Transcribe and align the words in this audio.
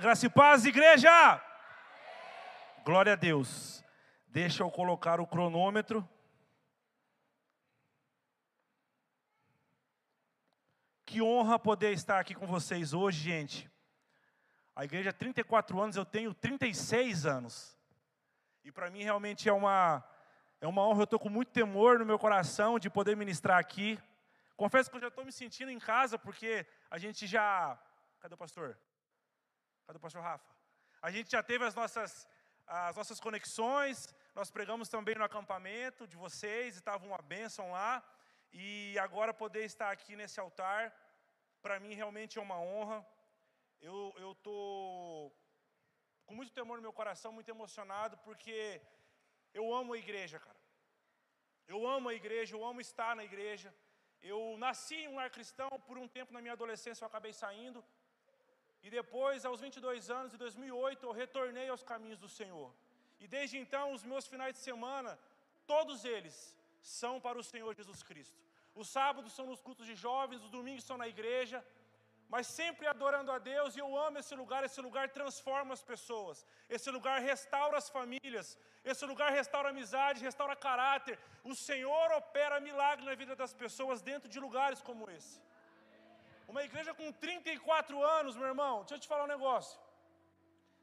Graça 0.00 0.24
e 0.24 0.30
paz, 0.30 0.64
igreja! 0.64 1.10
Glória 2.82 3.12
a 3.12 3.16
Deus. 3.16 3.84
Deixa 4.26 4.62
eu 4.62 4.70
colocar 4.70 5.20
o 5.20 5.26
cronômetro. 5.26 6.08
Que 11.04 11.20
honra 11.20 11.58
poder 11.58 11.92
estar 11.92 12.18
aqui 12.18 12.34
com 12.34 12.46
vocês 12.46 12.94
hoje, 12.94 13.20
gente. 13.20 13.70
A 14.74 14.84
igreja 14.84 15.10
é 15.10 15.12
34 15.12 15.78
anos, 15.78 15.96
eu 15.96 16.06
tenho 16.06 16.32
36 16.32 17.26
anos. 17.26 17.76
E 18.64 18.72
para 18.72 18.90
mim 18.90 19.02
realmente 19.02 19.46
é 19.48 19.52
uma 19.52 20.02
é 20.60 20.66
uma 20.66 20.86
honra, 20.86 21.00
eu 21.00 21.04
estou 21.04 21.18
com 21.18 21.28
muito 21.28 21.52
temor 21.52 21.98
no 21.98 22.06
meu 22.06 22.18
coração 22.18 22.78
de 22.78 22.88
poder 22.88 23.14
ministrar 23.14 23.58
aqui. 23.58 24.00
Confesso 24.56 24.90
que 24.90 24.96
eu 24.96 25.00
já 25.02 25.08
estou 25.08 25.24
me 25.24 25.32
sentindo 25.32 25.70
em 25.70 25.78
casa, 25.78 26.18
porque 26.18 26.66
a 26.90 26.96
gente 26.96 27.26
já. 27.26 27.78
Cadê 28.20 28.34
o 28.34 28.38
pastor? 28.38 28.78
Cadê 29.92 29.98
o 29.98 30.08
pastor 30.08 30.22
Rafa? 30.22 30.50
A 31.02 31.10
gente 31.10 31.30
já 31.30 31.42
teve 31.42 31.62
as 31.66 31.74
nossas, 31.74 32.26
as 32.66 32.96
nossas 32.96 33.20
conexões, 33.20 33.96
nós 34.34 34.50
pregamos 34.50 34.88
também 34.88 35.14
no 35.14 35.22
acampamento 35.22 36.06
de 36.06 36.16
vocês, 36.16 36.76
estava 36.76 37.04
uma 37.04 37.18
bênção 37.18 37.72
lá. 37.72 38.02
E 38.54 38.98
agora 38.98 39.34
poder 39.34 39.64
estar 39.66 39.90
aqui 39.90 40.16
nesse 40.16 40.40
altar, 40.40 40.80
para 41.60 41.78
mim 41.78 41.92
realmente 41.92 42.38
é 42.38 42.42
uma 42.42 42.58
honra. 42.58 43.06
Eu 43.82 44.32
estou 44.32 45.30
com 46.24 46.34
muito 46.34 46.54
temor 46.58 46.76
no 46.78 46.86
meu 46.88 46.94
coração, 47.00 47.30
muito 47.30 47.50
emocionado, 47.50 48.16
porque 48.26 48.80
eu 49.52 49.74
amo 49.74 49.92
a 49.92 49.98
igreja, 49.98 50.38
cara. 50.46 50.60
Eu 51.68 51.86
amo 51.86 52.08
a 52.08 52.14
igreja, 52.14 52.56
eu 52.56 52.64
amo 52.64 52.80
estar 52.80 53.14
na 53.14 53.24
igreja. 53.30 53.74
Eu 54.22 54.56
nasci 54.56 54.94
em 55.02 55.08
um 55.08 55.16
lar 55.16 55.30
cristão, 55.30 55.68
por 55.86 55.98
um 55.98 56.08
tempo 56.08 56.32
na 56.32 56.40
minha 56.40 56.54
adolescência 56.54 57.04
eu 57.04 57.08
acabei 57.08 57.34
saindo, 57.34 57.84
e 58.82 58.90
depois, 58.90 59.44
aos 59.44 59.60
22 59.60 60.10
anos, 60.10 60.34
em 60.34 60.36
2008, 60.36 61.06
eu 61.06 61.12
retornei 61.12 61.68
aos 61.68 61.82
caminhos 61.82 62.18
do 62.18 62.28
Senhor. 62.28 62.70
E 63.20 63.28
desde 63.28 63.56
então, 63.56 63.92
os 63.92 64.02
meus 64.02 64.26
finais 64.26 64.54
de 64.54 64.60
semana, 64.60 65.18
todos 65.66 66.04
eles 66.04 66.56
são 66.82 67.20
para 67.20 67.38
o 67.38 67.44
Senhor 67.44 67.72
Jesus 67.74 68.02
Cristo. 68.02 68.36
Os 68.74 68.88
sábados 68.88 69.32
são 69.32 69.46
nos 69.46 69.60
cultos 69.60 69.86
de 69.86 69.94
jovens, 69.94 70.42
os 70.42 70.50
domingos 70.50 70.84
são 70.84 70.96
na 70.96 71.06
igreja, 71.06 71.64
mas 72.28 72.46
sempre 72.46 72.86
adorando 72.86 73.30
a 73.30 73.38
Deus, 73.38 73.76
e 73.76 73.78
eu 73.78 73.96
amo 74.04 74.18
esse 74.18 74.34
lugar, 74.34 74.64
esse 74.64 74.80
lugar 74.80 75.10
transforma 75.10 75.74
as 75.74 75.82
pessoas, 75.82 76.46
esse 76.68 76.90
lugar 76.90 77.20
restaura 77.20 77.76
as 77.76 77.90
famílias, 77.90 78.58
esse 78.82 79.04
lugar 79.04 79.30
restaura 79.30 79.68
amizade, 79.68 80.24
restaura 80.24 80.56
caráter. 80.56 81.18
O 81.44 81.54
Senhor 81.54 82.10
opera 82.12 82.58
milagre 82.58 83.04
na 83.04 83.14
vida 83.14 83.36
das 83.36 83.52
pessoas 83.52 84.00
dentro 84.00 84.28
de 84.28 84.40
lugares 84.40 84.80
como 84.80 85.10
esse. 85.10 85.40
Uma 86.52 86.64
igreja 86.68 86.92
com 86.98 87.06
34 87.24 88.02
anos, 88.18 88.36
meu 88.40 88.48
irmão, 88.52 88.72
deixa 88.80 88.96
eu 88.96 89.02
te 89.02 89.10
falar 89.10 89.24
um 89.26 89.34
negócio. 89.36 89.76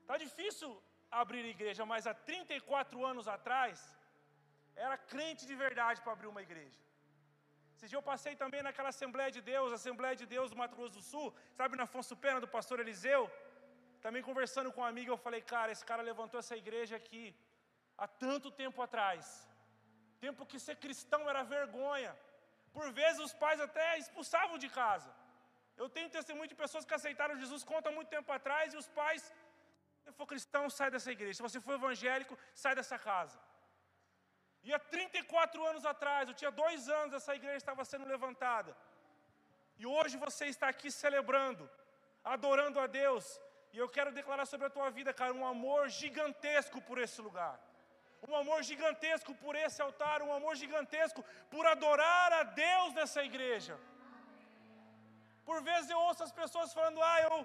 Tá 0.09 0.15
difícil 0.23 0.69
abrir 1.21 1.43
igreja, 1.55 1.83
mas 1.91 2.07
há 2.09 2.13
34 2.29 3.05
anos 3.11 3.27
atrás, 3.35 3.73
era 4.87 4.95
crente 5.11 5.43
de 5.49 5.55
verdade 5.65 6.01
para 6.01 6.13
abrir 6.15 6.29
uma 6.31 6.43
igreja. 6.47 6.79
Esse 7.75 7.87
dia 7.89 7.99
eu 7.99 8.07
passei 8.09 8.33
também 8.41 8.63
naquela 8.67 8.89
Assembleia 8.93 9.31
de 9.37 9.43
Deus, 9.51 9.77
Assembleia 9.79 10.15
de 10.21 10.25
Deus 10.33 10.49
do 10.51 10.57
Mato 10.61 10.75
Grosso 10.79 10.97
do 10.97 11.05
Sul, 11.11 11.27
sabe, 11.59 11.77
na 11.81 11.85
Afonso 11.89 12.17
Pena, 12.25 12.41
do 12.45 12.51
pastor 12.57 12.79
Eliseu. 12.85 13.21
Também 14.05 14.27
conversando 14.31 14.71
com 14.73 14.81
um 14.81 14.89
amigo, 14.91 15.11
eu 15.13 15.21
falei, 15.27 15.41
cara, 15.53 15.71
esse 15.75 15.85
cara 15.91 16.09
levantou 16.11 16.39
essa 16.41 16.57
igreja 16.63 16.95
aqui 17.01 17.23
há 18.03 18.07
tanto 18.25 18.57
tempo 18.63 18.81
atrás. 18.87 19.23
Tempo 20.25 20.49
que 20.51 20.65
ser 20.67 20.77
cristão 20.85 21.21
era 21.31 21.49
vergonha. 21.57 22.11
Por 22.77 22.87
vezes 22.99 23.21
os 23.27 23.35
pais 23.45 23.61
até 23.69 23.87
expulsavam 24.03 24.57
de 24.65 24.71
casa. 24.81 25.09
Eu 25.81 25.87
tenho 25.95 26.09
testemunho 26.17 26.49
de 26.53 26.57
pessoas 26.63 26.85
que 26.87 26.97
aceitaram 26.97 27.41
Jesus 27.43 27.63
conta 27.73 27.89
muito 27.97 28.09
tempo 28.15 28.31
atrás 28.37 28.73
e 28.73 28.77
os 28.81 28.87
pais, 28.99 29.23
se 30.03 30.11
for 30.17 30.27
cristão, 30.31 30.63
sai 30.77 30.89
dessa 30.95 31.11
igreja. 31.15 31.35
Se 31.37 31.47
você 31.47 31.59
for 31.65 31.75
evangélico, 31.79 32.37
sai 32.63 32.73
dessa 32.79 32.97
casa. 33.09 33.37
E 34.67 34.73
há 34.73 34.79
34 34.79 35.65
anos 35.71 35.85
atrás, 35.93 36.23
eu 36.27 36.35
tinha 36.39 36.51
dois 36.63 36.89
anos, 36.99 37.13
essa 37.19 37.33
igreja 37.39 37.57
estava 37.63 37.85
sendo 37.91 38.05
levantada. 38.13 38.75
E 39.81 39.85
hoje 39.85 40.17
você 40.25 40.45
está 40.53 40.67
aqui 40.73 40.91
celebrando, 40.91 41.69
adorando 42.35 42.79
a 42.85 42.87
Deus. 43.01 43.25
E 43.71 43.77
eu 43.83 43.87
quero 43.87 44.11
declarar 44.11 44.45
sobre 44.45 44.67
a 44.67 44.75
tua 44.77 44.89
vida, 44.97 45.13
cara, 45.13 45.33
um 45.33 45.45
amor 45.55 45.87
gigantesco 46.01 46.81
por 46.81 46.97
esse 47.05 47.21
lugar. 47.27 47.55
Um 48.27 48.35
amor 48.35 48.59
gigantesco 48.63 49.33
por 49.35 49.55
esse 49.55 49.81
altar, 49.81 50.21
um 50.21 50.33
amor 50.33 50.55
gigantesco 50.63 51.23
por 51.49 51.65
adorar 51.65 52.33
a 52.33 52.43
Deus 52.43 52.93
nessa 52.93 53.23
igreja. 53.23 53.79
Por 55.49 55.59
vezes 55.67 55.89
eu 55.93 55.99
ouço 56.07 56.23
as 56.25 56.33
pessoas 56.39 56.73
falando: 56.77 56.99
ah, 57.11 57.19
eu, 57.27 57.35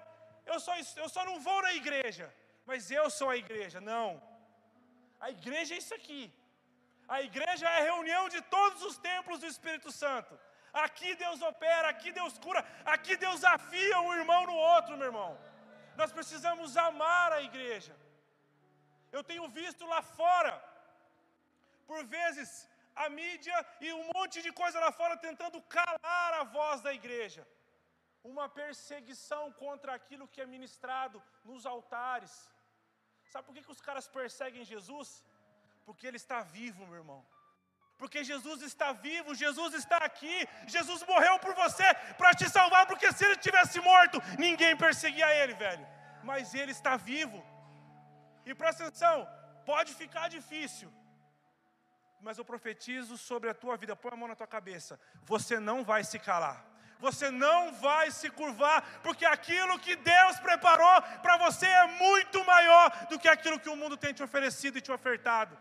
eu, 0.51 0.57
só, 0.65 0.73
eu 1.03 1.07
só 1.13 1.21
não 1.29 1.37
vou 1.45 1.59
na 1.67 1.73
igreja, 1.81 2.25
mas 2.69 2.91
eu 2.97 3.05
sou 3.17 3.29
a 3.31 3.37
igreja. 3.43 3.79
Não. 3.91 4.09
A 5.25 5.29
igreja 5.37 5.71
é 5.75 5.79
isso 5.83 5.95
aqui. 5.99 6.21
A 7.15 7.19
igreja 7.29 7.65
é 7.69 7.77
a 7.77 7.85
reunião 7.89 8.23
de 8.35 8.41
todos 8.55 8.81
os 8.89 8.97
templos 9.09 9.39
do 9.43 9.47
Espírito 9.53 9.91
Santo. 10.01 10.33
Aqui 10.85 11.09
Deus 11.23 11.41
opera, 11.49 11.87
aqui 11.93 12.11
Deus 12.19 12.37
cura, 12.45 12.61
aqui 12.93 13.15
Deus 13.25 13.43
afia 13.55 13.97
um 14.07 14.13
irmão 14.19 14.41
no 14.51 14.57
outro, 14.73 14.99
meu 14.99 15.09
irmão. 15.11 15.31
Nós 16.01 16.13
precisamos 16.19 16.77
amar 16.87 17.29
a 17.31 17.41
igreja. 17.49 17.95
Eu 19.17 19.23
tenho 19.31 19.47
visto 19.59 19.83
lá 19.93 20.01
fora, 20.19 20.53
por 21.89 22.01
vezes, 22.17 22.49
a 23.03 23.07
mídia 23.19 23.57
e 23.81 23.91
um 23.99 24.05
monte 24.13 24.39
de 24.47 24.53
coisa 24.61 24.79
lá 24.87 24.91
fora 25.01 25.23
tentando 25.27 25.59
calar 25.79 26.33
a 26.41 26.45
voz 26.59 26.81
da 26.87 26.93
igreja 27.01 27.43
uma 28.31 28.47
perseguição 28.61 29.43
contra 29.63 29.93
aquilo 29.93 30.27
que 30.27 30.41
é 30.41 30.51
ministrado 30.55 31.21
nos 31.49 31.65
altares. 31.73 32.33
Sabe 33.31 33.45
por 33.45 33.53
que, 33.55 33.65
que 33.65 33.75
os 33.75 33.81
caras 33.87 34.07
perseguem 34.07 34.69
Jesus? 34.73 35.23
Porque 35.85 36.07
ele 36.07 36.17
está 36.23 36.41
vivo, 36.41 36.87
meu 36.87 36.99
irmão. 37.03 37.21
Porque 37.99 38.23
Jesus 38.31 38.61
está 38.61 38.91
vivo, 38.91 39.39
Jesus 39.43 39.73
está 39.81 39.97
aqui, 40.09 40.37
Jesus 40.75 41.01
morreu 41.11 41.35
por 41.39 41.53
você 41.53 41.87
para 42.17 42.33
te 42.33 42.49
salvar, 42.49 42.85
porque 42.87 43.11
se 43.11 43.23
ele 43.25 43.37
tivesse 43.37 43.79
morto, 43.79 44.17
ninguém 44.37 44.75
perseguia 44.75 45.33
ele, 45.41 45.53
velho. 45.53 45.87
Mas 46.23 46.53
ele 46.53 46.71
está 46.71 46.97
vivo. 46.97 47.39
E 48.45 48.53
presta 48.53 48.85
atenção, 48.85 49.25
pode 49.65 49.93
ficar 49.93 50.27
difícil, 50.27 50.91
mas 52.19 52.37
eu 52.37 52.45
profetizo 52.45 53.17
sobre 53.17 53.49
a 53.49 53.53
tua 53.53 53.77
vida, 53.77 53.95
põe 53.95 54.11
a 54.13 54.17
mão 54.17 54.27
na 54.27 54.35
tua 54.35 54.47
cabeça, 54.47 54.99
você 55.23 55.59
não 55.59 55.83
vai 55.83 56.03
se 56.03 56.19
calar 56.19 56.74
você 56.99 57.29
não 57.29 57.73
vai 57.73 58.09
se 58.11 58.29
curvar, 58.29 58.81
porque 59.03 59.25
aquilo 59.25 59.79
que 59.79 59.95
Deus 59.95 60.39
preparou 60.39 61.01
para 61.21 61.37
você 61.37 61.67
é 61.67 61.87
muito 61.87 62.43
maior 62.45 62.89
do 63.09 63.19
que 63.19 63.27
aquilo 63.27 63.59
que 63.59 63.69
o 63.69 63.75
mundo 63.75 63.97
tem 63.97 64.13
te 64.13 64.23
oferecido 64.23 64.77
e 64.77 64.81
te 64.81 64.91
ofertado. 64.91 65.57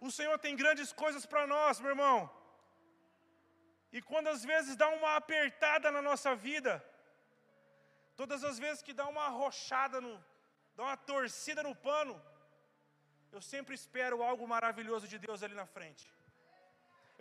O 0.00 0.10
Senhor 0.10 0.36
tem 0.38 0.56
grandes 0.56 0.92
coisas 0.92 1.24
para 1.24 1.46
nós, 1.46 1.80
meu 1.80 1.90
irmão. 1.90 2.30
E 3.92 4.00
quando 4.00 4.28
às 4.28 4.44
vezes 4.44 4.74
dá 4.74 4.88
uma 4.88 5.16
apertada 5.16 5.90
na 5.90 6.02
nossa 6.02 6.34
vida, 6.34 6.84
todas 8.16 8.42
as 8.42 8.58
vezes 8.58 8.82
que 8.82 8.94
dá 9.00 9.06
uma 9.06 9.24
arrochada, 9.26 10.00
no, 10.00 10.12
dá 10.74 10.82
uma 10.84 10.96
torcida 10.96 11.62
no 11.62 11.74
pano, 11.76 12.20
eu 13.30 13.40
sempre 13.40 13.74
espero 13.74 14.22
algo 14.22 14.46
maravilhoso 14.48 15.06
de 15.06 15.18
Deus 15.18 15.42
ali 15.42 15.54
na 15.54 15.66
frente. 15.66 16.10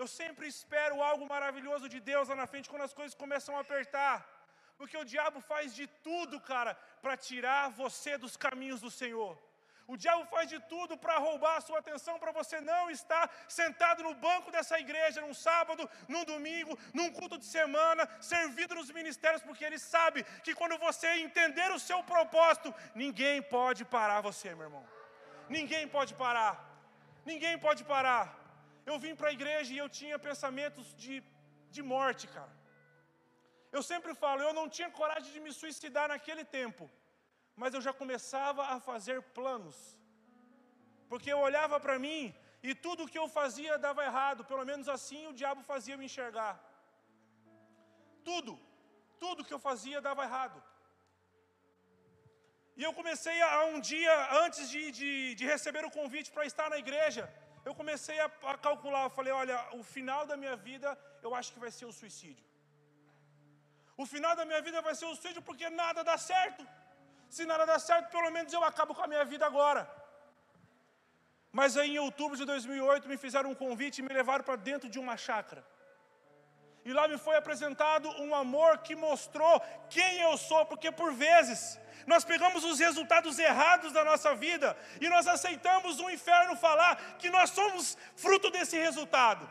Eu 0.01 0.07
sempre 0.07 0.45
espero 0.53 0.95
algo 1.09 1.25
maravilhoso 1.34 1.88
de 1.94 2.00
Deus 2.12 2.29
lá 2.29 2.35
na 2.39 2.47
frente 2.51 2.69
quando 2.72 2.88
as 2.89 2.97
coisas 3.00 3.16
começam 3.23 3.56
a 3.56 3.62
apertar. 3.66 4.16
Porque 4.79 4.97
o 4.97 5.06
diabo 5.13 5.39
faz 5.51 5.75
de 5.79 5.85
tudo, 6.07 6.35
cara, 6.51 6.72
para 7.03 7.16
tirar 7.28 7.69
você 7.81 8.17
dos 8.23 8.35
caminhos 8.45 8.81
do 8.85 8.90
Senhor. 9.01 9.34
O 9.94 9.97
diabo 10.03 10.23
faz 10.34 10.47
de 10.53 10.59
tudo 10.73 10.97
para 11.03 11.17
roubar 11.25 11.57
a 11.57 11.61
sua 11.67 11.79
atenção, 11.79 12.17
para 12.17 12.31
você 12.40 12.57
não 12.61 12.90
estar 12.90 13.23
sentado 13.59 14.01
no 14.07 14.13
banco 14.28 14.50
dessa 14.56 14.79
igreja 14.79 15.22
num 15.22 15.34
sábado, 15.34 15.88
num 16.07 16.23
domingo, 16.23 16.79
num 16.97 17.11
culto 17.11 17.38
de 17.38 17.45
semana, 17.45 18.09
servindo 18.34 18.73
nos 18.73 18.90
ministérios, 19.00 19.44
porque 19.44 19.66
ele 19.66 19.78
sabe 19.78 20.23
que 20.45 20.56
quando 20.56 20.78
você 20.88 21.09
entender 21.28 21.69
o 21.72 21.84
seu 21.90 22.01
propósito, 22.03 22.73
ninguém 22.95 23.41
pode 23.41 23.84
parar 23.85 24.22
você, 24.22 24.55
meu 24.55 24.67
irmão. 24.70 24.85
Ninguém 25.58 25.87
pode 25.87 26.14
parar. 26.16 26.53
Ninguém 27.23 27.58
pode 27.59 27.84
parar. 27.84 28.41
Eu 28.89 28.97
vim 29.03 29.16
para 29.19 29.29
a 29.29 29.37
igreja 29.39 29.69
e 29.73 29.78
eu 29.83 29.89
tinha 29.99 30.17
pensamentos 30.28 30.87
de, 31.03 31.16
de 31.75 31.81
morte, 31.93 32.25
cara. 32.35 32.53
Eu 33.78 33.81
sempre 33.91 34.13
falo, 34.23 34.41
eu 34.41 34.53
não 34.59 34.67
tinha 34.75 34.89
coragem 34.99 35.31
de 35.35 35.41
me 35.45 35.51
suicidar 35.59 36.07
naquele 36.13 36.43
tempo, 36.43 36.89
mas 37.61 37.73
eu 37.73 37.81
já 37.87 37.93
começava 38.01 38.63
a 38.73 38.79
fazer 38.89 39.17
planos, 39.37 39.78
porque 41.11 41.31
eu 41.31 41.39
olhava 41.47 41.79
para 41.85 41.97
mim 42.05 42.22
e 42.69 42.73
tudo 42.85 43.03
o 43.03 43.11
que 43.11 43.22
eu 43.23 43.28
fazia 43.39 43.78
dava 43.85 44.03
errado, 44.09 44.45
pelo 44.51 44.66
menos 44.72 44.87
assim 44.95 45.22
o 45.27 45.37
diabo 45.41 45.61
fazia 45.72 45.97
me 46.01 46.05
enxergar. 46.09 46.53
Tudo, 48.29 48.53
tudo 49.23 49.45
que 49.47 49.55
eu 49.57 49.61
fazia 49.69 50.05
dava 50.09 50.25
errado. 50.27 50.59
E 52.79 52.84
eu 52.87 52.93
comecei 52.99 53.37
a, 53.41 53.66
um 53.73 53.79
dia, 53.79 54.13
antes 54.43 54.69
de, 54.73 54.81
de, 54.99 55.35
de 55.39 55.45
receber 55.53 55.84
o 55.85 55.95
convite 55.99 56.31
para 56.35 56.45
estar 56.51 56.69
na 56.69 56.77
igreja, 56.84 57.23
eu 57.66 57.73
comecei 57.79 58.19
a, 58.19 58.29
a 58.53 58.58
calcular, 58.58 59.03
eu 59.05 59.09
falei, 59.09 59.34
olha, 59.41 59.58
o 59.79 59.84
final 59.84 60.25
da 60.25 60.35
minha 60.35 60.55
vida, 60.55 60.97
eu 61.22 61.34
acho 61.40 61.52
que 61.53 61.59
vai 61.59 61.72
ser 61.72 61.85
o 61.85 61.93
suicídio. 61.99 62.46
O 64.03 64.05
final 64.13 64.35
da 64.35 64.46
minha 64.49 64.61
vida 64.67 64.81
vai 64.81 64.96
ser 64.99 65.05
o 65.05 65.16
suicídio 65.16 65.41
porque 65.41 65.69
nada 65.69 66.03
dá 66.03 66.17
certo. 66.17 66.63
Se 67.35 67.46
nada 67.46 67.66
der 67.66 67.79
certo, 67.79 68.11
pelo 68.16 68.29
menos 68.35 68.52
eu 68.52 68.63
acabo 68.69 68.93
com 68.96 69.03
a 69.03 69.08
minha 69.11 69.25
vida 69.34 69.46
agora. 69.46 69.81
Mas 71.59 71.78
aí 71.78 71.91
em 71.96 71.99
outubro 71.99 72.35
de 72.35 72.46
2008 72.46 73.08
me 73.11 73.17
fizeram 73.25 73.52
um 73.52 73.55
convite 73.55 73.99
e 73.99 74.05
me 74.08 74.13
levaram 74.19 74.43
para 74.43 74.58
dentro 74.69 74.90
de 74.90 74.99
uma 74.99 75.16
chácara. 75.28 75.63
E 76.83 76.91
lá 76.91 77.07
me 77.07 77.17
foi 77.17 77.35
apresentado 77.35 78.09
um 78.22 78.33
amor 78.33 78.79
que 78.79 78.95
mostrou 78.95 79.61
quem 79.89 80.19
eu 80.22 80.35
sou, 80.37 80.66
porque 80.66 80.91
por 80.91 81.13
vezes 81.13 81.79
nós 82.07 82.23
pegamos 82.23 82.63
os 82.63 82.79
resultados 82.79 83.37
errados 83.37 83.91
da 83.93 84.03
nossa 84.03 84.33
vida 84.35 84.75
e 84.99 85.07
nós 85.07 85.28
aceitamos 85.28 85.99
o 85.99 86.09
inferno 86.09 86.55
falar 86.55 86.95
que 87.19 87.29
nós 87.29 87.51
somos 87.51 87.97
fruto 88.16 88.49
desse 88.49 88.78
resultado. 88.78 89.47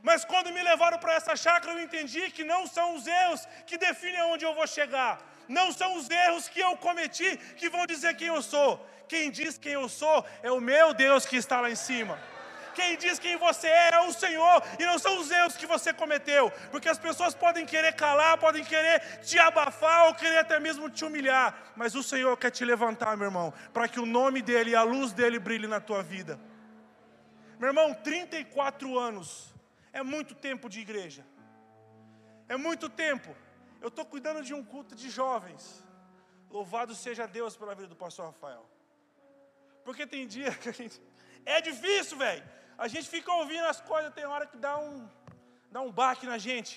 Mas 0.00 0.24
quando 0.24 0.52
me 0.52 0.62
levaram 0.62 0.98
para 0.98 1.14
essa 1.14 1.34
chácara, 1.34 1.72
eu 1.74 1.82
entendi 1.82 2.30
que 2.30 2.44
não 2.44 2.66
são 2.66 2.94
os 2.94 3.06
erros 3.06 3.46
que 3.66 3.76
definem 3.76 4.22
onde 4.22 4.44
eu 4.44 4.54
vou 4.54 4.66
chegar, 4.66 5.20
não 5.48 5.72
são 5.72 5.96
os 5.96 6.08
erros 6.08 6.48
que 6.48 6.60
eu 6.60 6.76
cometi 6.76 7.36
que 7.56 7.68
vão 7.68 7.86
dizer 7.86 8.14
quem 8.16 8.28
eu 8.28 8.42
sou. 8.42 8.86
Quem 9.08 9.30
diz 9.30 9.56
quem 9.56 9.72
eu 9.72 9.88
sou 9.88 10.24
é 10.42 10.52
o 10.52 10.60
meu 10.60 10.92
Deus 10.92 11.24
que 11.24 11.36
está 11.36 11.60
lá 11.60 11.70
em 11.70 11.74
cima. 11.74 12.18
Quem 12.78 12.96
diz 12.96 13.18
quem 13.18 13.36
você 13.36 13.66
é 13.66 13.94
é 13.94 14.00
o 14.02 14.12
Senhor 14.12 14.62
e 14.78 14.86
não 14.86 14.98
são 15.00 15.18
os 15.20 15.28
erros 15.32 15.56
que 15.56 15.66
você 15.66 15.92
cometeu, 15.92 16.48
porque 16.70 16.88
as 16.88 16.96
pessoas 17.06 17.34
podem 17.34 17.66
querer 17.66 17.92
calar, 17.94 18.38
podem 18.38 18.64
querer 18.64 19.18
te 19.20 19.36
abafar 19.36 20.06
ou 20.06 20.14
querer 20.14 20.38
até 20.38 20.60
mesmo 20.60 20.88
te 20.88 21.04
humilhar, 21.04 21.72
mas 21.74 21.96
o 21.96 22.04
Senhor 22.04 22.36
quer 22.36 22.52
te 22.52 22.64
levantar, 22.64 23.16
meu 23.16 23.26
irmão, 23.26 23.52
para 23.72 23.88
que 23.88 23.98
o 23.98 24.06
nome 24.06 24.40
dEle 24.40 24.70
e 24.70 24.76
a 24.76 24.84
luz 24.84 25.12
dEle 25.12 25.40
brilhe 25.40 25.66
na 25.66 25.80
tua 25.80 26.04
vida. 26.04 26.38
Meu 27.58 27.70
irmão, 27.70 27.92
34 27.92 28.96
anos 28.96 29.52
é 29.92 30.04
muito 30.04 30.32
tempo 30.36 30.68
de 30.68 30.78
igreja, 30.78 31.26
é 32.48 32.56
muito 32.56 32.88
tempo. 32.88 33.34
Eu 33.80 33.88
estou 33.88 34.04
cuidando 34.04 34.40
de 34.40 34.54
um 34.54 34.64
culto 34.64 34.94
de 34.94 35.10
jovens. 35.10 35.84
Louvado 36.48 36.94
seja 36.94 37.26
Deus 37.26 37.56
pela 37.56 37.74
vida 37.74 37.88
do 37.88 37.96
pastor 37.96 38.26
Rafael. 38.26 38.64
Porque 39.84 40.06
tem 40.06 40.28
dia 40.28 40.52
que 40.54 40.68
a 40.68 40.72
gente. 40.72 41.00
É 41.44 41.60
difícil, 41.60 42.16
velho. 42.18 42.57
A 42.84 42.86
gente 42.86 43.08
fica 43.08 43.32
ouvindo 43.32 43.66
as 43.66 43.80
coisas, 43.80 44.14
tem 44.14 44.24
hora 44.24 44.46
que 44.46 44.56
dá 44.56 44.78
um, 44.78 45.08
dá 45.68 45.80
um 45.80 45.90
baque 45.90 46.26
na 46.32 46.38
gente. 46.38 46.74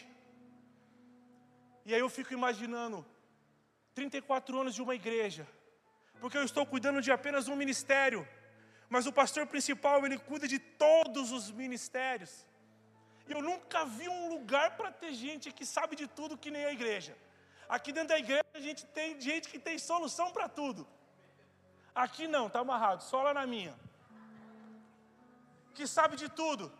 E 1.86 1.94
aí 1.94 2.00
eu 2.00 2.10
fico 2.10 2.34
imaginando 2.34 3.06
34 3.94 4.60
anos 4.62 4.74
de 4.74 4.82
uma 4.82 4.96
igreja, 4.96 5.48
porque 6.20 6.40
eu 6.40 6.44
estou 6.44 6.66
cuidando 6.66 7.04
de 7.04 7.12
apenas 7.12 7.48
um 7.48 7.56
ministério, 7.56 8.28
mas 8.90 9.06
o 9.06 9.14
pastor 9.14 9.46
principal 9.46 10.04
ele 10.04 10.18
cuida 10.18 10.48
de 10.48 10.58
todos 10.58 11.32
os 11.32 11.52
ministérios. 11.52 12.34
E 13.28 13.32
eu 13.32 13.42
nunca 13.50 13.86
vi 13.86 14.10
um 14.10 14.28
lugar 14.30 14.76
para 14.76 14.92
ter 14.92 15.14
gente 15.14 15.52
que 15.52 15.66
sabe 15.68 15.96
de 15.96 16.08
tudo 16.08 16.36
que 16.36 16.50
nem 16.50 16.66
a 16.66 16.74
igreja. 16.74 17.16
Aqui 17.70 17.92
dentro 17.94 18.10
da 18.10 18.18
igreja 18.18 18.44
a 18.56 18.60
gente 18.60 18.86
tem 18.88 19.22
gente 19.22 19.48
que 19.48 19.60
tem 19.60 19.78
solução 19.78 20.32
para 20.32 20.50
tudo. 20.50 20.88
Aqui 21.94 22.28
não, 22.28 22.48
está 22.48 22.60
amarrado, 22.60 23.04
só 23.04 23.22
lá 23.22 23.36
na 23.36 23.46
minha 23.46 23.76
que 25.74 25.88
sabe 25.88 26.16
de 26.16 26.30
tudo. 26.30 26.72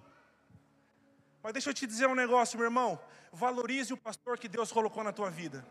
Mas 1.44 1.54
deixa 1.54 1.70
eu 1.70 1.74
te 1.74 1.88
dizer 1.88 2.08
um 2.08 2.16
negócio, 2.16 2.58
meu 2.58 2.66
irmão. 2.66 3.00
Valorize 3.32 3.94
o 3.94 3.98
pastor 3.98 4.38
que 4.38 4.48
Deus 4.48 4.72
colocou 4.72 5.04
na 5.04 5.12
tua 5.12 5.30
vida. 5.30 5.66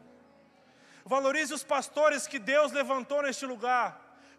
Valorize 1.04 1.52
os 1.54 1.62
pastores 1.62 2.26
que 2.26 2.38
Deus 2.38 2.72
levantou 2.72 3.22
neste 3.22 3.46
lugar. 3.46 3.88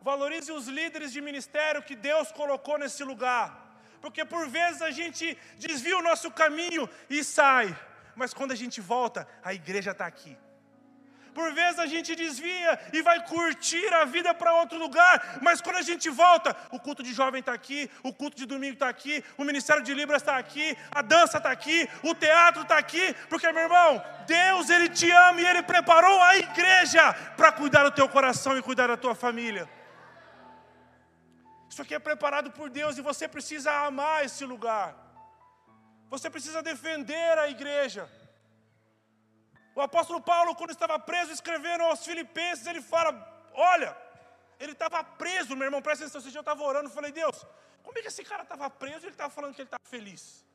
Valorize 0.02 0.52
os 0.52 0.68
líderes 0.68 1.12
de 1.12 1.22
ministério 1.22 1.84
que 1.84 1.96
Deus 1.96 2.32
colocou 2.32 2.78
nesse 2.78 3.04
lugar. 3.04 3.46
Porque 4.02 4.26
por 4.26 4.48
vezes 4.48 4.82
a 4.82 4.92
gente 4.92 5.38
desvia 5.58 5.98
o 5.98 6.02
nosso 6.02 6.32
caminho 6.32 6.90
e 7.10 7.24
sai. 7.24 7.78
Mas 8.16 8.34
quando 8.34 8.52
a 8.52 8.56
gente 8.56 8.82
volta, 8.82 9.28
a 9.44 9.54
igreja 9.54 9.92
está 9.92 10.06
aqui. 10.06 10.38
Por 11.34 11.54
vezes 11.54 11.80
a 11.80 11.86
gente 11.86 12.16
desvia 12.16 12.80
e 12.92 13.02
vai 13.02 13.26
curtir 13.26 13.88
a 13.94 14.04
vida 14.06 14.34
para 14.34 14.54
outro 14.56 14.78
lugar, 14.78 15.40
mas 15.42 15.62
quando 15.62 15.78
a 15.78 15.82
gente 15.82 16.10
volta, 16.10 16.56
o 16.72 16.80
culto 16.80 17.02
de 17.02 17.14
jovem 17.14 17.40
está 17.40 17.54
aqui, 17.54 17.90
o 18.04 18.14
culto 18.14 18.36
de 18.36 18.46
domingo 18.46 18.74
está 18.74 18.90
aqui, 18.90 19.24
o 19.38 19.44
ministério 19.44 19.82
de 19.82 19.94
Libras 19.94 20.22
está 20.22 20.38
aqui, 20.38 20.78
a 20.92 21.02
dança 21.02 21.38
está 21.38 21.52
aqui, 21.52 21.88
o 22.04 22.14
teatro 22.14 22.64
está 22.64 22.78
aqui, 22.78 23.16
porque 23.30 23.52
meu 23.52 23.64
irmão, 23.64 24.04
Deus 24.28 24.70
ele 24.70 24.90
te 24.90 25.10
ama 25.10 25.40
e 25.40 25.46
ele 25.46 25.64
preparou 25.64 26.22
a 26.22 26.38
igreja 26.38 27.14
para 27.38 27.52
cuidar 27.52 27.84
do 27.84 27.92
teu 27.92 28.10
coração 28.10 28.58
e 28.58 28.62
cuidar 28.62 28.88
da 28.88 28.98
tua 28.98 29.16
família. 29.16 29.70
Isso 31.70 31.82
aqui 31.82 31.96
é 31.96 32.00
preparado 32.00 32.52
por 32.52 32.70
Deus 32.70 32.98
e 32.98 33.02
você 33.02 33.26
precisa 33.30 33.72
amar 33.72 34.26
esse 34.26 34.44
lugar. 34.44 34.94
Você 36.10 36.30
precisa 36.30 36.62
defender 36.62 37.38
a 37.38 37.48
igreja. 37.48 38.10
O 39.74 39.82
apóstolo 39.82 40.22
Paulo, 40.22 40.56
quando 40.56 40.72
estava 40.72 41.00
preso, 41.00 41.32
escrevendo 41.32 41.84
aos 41.84 42.04
Filipenses, 42.06 42.68
ele 42.68 42.82
fala: 42.82 43.12
Olha, 43.54 43.96
ele 44.60 44.74
estava 44.74 45.04
preso, 45.04 45.56
meu 45.56 45.66
irmão, 45.66 45.82
presta 45.82 46.04
atenção. 46.04 46.22
Esse 46.22 46.38
eu 46.38 46.42
estava 46.42 46.64
orando, 46.64 46.90
falei: 46.90 47.12
Deus, 47.12 47.46
como 47.84 47.98
é 47.98 48.02
que 48.02 48.10
esse 48.10 48.24
cara 48.24 48.44
estava 48.44 48.70
preso 48.70 49.04
e 49.04 49.08
ele 49.08 49.14
estava 49.14 49.30
falando 49.30 49.56
que 49.56 49.62
ele 49.62 49.68
estava 49.68 49.84
feliz? 49.86 50.46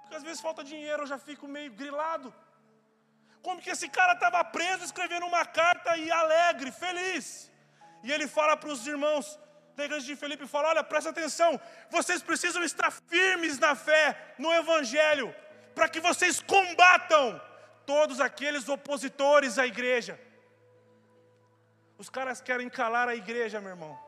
Porque 0.00 0.16
às 0.16 0.22
vezes 0.22 0.40
falta 0.40 0.62
dinheiro, 0.64 1.02
eu 1.02 1.06
já 1.06 1.18
fico 1.18 1.46
meio 1.48 1.72
grilado. 1.72 2.32
Como 3.42 3.60
que 3.60 3.70
esse 3.70 3.88
cara 3.88 4.12
estava 4.12 4.44
preso, 4.44 4.84
escrevendo 4.84 5.26
uma 5.26 5.44
carta 5.44 5.96
e 5.96 6.10
alegre, 6.10 6.70
feliz? 6.70 7.50
E 8.02 8.12
ele 8.12 8.26
fala 8.26 8.56
para 8.56 8.70
os 8.70 8.86
irmãos 8.86 9.38
da 9.76 9.84
igreja 9.84 10.06
de 10.06 10.16
Felipe: 10.16 10.46
fala, 10.46 10.68
Olha, 10.68 10.84
presta 10.84 11.10
atenção, 11.10 11.60
vocês 11.90 12.22
precisam 12.22 12.62
estar 12.62 12.90
firmes 12.90 13.58
na 13.58 13.74
fé, 13.74 14.34
no 14.38 14.52
Evangelho, 14.52 15.34
para 15.74 15.88
que 15.88 16.00
vocês 16.00 16.40
combatam 16.40 17.40
todos 17.90 18.20
aqueles 18.20 18.68
opositores 18.68 19.58
à 19.58 19.66
igreja. 19.66 20.14
Os 21.98 22.08
caras 22.08 22.40
querem 22.40 22.68
calar 22.68 23.08
a 23.08 23.16
igreja, 23.16 23.60
meu 23.60 23.70
irmão. 23.70 23.98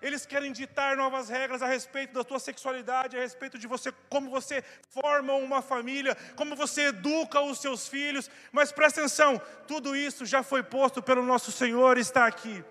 Eles 0.00 0.24
querem 0.24 0.52
ditar 0.52 0.96
novas 0.96 1.28
regras 1.28 1.62
a 1.62 1.66
respeito 1.66 2.12
da 2.14 2.22
tua 2.22 2.38
sexualidade, 2.38 3.16
a 3.16 3.20
respeito 3.20 3.58
de 3.58 3.66
você, 3.66 3.90
como 4.08 4.30
você 4.30 4.62
forma 4.88 5.32
uma 5.34 5.60
família, 5.60 6.16
como 6.36 6.54
você 6.54 6.82
educa 6.92 7.40
os 7.40 7.58
seus 7.58 7.88
filhos. 7.88 8.30
Mas 8.52 8.70
presta 8.70 9.00
atenção, 9.00 9.42
tudo 9.66 9.96
isso 9.96 10.24
já 10.24 10.44
foi 10.44 10.62
posto 10.62 11.02
pelo 11.02 11.24
nosso 11.24 11.50
Senhor 11.50 11.98
e 11.98 12.02
está 12.02 12.24
aqui. 12.24 12.64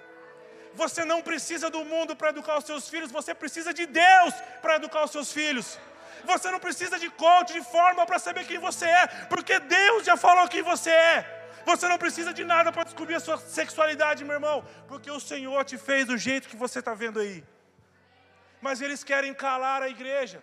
Você 0.75 1.03
não 1.03 1.21
precisa 1.21 1.69
do 1.69 1.83
mundo 1.83 2.15
para 2.15 2.29
educar 2.29 2.57
os 2.57 2.65
seus 2.65 2.87
filhos, 2.87 3.11
você 3.11 3.35
precisa 3.35 3.73
de 3.73 3.85
Deus 3.85 4.33
para 4.61 4.77
educar 4.77 5.03
os 5.03 5.11
seus 5.11 5.33
filhos. 5.33 5.77
Você 6.25 6.51
não 6.51 6.59
precisa 6.59 6.99
de 6.99 7.09
coach, 7.09 7.53
de 7.53 7.63
forma 7.63 8.05
para 8.05 8.19
saber 8.19 8.45
quem 8.45 8.59
você 8.59 8.85
é, 8.85 9.07
porque 9.29 9.59
Deus 9.59 10.05
já 10.05 10.17
falou 10.17 10.47
quem 10.47 10.61
você 10.61 10.89
é. 10.89 11.37
Você 11.65 11.87
não 11.87 11.97
precisa 11.97 12.33
de 12.33 12.43
nada 12.45 12.71
para 12.71 12.83
descobrir 12.83 13.15
a 13.15 13.19
sua 13.19 13.37
sexualidade, 13.37 14.23
meu 14.23 14.35
irmão, 14.35 14.65
porque 14.87 15.11
o 15.11 15.19
Senhor 15.19 15.65
te 15.65 15.77
fez 15.77 16.05
do 16.05 16.17
jeito 16.17 16.47
que 16.47 16.55
você 16.55 16.79
está 16.79 16.93
vendo 16.93 17.19
aí. 17.19 17.43
Mas 18.61 18.81
eles 18.81 19.03
querem 19.03 19.33
calar 19.33 19.81
a 19.81 19.89
igreja. 19.89 20.41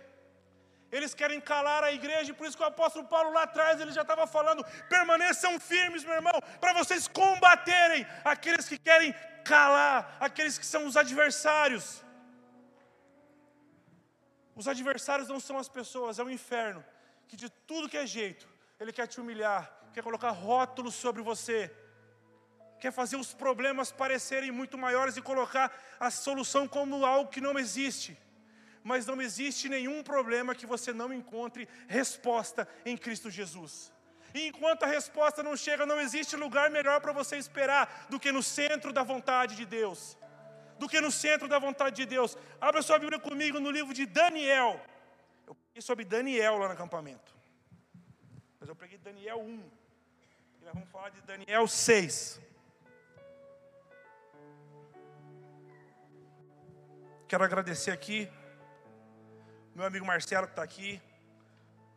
Eles 0.93 1.15
querem 1.15 1.41
calar 1.41 1.83
a 1.83 1.93
igreja, 1.93 2.31
e 2.31 2.35
por 2.35 2.47
isso 2.47 2.57
que 2.57 2.63
o 2.63 2.67
apóstolo 2.67 3.07
Paulo 3.07 3.33
lá 3.33 3.45
atrás 3.45 3.81
ele 3.81 3.91
já 3.91 4.03
estava 4.03 4.27
falando: 4.27 4.65
permaneçam 4.89 5.59
firmes, 5.59 6.05
meu 6.05 6.15
irmão, 6.15 6.39
para 6.61 6.73
vocês 6.75 7.09
combaterem 7.09 8.07
aqueles 8.25 8.69
que 8.69 8.79
querem 8.79 9.13
calar, 9.45 10.17
aqueles 10.21 10.59
que 10.59 10.67
são 10.67 10.87
os 10.87 10.97
adversários. 10.97 12.04
Os 14.55 14.69
adversários 14.69 15.29
não 15.29 15.41
são 15.41 15.59
as 15.59 15.69
pessoas, 15.69 16.19
é 16.19 16.25
o 16.25 16.31
inferno, 16.31 16.85
que 17.27 17.37
de 17.37 17.51
tudo 17.51 17.89
que 17.89 17.97
é 17.97 18.07
jeito, 18.07 18.47
ele 18.79 18.93
quer 18.93 19.07
te 19.07 19.21
humilhar, 19.21 19.71
quer 19.93 20.03
colocar 20.03 20.31
rótulos 20.31 20.95
sobre 20.95 21.23
você, 21.23 21.75
quer 22.79 22.93
fazer 22.93 23.17
os 23.17 23.33
problemas 23.35 23.91
parecerem 23.91 24.53
muito 24.53 24.79
maiores 24.79 25.17
e 25.17 25.23
colocar 25.23 25.73
a 25.99 26.11
solução 26.11 26.69
como 26.69 27.05
algo 27.05 27.31
que 27.31 27.41
não 27.41 27.59
existe. 27.59 28.17
Mas 28.83 29.07
não 29.07 29.21
existe 29.21 29.69
nenhum 29.69 30.03
problema 30.03 30.55
que 30.55 30.67
você 30.67 30.93
não 30.93 31.13
encontre 31.13 31.67
resposta 31.89 32.69
em 32.85 32.97
Cristo 32.97 33.31
Jesus. 33.31 33.93
E 34.35 34.49
enquanto 34.49 34.83
a 34.83 34.87
resposta 34.87 35.43
não 35.43 35.57
chega, 35.57 35.87
não 35.87 36.01
existe 36.01 36.37
lugar 36.37 36.69
melhor 36.71 37.01
para 37.01 37.13
você 37.13 37.39
esperar 37.39 38.07
do 38.11 38.21
que 38.21 38.31
no 38.31 38.43
centro 38.43 38.93
da 38.93 39.03
vontade 39.03 39.57
de 39.57 39.65
Deus 39.65 40.19
do 40.79 40.89
que 40.89 41.01
no 41.01 41.11
centro 41.11 41.49
da 41.49 41.59
vontade 41.59 41.97
de 41.97 42.07
Deus. 42.07 42.37
Abra 42.61 42.83
sua 42.83 42.99
Bíblia 42.99 43.19
comigo 43.19 43.61
no 43.61 43.71
livro 43.71 43.95
de 43.95 44.07
Daniel. 44.07 44.81
Eu 45.47 45.55
preguei 45.55 45.83
sobre 45.83 46.05
Daniel 46.05 46.59
lá 46.59 46.69
no 46.69 46.75
acampamento. 46.75 47.35
Mas 48.59 48.69
eu 48.69 48.77
preguei 48.77 48.99
Daniel 48.99 49.41
1. 49.41 49.71
E 50.61 50.65
nós 50.65 50.75
vamos 50.75 50.89
falar 50.91 51.11
de 51.11 51.21
Daniel 51.23 51.67
6. 51.67 52.41
Quero 57.27 57.43
agradecer 57.43 57.91
aqui, 57.91 58.31
meu 59.75 59.85
amigo 59.85 60.07
Marcelo 60.07 60.47
que 60.47 60.53
está 60.53 60.63
aqui. 60.63 61.01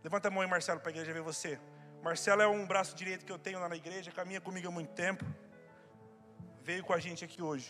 Levanta 0.03 0.29
a 0.29 0.31
mão 0.31 0.41
aí, 0.41 0.47
Marcelo, 0.49 0.79
para 0.79 0.89
a 0.89 0.93
igreja 0.93 1.13
ver 1.13 1.21
você. 1.21 1.59
Marcelo 2.01 2.41
é 2.41 2.47
um 2.47 2.65
braço 2.65 2.95
direito 2.95 3.25
que 3.25 3.31
eu 3.31 3.37
tenho 3.37 3.59
lá 3.59 3.67
na 3.67 3.75
igreja, 3.75 4.11
caminha 4.11 4.39
comigo 4.39 4.67
há 4.67 4.71
muito 4.71 4.93
tempo. 4.93 5.25
Veio 6.61 6.83
com 6.83 6.93
a 6.93 6.99
gente 6.99 7.25
aqui 7.25 7.41
hoje. 7.41 7.69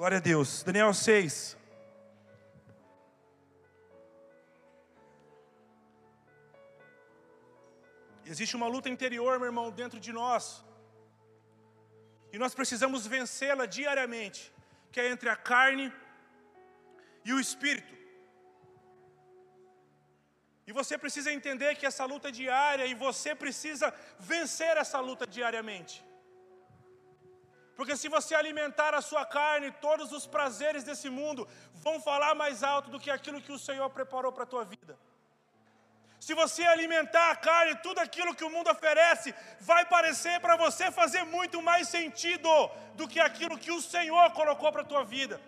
Glória 0.00 0.16
a 0.16 0.20
Deus. 0.32 0.62
Daniel 0.62 0.94
6. 0.94 1.58
Existe 8.24 8.56
uma 8.56 8.66
luta 8.66 8.88
interior, 8.88 9.38
meu 9.38 9.48
irmão, 9.50 9.70
dentro 9.70 10.00
de 10.00 10.10
nós. 10.10 10.64
E 12.32 12.38
nós 12.38 12.54
precisamos 12.54 13.06
vencê-la 13.06 13.66
diariamente, 13.66 14.50
que 14.90 14.98
é 15.02 15.10
entre 15.10 15.28
a 15.28 15.36
carne 15.36 15.92
e 17.22 17.34
o 17.34 17.38
espírito. 17.38 17.94
E 20.66 20.72
você 20.72 20.96
precisa 20.96 21.30
entender 21.30 21.74
que 21.74 21.84
essa 21.84 22.06
luta 22.06 22.28
é 22.28 22.38
diária 22.42 22.86
e 22.86 22.94
você 22.94 23.34
precisa 23.34 23.92
vencer 24.18 24.78
essa 24.78 24.98
luta 24.98 25.26
diariamente. 25.26 26.02
Porque 27.80 27.96
se 27.96 28.08
você 28.10 28.34
alimentar 28.34 28.94
a 28.94 29.00
sua 29.00 29.24
carne, 29.24 29.70
todos 29.80 30.12
os 30.12 30.26
prazeres 30.26 30.84
desse 30.84 31.08
mundo 31.08 31.48
vão 31.84 31.98
falar 31.98 32.34
mais 32.34 32.62
alto 32.62 32.90
do 32.90 33.00
que 33.00 33.10
aquilo 33.10 33.40
que 33.40 33.52
o 33.52 33.58
Senhor 33.58 33.88
preparou 33.88 34.30
para 34.30 34.42
a 34.42 34.46
tua 34.46 34.64
vida. 34.72 34.98
Se 36.26 36.34
você 36.34 36.62
alimentar 36.62 37.30
a 37.30 37.36
carne, 37.36 37.74
tudo 37.76 38.00
aquilo 38.00 38.34
que 38.34 38.44
o 38.44 38.50
mundo 38.50 38.68
oferece 38.70 39.34
vai 39.60 39.86
parecer 39.86 40.38
para 40.40 40.56
você 40.56 40.90
fazer 40.90 41.24
muito 41.24 41.62
mais 41.62 41.88
sentido 41.88 42.50
do 42.96 43.08
que 43.08 43.18
aquilo 43.18 43.56
que 43.56 43.72
o 43.72 43.80
Senhor 43.80 44.30
colocou 44.32 44.70
para 44.70 44.82
a 44.82 44.90
tua 44.92 45.02
vida. 45.02 45.40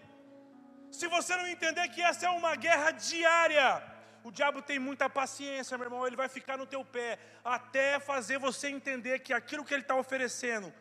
Se 0.90 1.06
você 1.08 1.36
não 1.36 1.46
entender 1.46 1.86
que 1.90 2.00
essa 2.00 2.24
é 2.24 2.30
uma 2.30 2.56
guerra 2.56 2.92
diária, 2.92 3.82
o 4.24 4.30
diabo 4.30 4.62
tem 4.62 4.78
muita 4.78 5.10
paciência, 5.10 5.76
meu 5.76 5.88
irmão, 5.88 6.06
ele 6.06 6.16
vai 6.16 6.30
ficar 6.30 6.56
no 6.56 6.64
teu 6.64 6.82
pé 6.82 7.18
até 7.44 8.00
fazer 8.00 8.38
você 8.38 8.68
entender 8.68 9.18
que 9.18 9.34
aquilo 9.34 9.66
que 9.66 9.74
ele 9.74 9.82
está 9.82 9.96
oferecendo 9.96 10.72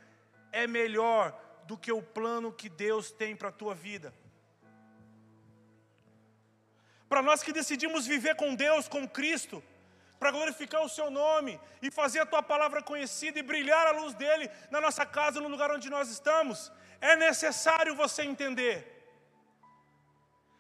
é 0.52 0.68
melhor 0.68 1.38
do 1.66 1.78
que 1.78 1.92
o 1.92 2.02
plano 2.02 2.52
que 2.52 2.70
Deus 2.70 3.12
tem 3.12 3.36
para 3.36 3.50
a 3.50 3.52
tua 3.52 3.74
vida. 3.74 4.14
Para 7.08 7.22
nós 7.22 7.44
que 7.44 7.52
decidimos 7.52 8.08
viver 8.08 8.36
com 8.36 8.56
Deus, 8.56 8.88
com 8.88 9.08
Cristo, 9.08 9.64
para 10.20 10.32
glorificar 10.32 10.82
o 10.82 10.90
Seu 10.90 11.10
nome 11.10 11.60
e 11.82 11.90
fazer 11.90 12.20
a 12.20 12.26
Tua 12.26 12.44
palavra 12.44 12.82
conhecida 12.82 13.40
e 13.40 13.44
brilhar 13.44 13.88
a 13.88 13.92
luz 13.92 14.14
dele 14.14 14.50
na 14.70 14.80
nossa 14.80 15.06
casa, 15.06 15.42
no 15.42 15.48
lugar 15.48 15.72
onde 15.72 15.90
nós 15.90 16.10
estamos, 16.10 16.72
é 17.02 17.16
necessário 17.16 17.96
você 17.96 18.24
entender. 18.24 19.02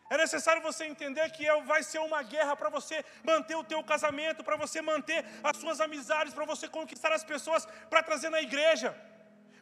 É 0.10 0.18
necessário 0.18 0.62
você 0.62 0.84
entender 0.84 1.30
que 1.32 1.48
é, 1.48 1.62
vai 1.62 1.84
ser 1.84 2.00
uma 2.00 2.22
guerra 2.22 2.54
para 2.54 2.70
você 2.70 3.06
manter 3.24 3.56
o 3.56 3.64
teu 3.64 3.82
casamento, 3.82 4.44
para 4.44 4.58
você 4.58 4.82
manter 4.82 5.24
as 5.42 5.56
suas 5.56 5.80
amizades, 5.80 6.34
para 6.34 6.44
você 6.44 6.68
conquistar 6.68 7.14
as 7.14 7.24
pessoas 7.24 7.66
para 7.90 8.04
trazer 8.04 8.30
na 8.30 8.42
igreja. 8.42 8.94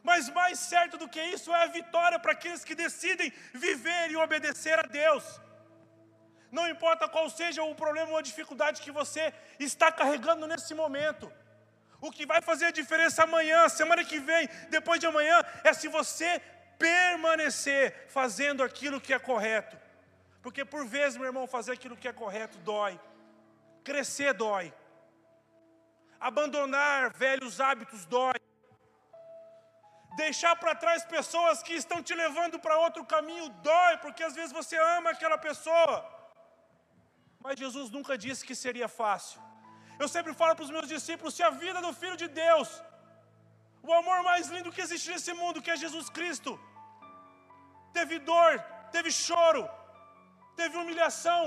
Mas 0.02 0.28
mais 0.30 0.58
certo 0.58 0.96
do 0.96 1.08
que 1.08 1.22
isso 1.22 1.52
é 1.52 1.62
a 1.62 1.66
vitória 1.66 2.18
para 2.18 2.32
aqueles 2.32 2.64
que 2.64 2.74
decidem 2.74 3.32
viver 3.52 4.10
e 4.10 4.16
obedecer 4.16 4.78
a 4.78 4.82
Deus. 4.82 5.40
Não 6.50 6.68
importa 6.68 7.08
qual 7.08 7.28
seja 7.30 7.62
o 7.62 7.74
problema 7.74 8.10
ou 8.12 8.18
a 8.18 8.22
dificuldade 8.22 8.82
que 8.82 8.90
você 8.90 9.32
está 9.58 9.92
carregando 9.92 10.46
nesse 10.46 10.74
momento. 10.74 11.30
O 12.00 12.10
que 12.10 12.24
vai 12.24 12.40
fazer 12.40 12.66
a 12.66 12.70
diferença 12.70 13.22
amanhã, 13.24 13.68
semana 13.68 14.04
que 14.04 14.18
vem, 14.18 14.48
depois 14.70 14.98
de 14.98 15.06
amanhã, 15.06 15.44
é 15.62 15.72
se 15.72 15.86
você 15.86 16.40
permanecer 16.78 18.06
fazendo 18.08 18.62
aquilo 18.62 19.00
que 19.00 19.12
é 19.12 19.18
correto. 19.18 19.78
Porque 20.42 20.64
por 20.64 20.86
vezes, 20.86 21.18
meu 21.18 21.26
irmão, 21.26 21.46
fazer 21.46 21.72
aquilo 21.72 21.96
que 21.96 22.08
é 22.08 22.12
correto 22.12 22.56
dói. 22.58 22.98
Crescer 23.84 24.32
dói. 24.32 24.72
Abandonar 26.18 27.12
velhos 27.12 27.60
hábitos 27.60 28.06
dói 28.06 28.40
deixar 30.16 30.54
para 30.56 30.74
trás 30.74 31.04
pessoas 31.04 31.62
que 31.62 31.74
estão 31.74 32.02
te 32.02 32.14
levando 32.14 32.58
para 32.58 32.78
outro 32.78 33.04
caminho 33.04 33.48
dói, 33.68 33.96
porque 33.98 34.22
às 34.22 34.34
vezes 34.34 34.52
você 34.52 34.76
ama 34.96 35.10
aquela 35.10 35.38
pessoa. 35.38 35.96
Mas 37.44 37.58
Jesus 37.58 37.90
nunca 37.90 38.16
disse 38.18 38.44
que 38.44 38.54
seria 38.54 38.88
fácil. 38.88 39.40
Eu 39.98 40.08
sempre 40.08 40.32
falo 40.40 40.54
para 40.56 40.64
os 40.68 40.70
meus 40.70 40.88
discípulos: 40.88 41.34
se 41.34 41.42
a 41.42 41.50
vida 41.50 41.80
do 41.86 41.92
Filho 41.92 42.16
de 42.16 42.28
Deus, 42.28 42.68
o 43.82 43.92
amor 43.92 44.22
mais 44.22 44.48
lindo 44.48 44.72
que 44.72 44.82
existe 44.86 45.10
nesse 45.10 45.32
mundo, 45.32 45.62
que 45.62 45.70
é 45.70 45.76
Jesus 45.76 46.08
Cristo, 46.10 46.58
teve 47.92 48.18
dor, 48.18 48.52
teve 48.90 49.10
choro, 49.10 49.68
teve 50.56 50.76
humilhação, 50.76 51.42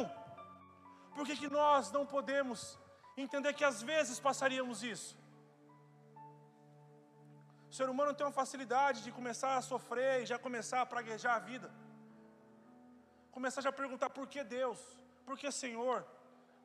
por 1.16 1.26
que, 1.26 1.36
que 1.36 1.50
nós 1.50 1.92
não 1.92 2.06
podemos 2.06 2.78
entender 3.16 3.54
que 3.54 3.64
às 3.64 3.82
vezes 3.82 4.20
passaríamos 4.20 4.84
isso? 4.84 5.23
O 7.74 7.76
ser 7.76 7.90
humano 7.90 8.14
tem 8.14 8.24
uma 8.24 8.32
facilidade 8.32 8.98
de 9.04 9.12
começar 9.12 9.52
a 9.58 9.62
sofrer 9.70 10.22
e 10.22 10.26
já 10.32 10.38
começar 10.38 10.80
a 10.82 10.86
praguejar 10.86 11.38
a 11.38 11.40
vida. 11.40 11.68
Começar 13.36 13.62
já 13.66 13.70
a 13.70 13.78
perguntar 13.80 14.10
por 14.18 14.26
que 14.32 14.42
Deus? 14.44 14.80
Por 15.26 15.36
que 15.40 15.52
Senhor? 15.52 16.06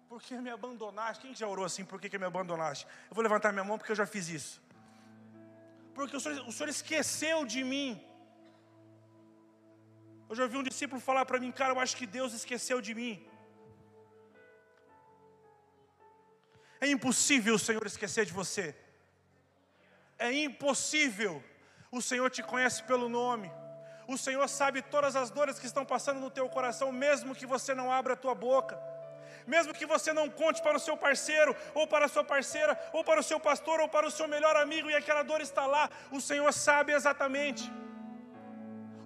Por 0.07 0.21
que 0.21 0.35
me 0.47 0.51
abandonaste? 0.51 1.23
Quem 1.23 1.35
já 1.35 1.49
orou 1.49 1.65
assim? 1.65 1.83
Por 1.83 1.99
que, 1.99 2.11
que 2.11 2.19
me 2.23 2.27
abandonaste? 2.27 2.85
Eu 3.09 3.15
vou 3.15 3.23
levantar 3.27 3.53
minha 3.55 3.65
mão 3.65 3.79
porque 3.79 3.93
eu 3.93 3.97
já 3.97 4.05
fiz 4.15 4.29
isso. 4.39 4.61
Porque 5.95 6.15
o 6.15 6.21
Senhor, 6.21 6.47
o 6.47 6.53
Senhor 6.53 6.69
esqueceu 6.69 7.39
de 7.47 7.63
mim. 7.65 7.91
Eu 10.29 10.37
já 10.37 10.43
ouvi 10.43 10.59
um 10.59 10.67
discípulo 10.71 11.01
falar 11.01 11.25
para 11.25 11.41
mim, 11.41 11.51
cara, 11.51 11.73
eu 11.73 11.81
acho 11.81 11.97
que 11.97 12.07
Deus 12.19 12.35
esqueceu 12.35 12.83
de 12.83 12.95
mim. 13.01 13.15
É 16.83 16.87
impossível 16.97 17.55
o 17.55 17.65
Senhor 17.69 17.87
esquecer 17.87 18.27
de 18.27 18.35
você 18.43 18.67
é 20.19 20.33
impossível. 20.33 21.43
O 21.91 22.03
Senhor 22.03 22.29
te 22.31 22.43
conhece 22.43 22.83
pelo 22.83 23.09
nome. 23.09 23.51
O 24.07 24.17
Senhor 24.17 24.47
sabe 24.49 24.83
todas 24.83 25.15
as 25.17 25.31
dores 25.31 25.59
que 25.59 25.67
estão 25.67 25.85
passando 25.85 26.21
no 26.21 26.31
teu 26.31 26.49
coração, 26.49 26.91
mesmo 26.91 27.35
que 27.35 27.47
você 27.47 27.75
não 27.75 27.93
abra 27.93 28.15
a 28.15 28.17
tua 28.17 28.35
boca. 28.35 28.79
Mesmo 29.47 29.73
que 29.73 29.87
você 29.87 30.13
não 30.13 30.29
conte 30.29 30.63
para 30.63 30.77
o 30.77 30.81
seu 30.81 30.97
parceiro, 30.97 31.57
ou 31.75 31.87
para 31.87 32.05
a 32.07 32.09
sua 32.09 32.25
parceira, 32.25 32.79
ou 32.93 33.03
para 33.03 33.21
o 33.21 33.23
seu 33.23 33.39
pastor, 33.41 33.81
ou 33.81 33.89
para 33.89 34.07
o 34.07 34.11
seu 34.11 34.29
melhor 34.29 34.57
amigo, 34.57 34.91
e 34.91 34.95
aquela 34.95 35.23
dor 35.23 35.41
está 35.41 35.65
lá, 35.67 35.89
o 36.11 36.21
Senhor 36.21 36.53
sabe 36.53 36.93
exatamente. 36.93 37.71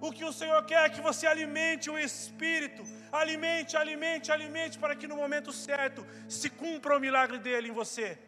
O 0.01 0.11
que 0.11 0.25
o 0.25 0.33
Senhor 0.33 0.61
quer 0.65 0.85
é 0.85 0.89
que 0.89 0.99
você 0.99 1.25
alimente 1.25 1.89
o 1.89 1.97
Espírito, 1.97 2.83
alimente, 3.09 3.77
alimente, 3.77 4.33
alimente, 4.33 4.77
para 4.77 4.97
que 4.97 5.07
no 5.07 5.15
momento 5.15 5.53
certo 5.53 6.05
se 6.27 6.49
cumpra 6.49 6.97
o 6.97 6.99
milagre 6.99 7.37
dele 7.37 7.69
em 7.69 7.71
você. 7.71 8.19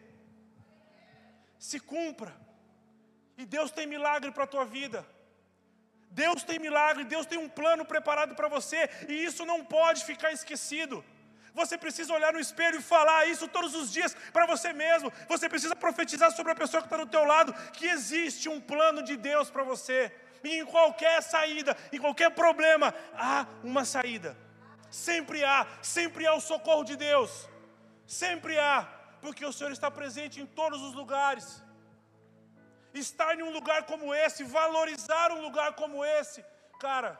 Se 1.58 1.78
cumpra. 1.78 2.45
E 3.36 3.44
Deus 3.44 3.70
tem 3.70 3.86
milagre 3.86 4.30
para 4.30 4.44
a 4.44 4.46
tua 4.46 4.64
vida. 4.64 5.06
Deus 6.10 6.42
tem 6.42 6.58
milagre, 6.58 7.04
Deus 7.04 7.26
tem 7.26 7.38
um 7.38 7.48
plano 7.48 7.84
preparado 7.84 8.34
para 8.34 8.48
você, 8.48 8.88
e 9.08 9.24
isso 9.24 9.44
não 9.44 9.62
pode 9.64 10.04
ficar 10.04 10.32
esquecido. 10.32 11.04
Você 11.52 11.76
precisa 11.76 12.12
olhar 12.12 12.32
no 12.32 12.40
espelho 12.40 12.78
e 12.78 12.82
falar 12.82 13.26
isso 13.26 13.48
todos 13.48 13.74
os 13.74 13.92
dias 13.92 14.14
para 14.32 14.46
você 14.46 14.72
mesmo. 14.72 15.12
Você 15.26 15.48
precisa 15.48 15.74
profetizar 15.74 16.30
sobre 16.30 16.52
a 16.52 16.54
pessoa 16.54 16.82
que 16.82 16.86
está 16.86 16.98
do 16.98 17.06
teu 17.06 17.24
lado 17.24 17.52
que 17.72 17.86
existe 17.86 18.48
um 18.48 18.60
plano 18.60 19.02
de 19.02 19.16
Deus 19.16 19.50
para 19.50 19.62
você. 19.62 20.14
E 20.44 20.60
em 20.60 20.66
qualquer 20.66 21.22
saída, 21.22 21.74
em 21.90 21.98
qualquer 21.98 22.30
problema, 22.30 22.94
há 23.14 23.46
uma 23.64 23.86
saída. 23.86 24.36
Sempre 24.90 25.44
há, 25.44 25.66
sempre 25.80 26.26
há 26.26 26.34
o 26.34 26.42
socorro 26.42 26.84
de 26.84 26.94
Deus. 26.94 27.48
Sempre 28.06 28.58
há, 28.58 28.86
porque 29.22 29.44
o 29.44 29.52
Senhor 29.52 29.72
está 29.72 29.90
presente 29.90 30.40
em 30.40 30.46
todos 30.46 30.82
os 30.82 30.92
lugares 30.92 31.65
estar 33.00 33.38
em 33.38 33.42
um 33.42 33.50
lugar 33.50 33.84
como 33.84 34.14
esse, 34.14 34.44
valorizar 34.44 35.30
um 35.32 35.40
lugar 35.40 35.74
como 35.74 36.04
esse, 36.04 36.44
cara, 36.80 37.18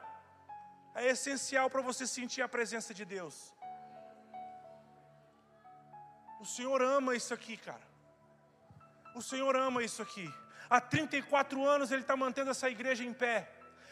é 0.94 1.06
essencial 1.08 1.68
para 1.68 1.82
você 1.82 2.06
sentir 2.06 2.42
a 2.42 2.48
presença 2.48 2.94
de 2.94 3.04
Deus. 3.04 3.54
O 6.40 6.44
Senhor 6.44 6.82
ama 6.82 7.14
isso 7.14 7.32
aqui, 7.34 7.56
cara. 7.56 7.86
O 9.14 9.22
Senhor 9.22 9.56
ama 9.56 9.82
isso 9.82 10.02
aqui. 10.02 10.32
Há 10.68 10.80
34 10.80 11.64
anos 11.66 11.90
Ele 11.90 12.02
está 12.02 12.16
mantendo 12.16 12.50
essa 12.50 12.68
igreja 12.68 13.04
em 13.04 13.12
pé. 13.12 13.48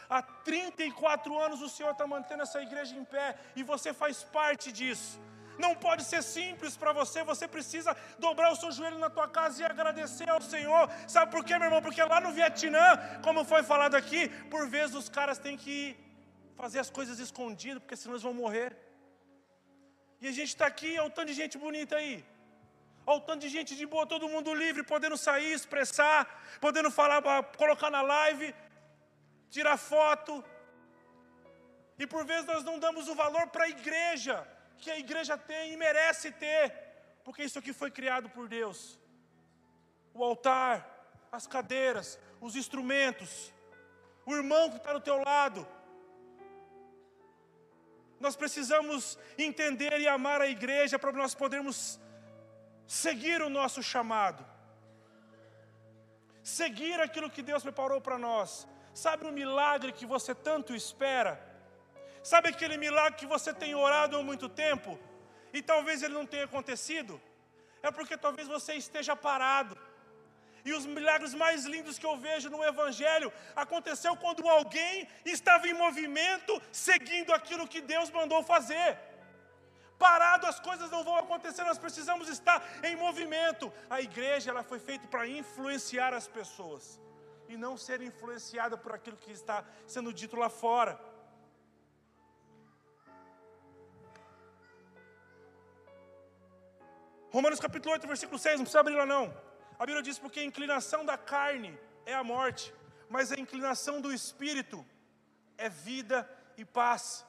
Há 0.08 0.22
34 0.22 1.38
anos 1.38 1.62
o 1.62 1.68
Senhor 1.68 1.92
está 1.92 2.06
mantendo 2.06 2.42
essa 2.42 2.60
igreja 2.60 2.94
em 2.94 3.04
pé. 3.04 3.36
E 3.56 3.62
você 3.62 3.92
faz 3.92 4.22
parte 4.22 4.70
disso. 4.70 5.18
Não 5.58 5.74
pode 5.74 6.04
ser 6.04 6.22
simples 6.22 6.76
para 6.76 6.92
você, 6.92 7.22
você 7.22 7.46
precisa 7.46 7.96
dobrar 8.18 8.52
o 8.52 8.56
seu 8.56 8.70
joelho 8.72 8.98
na 8.98 9.10
tua 9.10 9.28
casa 9.28 9.62
e 9.62 9.64
agradecer 9.64 10.28
ao 10.28 10.40
Senhor. 10.40 10.90
Sabe 11.06 11.30
por 11.30 11.44
quê, 11.44 11.56
meu 11.56 11.66
irmão? 11.66 11.82
Porque 11.82 12.02
lá 12.02 12.20
no 12.20 12.32
Vietnã, 12.32 12.98
como 13.22 13.44
foi 13.44 13.62
falado 13.62 13.94
aqui, 13.94 14.28
por 14.50 14.68
vezes 14.68 14.94
os 14.96 15.08
caras 15.08 15.38
têm 15.38 15.56
que 15.56 15.96
fazer 16.56 16.78
as 16.78 16.90
coisas 16.90 17.18
escondidas, 17.18 17.80
porque 17.82 17.96
senão 17.96 18.14
eles 18.14 18.22
vão 18.22 18.34
morrer. 18.34 18.76
E 20.20 20.28
a 20.28 20.32
gente 20.32 20.48
está 20.48 20.66
aqui, 20.66 20.98
olha 20.98 21.08
o 21.08 21.10
tanto 21.10 21.28
de 21.28 21.34
gente 21.34 21.58
bonita 21.58 21.96
aí. 21.96 22.24
Olha 23.06 23.18
o 23.18 23.20
tanto 23.20 23.42
de 23.42 23.48
gente 23.48 23.76
de 23.76 23.86
boa, 23.86 24.06
todo 24.06 24.28
mundo 24.28 24.54
livre, 24.54 24.82
podendo 24.82 25.16
sair, 25.16 25.52
expressar, 25.52 26.42
podendo 26.60 26.90
falar, 26.90 27.22
colocar 27.62 27.90
na 27.90 28.00
live, 28.00 28.54
tirar 29.50 29.76
foto. 29.76 30.42
E 31.98 32.06
por 32.06 32.24
vezes 32.24 32.46
nós 32.46 32.64
não 32.64 32.78
damos 32.78 33.06
o 33.08 33.14
valor 33.14 33.46
para 33.48 33.64
a 33.64 33.68
igreja 33.68 34.36
que 34.78 34.90
a 34.90 34.98
igreja 34.98 35.36
tem 35.36 35.72
e 35.72 35.76
merece 35.76 36.30
ter, 36.32 36.72
porque 37.24 37.42
isso 37.42 37.58
aqui 37.58 37.72
foi 37.72 37.90
criado 37.90 38.28
por 38.28 38.48
Deus. 38.48 38.98
O 40.12 40.22
altar, 40.22 40.76
as 41.32 41.46
cadeiras, 41.46 42.18
os 42.40 42.54
instrumentos, 42.56 43.52
o 44.26 44.34
irmão 44.34 44.70
que 44.70 44.76
está 44.76 44.92
do 44.92 45.00
teu 45.00 45.22
lado. 45.22 45.66
Nós 48.20 48.36
precisamos 48.36 49.18
entender 49.36 49.98
e 50.00 50.08
amar 50.08 50.40
a 50.40 50.46
igreja 50.46 50.98
para 50.98 51.12
nós 51.12 51.34
podermos 51.34 52.00
seguir 52.86 53.42
o 53.42 53.48
nosso 53.48 53.82
chamado. 53.82 54.44
seguir 56.42 57.00
aquilo 57.00 57.30
que 57.30 57.42
Deus 57.42 57.62
preparou 57.62 58.00
para 58.02 58.18
nós. 58.18 58.68
Sabe 58.92 59.26
o 59.26 59.32
milagre 59.32 59.92
que 59.92 60.04
você 60.04 60.34
tanto 60.34 60.74
espera? 60.74 61.40
Sabe 62.30 62.48
aquele 62.48 62.76
milagre 62.78 63.18
que 63.20 63.26
você 63.26 63.52
tem 63.52 63.74
orado 63.74 64.16
há 64.16 64.22
muito 64.22 64.48
tempo 64.48 64.98
e 65.52 65.60
talvez 65.70 66.02
ele 66.02 66.14
não 66.14 66.24
tenha 66.24 66.46
acontecido? 66.46 67.20
É 67.82 67.90
porque 67.90 68.16
talvez 68.16 68.48
você 68.48 68.72
esteja 68.84 69.14
parado. 69.14 69.76
E 70.64 70.72
os 70.72 70.86
milagres 70.86 71.34
mais 71.34 71.66
lindos 71.66 71.98
que 71.98 72.06
eu 72.06 72.16
vejo 72.16 72.48
no 72.48 72.64
Evangelho 72.64 73.30
aconteceu 73.54 74.16
quando 74.16 74.48
alguém 74.48 75.06
estava 75.22 75.68
em 75.68 75.74
movimento, 75.74 76.52
seguindo 76.72 77.30
aquilo 77.34 77.68
que 77.68 77.82
Deus 77.82 78.08
mandou 78.18 78.42
fazer. 78.42 78.98
Parado 79.98 80.46
as 80.46 80.58
coisas 80.58 80.90
não 80.90 81.04
vão 81.04 81.16
acontecer, 81.16 81.62
nós 81.62 81.76
precisamos 81.76 82.30
estar 82.30 82.58
em 82.82 82.96
movimento. 82.96 83.70
A 83.90 84.00
igreja 84.00 84.50
ela 84.50 84.62
foi 84.62 84.78
feita 84.78 85.06
para 85.08 85.28
influenciar 85.28 86.14
as 86.14 86.26
pessoas 86.26 86.98
e 87.50 87.54
não 87.54 87.76
ser 87.76 88.00
influenciada 88.00 88.78
por 88.78 88.94
aquilo 88.94 89.18
que 89.18 89.30
está 89.30 89.62
sendo 89.86 90.10
dito 90.10 90.36
lá 90.36 90.48
fora. 90.48 90.98
Romanos 97.34 97.58
capítulo 97.58 97.92
8, 97.94 98.06
versículo 98.06 98.38
6, 98.38 98.58
não 98.58 98.64
precisa 98.64 98.78
abrir 98.78 98.94
lá 98.94 99.04
não. 99.04 99.24
A 99.76 99.84
Bíblia 99.84 100.02
diz: 100.08 100.20
porque 100.24 100.38
a 100.38 100.44
inclinação 100.50 101.04
da 101.04 101.16
carne 101.18 101.76
é 102.06 102.14
a 102.14 102.22
morte, 102.22 102.72
mas 103.14 103.32
a 103.32 103.40
inclinação 103.44 104.00
do 104.00 104.12
espírito 104.18 104.78
é 105.58 105.68
vida 105.68 106.18
e 106.56 106.64
paz. 106.64 107.26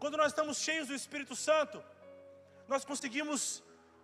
Quando 0.00 0.16
nós 0.16 0.32
estamos 0.32 0.58
cheios 0.58 0.88
do 0.88 0.94
Espírito 1.00 1.36
Santo, 1.36 1.78
nós 2.66 2.84
conseguimos 2.84 3.62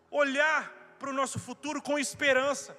olhar 0.09 0.71
para 1.01 1.11
o 1.11 1.17
nosso 1.21 1.41
futuro 1.49 1.83
com 1.83 1.99
esperança. 1.99 2.77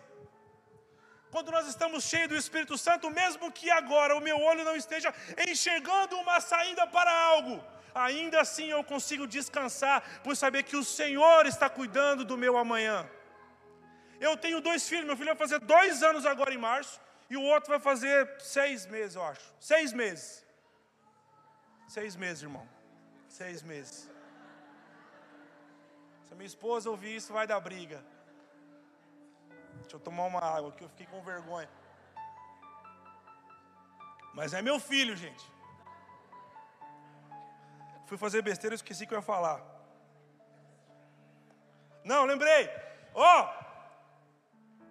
Quando 1.30 1.52
nós 1.52 1.68
estamos 1.68 2.06
cheios 2.06 2.30
do 2.30 2.38
Espírito 2.38 2.78
Santo, 2.78 3.10
mesmo 3.10 3.52
que 3.52 3.70
agora 3.70 4.16
o 4.16 4.22
meu 4.22 4.40
olho 4.40 4.64
não 4.64 4.78
esteja 4.78 5.14
enxergando 5.46 6.16
uma 6.24 6.40
saída 6.40 6.88
para 6.88 7.12
algo, 7.34 7.62
ainda 7.94 8.42
assim 8.42 8.68
eu 8.68 8.84
consigo 8.84 9.28
descansar, 9.28 10.22
por 10.24 10.36
saber 10.36 10.64
que 10.64 10.76
o 10.76 10.84
Senhor 10.84 11.46
está 11.46 11.70
cuidando 11.70 12.26
do 12.26 12.38
meu 12.38 12.58
amanhã. 12.58 13.10
Eu 14.20 14.38
tenho 14.38 14.62
dois 14.62 14.88
filhos, 14.88 15.06
meu 15.06 15.18
filho 15.18 15.28
vai 15.28 15.36
fazer 15.36 15.60
dois 15.60 16.02
anos 16.04 16.26
agora 16.26 16.54
em 16.54 16.58
março, 16.58 17.00
e 17.30 17.38
o 17.38 17.42
outro 17.42 17.70
vai 17.70 17.80
fazer 17.80 18.30
seis 18.40 18.86
meses, 18.86 19.16
eu 19.16 19.24
acho. 19.24 19.54
Seis 19.60 19.92
meses. 19.92 20.46
Seis 21.88 22.16
meses, 22.16 22.44
irmão. 22.44 22.68
Seis 23.28 23.62
meses. 23.62 24.10
Se 26.26 26.34
a 26.34 26.36
minha 26.36 26.48
esposa 26.48 26.90
ouvir 26.90 27.16
isso, 27.16 27.34
vai 27.34 27.46
dar 27.46 27.60
briga. 27.60 28.04
Deixa 29.82 29.96
eu 29.96 30.00
tomar 30.00 30.26
uma 30.26 30.40
água, 30.40 30.72
que 30.72 30.84
eu 30.84 30.90
fiquei 30.90 31.06
com 31.08 31.22
vergonha. 31.22 31.70
Mas 34.34 34.54
é 34.54 34.62
meu 34.62 34.80
filho, 34.80 35.16
gente. 35.16 35.53
Fui 38.06 38.18
fazer 38.18 38.42
besteira, 38.42 38.74
eu 38.74 38.76
esqueci 38.76 39.06
que 39.08 39.14
eu 39.14 39.20
ia 39.20 39.22
falar. 39.22 39.62
Não, 42.04 42.26
lembrei. 42.26 42.70
Ó, 43.14 43.42
oh, 43.42 43.64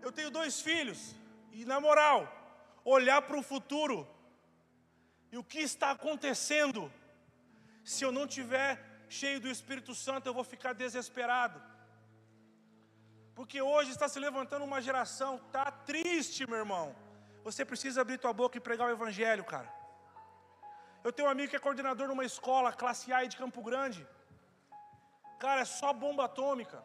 eu 0.01 0.11
tenho 0.11 0.31
dois 0.31 0.61
filhos. 0.61 1.15
E 1.53 1.65
na 1.65 1.79
moral, 1.81 2.27
olhar 2.85 3.21
para 3.23 3.37
o 3.37 3.43
futuro 3.43 4.09
e 5.31 5.37
o 5.39 5.45
que 5.45 5.61
está 5.61 5.91
acontecendo 5.91 6.91
se 7.85 8.05
eu 8.05 8.13
não 8.13 8.27
tiver 8.27 8.81
cheio 9.09 9.41
do 9.41 9.49
Espírito 9.49 9.95
Santo, 9.95 10.27
eu 10.27 10.35
vou 10.35 10.45
ficar 10.45 10.73
desesperado. 10.73 11.61
Porque 13.35 13.61
hoje 13.61 13.91
está 13.91 14.09
se 14.09 14.19
levantando 14.19 14.65
uma 14.65 14.81
geração, 14.81 15.39
tá 15.51 15.71
triste, 15.71 16.47
meu 16.47 16.59
irmão. 16.59 16.95
Você 17.45 17.65
precisa 17.65 18.01
abrir 18.01 18.19
tua 18.19 18.33
boca 18.33 18.57
e 18.57 18.61
pregar 18.61 18.89
o 18.89 18.93
evangelho, 18.93 19.45
cara. 19.45 19.82
Eu 21.05 21.13
tenho 21.13 21.29
um 21.29 21.31
amigo 21.35 21.51
que 21.51 21.57
é 21.57 21.67
coordenador 21.67 22.07
numa 22.09 22.25
escola, 22.25 22.73
classe 22.83 23.13
A 23.13 23.25
de 23.25 23.37
Campo 23.43 23.61
Grande. 23.69 24.03
Cara, 25.45 25.61
é 25.63 25.69
só 25.79 25.93
bomba 25.93 26.25
atômica. 26.27 26.79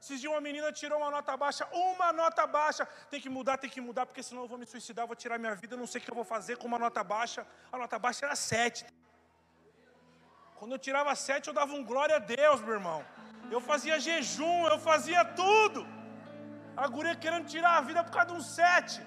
Esses 0.00 0.20
dias 0.20 0.32
uma 0.32 0.42
menina 0.48 0.70
tirou 0.80 0.98
uma 1.02 1.10
nota 1.14 1.34
baixa, 1.42 1.66
uma 1.72 2.12
nota 2.12 2.46
baixa. 2.46 2.84
Tem 3.10 3.20
que 3.24 3.30
mudar, 3.36 3.56
tem 3.62 3.70
que 3.70 3.80
mudar, 3.80 4.04
porque 4.08 4.22
senão 4.26 4.42
eu 4.42 4.50
vou 4.52 4.58
me 4.62 4.66
suicidar, 4.72 5.06
vou 5.12 5.16
tirar 5.16 5.38
minha 5.38 5.54
vida, 5.62 5.80
não 5.82 5.88
sei 5.92 6.00
o 6.00 6.04
que 6.04 6.10
eu 6.10 6.20
vou 6.20 6.28
fazer 6.34 6.54
com 6.58 6.66
uma 6.72 6.78
nota 6.84 7.02
baixa. 7.14 7.46
A 7.72 7.78
nota 7.82 7.98
baixa 7.98 8.26
era 8.26 8.36
sete. 8.36 8.84
Quando 10.58 10.72
eu 10.72 10.78
tirava 10.86 11.14
sete, 11.14 11.48
eu 11.48 11.54
dava 11.60 11.72
um 11.78 11.84
glória 11.90 12.16
a 12.16 12.24
Deus, 12.36 12.60
meu 12.60 12.74
irmão. 12.74 13.00
Eu 13.54 13.60
fazia 13.70 13.98
jejum, 14.06 14.66
eu 14.74 14.78
fazia 14.90 15.24
tudo. 15.42 15.82
A 16.76 16.86
guria 16.94 17.16
querendo 17.24 17.46
tirar 17.54 17.74
a 17.78 17.80
vida 17.88 18.04
por 18.04 18.12
causa 18.16 18.30
de 18.32 18.36
um 18.38 18.46
sete. 18.60 19.00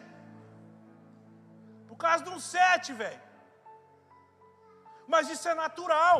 Por 1.88 1.98
causa 2.06 2.24
de 2.24 2.32
um 2.36 2.40
sete, 2.40 2.92
velho. 2.94 3.29
Mas 5.14 5.30
isso 5.34 5.50
é 5.50 5.56
natural. 5.56 6.18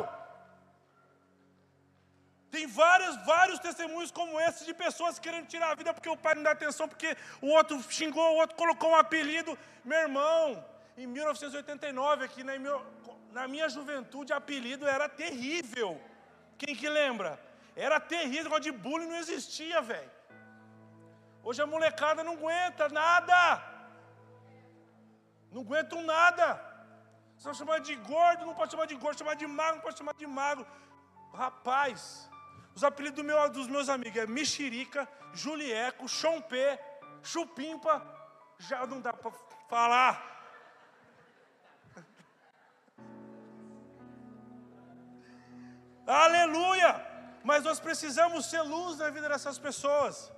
Tem 2.50 2.66
vários, 2.66 3.14
vários 3.24 3.60
testemunhos 3.60 4.10
como 4.10 4.40
esse 4.40 4.64
de 4.68 4.74
pessoas 4.74 5.20
querendo 5.24 5.46
tirar 5.46 5.70
a 5.70 5.76
vida 5.76 5.94
porque 5.94 6.08
o 6.08 6.16
pai 6.16 6.34
não 6.34 6.42
dá 6.42 6.50
atenção, 6.50 6.88
porque 6.88 7.16
o 7.40 7.50
outro 7.58 7.80
xingou, 7.98 8.28
o 8.32 8.38
outro 8.42 8.56
colocou 8.56 8.90
um 8.90 8.96
apelido. 8.96 9.56
Meu 9.84 10.00
irmão, 10.00 10.64
em 10.98 11.06
1989, 11.06 12.24
aqui 12.24 12.42
na, 12.42 13.46
minha 13.46 13.68
juventude, 13.68 14.32
apelido 14.32 14.88
era 14.88 15.08
terrível. 15.08 16.00
Quem 16.58 16.74
que 16.74 16.88
lembra? 16.88 17.38
Era 17.76 18.00
terrível, 18.00 18.44
negócio 18.44 18.64
de 18.64 18.72
bullying 18.72 19.06
não 19.06 19.16
existia, 19.16 19.80
velho. 19.80 20.10
Hoje 21.44 21.62
a 21.62 21.66
molecada 21.66 22.24
não 22.24 22.32
aguenta 22.32 22.88
nada. 22.88 23.62
Não 25.52 25.62
aguentam 25.62 26.02
nada. 26.02 26.69
Só 27.42 27.54
chamar 27.58 27.78
de 27.88 27.94
gordo, 28.12 28.44
não 28.44 28.54
pode 28.54 28.72
chamar 28.72 28.86
de 28.86 28.96
gordo, 29.02 29.18
chamar 29.18 29.34
de 29.42 29.46
magro, 29.46 29.76
não 29.76 29.84
pode 29.86 29.96
chamar 30.00 30.14
de 30.22 30.26
magro. 30.26 30.66
Rapaz, 31.32 32.28
os 32.74 32.84
apelidos 32.84 33.16
do 33.20 33.24
meu, 33.24 33.38
dos 33.48 33.66
meus 33.66 33.88
amigos 33.88 34.20
é 34.22 34.26
Mexerica, 34.26 35.08
Julieco, 35.32 36.06
Chompé, 36.06 36.68
Chupimpa. 37.22 37.94
Já 38.58 38.86
não 38.86 39.00
dá 39.00 39.14
para 39.14 39.32
falar. 39.70 40.14
Aleluia! 46.06 46.92
Mas 47.42 47.64
nós 47.64 47.80
precisamos 47.80 48.50
ser 48.50 48.60
luz 48.60 48.98
na 48.98 49.08
vida 49.08 49.30
dessas 49.30 49.58
pessoas. 49.58 50.30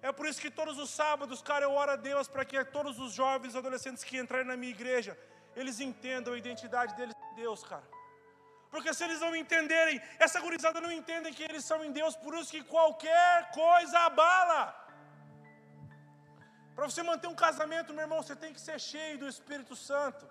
É 0.00 0.12
por 0.12 0.26
isso 0.26 0.40
que 0.40 0.50
todos 0.60 0.78
os 0.78 0.90
sábados, 0.90 1.42
cara, 1.42 1.64
eu 1.64 1.72
oro 1.72 1.90
a 1.90 1.96
Deus 1.96 2.28
para 2.28 2.44
que 2.44 2.64
todos 2.66 3.00
os 3.00 3.12
jovens, 3.14 3.56
adolescentes 3.56 4.04
que 4.04 4.16
entrarem 4.16 4.46
na 4.46 4.56
minha 4.56 4.70
igreja, 4.70 5.18
eles 5.60 5.78
entendam 5.88 6.34
a 6.34 6.38
identidade 6.42 6.94
deles 6.98 7.14
em 7.30 7.34
Deus, 7.42 7.62
cara. 7.72 7.86
Porque 8.70 8.92
se 8.92 9.04
eles 9.06 9.20
não 9.24 9.34
entenderem, 9.42 10.00
essa 10.18 10.40
gurizada 10.40 10.80
não 10.80 10.92
entende 11.00 11.32
que 11.36 11.44
eles 11.48 11.64
são 11.64 11.84
em 11.84 11.92
Deus, 11.98 12.16
por 12.24 12.34
isso 12.38 12.50
que 12.50 12.62
qualquer 12.76 13.50
coisa 13.52 13.98
abala. 14.00 14.62
Para 16.74 16.86
você 16.90 17.02
manter 17.10 17.28
um 17.28 17.40
casamento, 17.46 17.94
meu 17.94 18.04
irmão, 18.06 18.22
você 18.22 18.34
tem 18.34 18.52
que 18.52 18.60
ser 18.68 18.78
cheio 18.80 19.18
do 19.18 19.28
Espírito 19.34 19.76
Santo. 19.76 20.24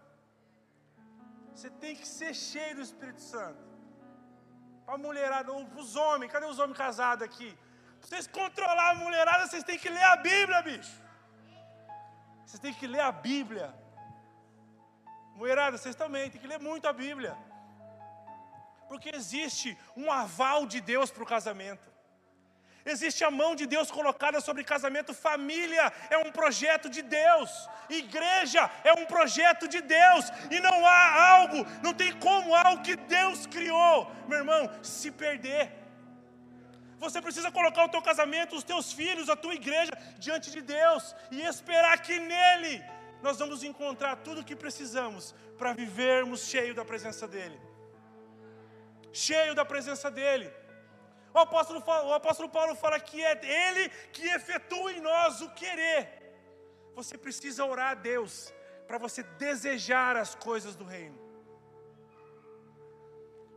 Você 1.54 1.70
tem 1.84 1.96
que 1.96 2.08
ser 2.08 2.34
cheio 2.34 2.76
do 2.76 2.82
Espírito 2.82 3.22
Santo 3.22 3.74
para 4.86 4.96
a 4.96 4.98
mulherada, 4.98 5.52
para 5.52 5.80
os 5.80 5.96
homens, 5.96 6.32
cadê 6.32 6.46
os 6.46 6.60
homens 6.60 6.78
casados 6.78 7.24
aqui? 7.24 7.58
Para 8.00 8.10
vocês 8.10 8.28
controlar 8.28 8.92
a 8.92 8.96
mulherada, 8.96 9.48
vocês 9.48 9.64
têm 9.64 9.80
que 9.80 9.90
ler 9.90 10.04
a 10.04 10.18
Bíblia, 10.18 10.62
bicho. 10.62 11.02
Vocês 12.46 12.60
têm 12.60 12.74
que 12.74 12.86
ler 12.86 13.00
a 13.00 13.12
Bíblia. 13.12 13.74
Mulherada, 15.36 15.78
vocês 15.78 15.96
também 15.96 16.30
têm 16.30 16.42
que 16.42 16.48
ler 16.48 16.60
muito 16.60 16.88
a 16.88 16.94
Bíblia. 16.94 17.36
Porque 18.88 19.10
existe 19.16 19.78
um 19.96 20.12
aval 20.12 20.66
de 20.66 20.80
Deus 20.80 21.10
para 21.12 21.24
o 21.24 21.26
casamento. 21.26 21.94
Existe 22.86 23.24
a 23.24 23.32
mão 23.32 23.56
de 23.56 23.66
Deus 23.66 23.90
colocada 23.90 24.42
sobre 24.42 24.64
casamento, 24.64 25.14
família 25.14 25.92
é 26.10 26.18
um 26.18 26.32
projeto 26.32 26.90
de 26.90 27.02
Deus, 27.02 27.50
igreja 27.90 28.70
é 28.84 28.92
um 28.92 29.06
projeto 29.06 29.70
de 29.70 29.80
Deus, 29.80 30.26
e 30.52 30.60
não 30.60 30.86
há 30.86 31.30
algo, 31.36 31.66
não 31.82 31.94
tem 31.94 32.12
como 32.20 32.54
algo 32.54 32.84
que 32.84 32.98
Deus 32.98 33.48
criou, 33.48 34.12
meu 34.28 34.40
irmão, 34.40 34.70
se 34.82 35.10
perder. 35.12 35.72
Você 37.00 37.22
precisa 37.22 37.50
colocar 37.52 37.86
o 37.86 37.90
teu 37.90 38.02
casamento, 38.02 38.56
os 38.56 38.66
teus 38.66 38.92
filhos, 38.92 39.30
a 39.30 39.36
tua 39.36 39.56
igreja 39.56 39.94
diante 40.20 40.52
de 40.52 40.62
Deus 40.62 41.16
e 41.32 41.42
esperar 41.42 42.02
que 42.02 42.20
nele 42.20 42.84
nós 43.24 43.38
vamos 43.40 43.64
encontrar 43.64 44.18
tudo 44.18 44.42
o 44.42 44.44
que 44.44 44.56
precisamos 44.64 45.34
para 45.58 45.72
vivermos 45.72 46.42
cheio 46.52 46.76
da 46.76 46.84
presença 46.84 47.26
dEle. 47.26 47.60
Cheio 49.14 49.56
da 49.56 49.64
presença 49.64 50.12
dEle. 50.12 50.52
O 51.34 51.40
apóstolo, 51.40 51.82
o 52.10 52.14
apóstolo 52.14 52.50
Paulo 52.50 52.76
fala 52.76 53.00
que 53.00 53.24
é 53.24 53.34
Ele 53.68 53.88
que 54.12 54.28
efetua 54.28 54.92
em 54.92 55.00
nós 55.00 55.40
o 55.40 55.50
querer. 55.52 56.02
Você 56.96 57.18
precisa 57.18 57.64
orar 57.64 57.92
a 57.92 57.94
Deus 57.96 58.54
para 58.86 58.98
você 58.98 59.24
desejar 59.24 60.18
as 60.18 60.36
coisas 60.36 60.76
do 60.76 60.84
reino. 60.84 61.18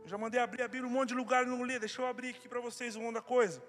Eu 0.03 0.07
já 0.07 0.17
mandei 0.17 0.39
abrir, 0.39 0.61
abrir 0.61 0.85
um 0.85 0.89
monte 0.89 1.09
de 1.09 1.15
lugar 1.15 1.43
e 1.43 1.49
não 1.49 1.65
li. 1.65 1.77
Deixa 1.77 2.01
eu 2.01 2.07
abrir 2.07 2.29
aqui 2.29 2.47
para 2.47 2.61
vocês 2.61 2.95
uma 2.95 3.11
da 3.11 3.21
coisa. 3.21 3.61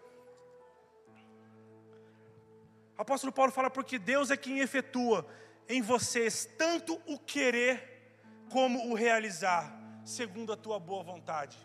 O 2.96 3.02
apóstolo 3.02 3.32
Paulo 3.32 3.50
fala 3.50 3.68
porque 3.68 3.98
Deus 3.98 4.30
é 4.30 4.36
quem 4.36 4.60
efetua 4.60 5.26
em 5.68 5.82
vocês 5.82 6.48
tanto 6.56 7.00
o 7.06 7.18
querer 7.18 7.76
como 8.50 8.90
o 8.90 8.94
realizar, 8.94 9.64
segundo 10.04 10.52
a 10.52 10.56
tua 10.56 10.78
boa 10.80 11.02
vontade. 11.02 11.58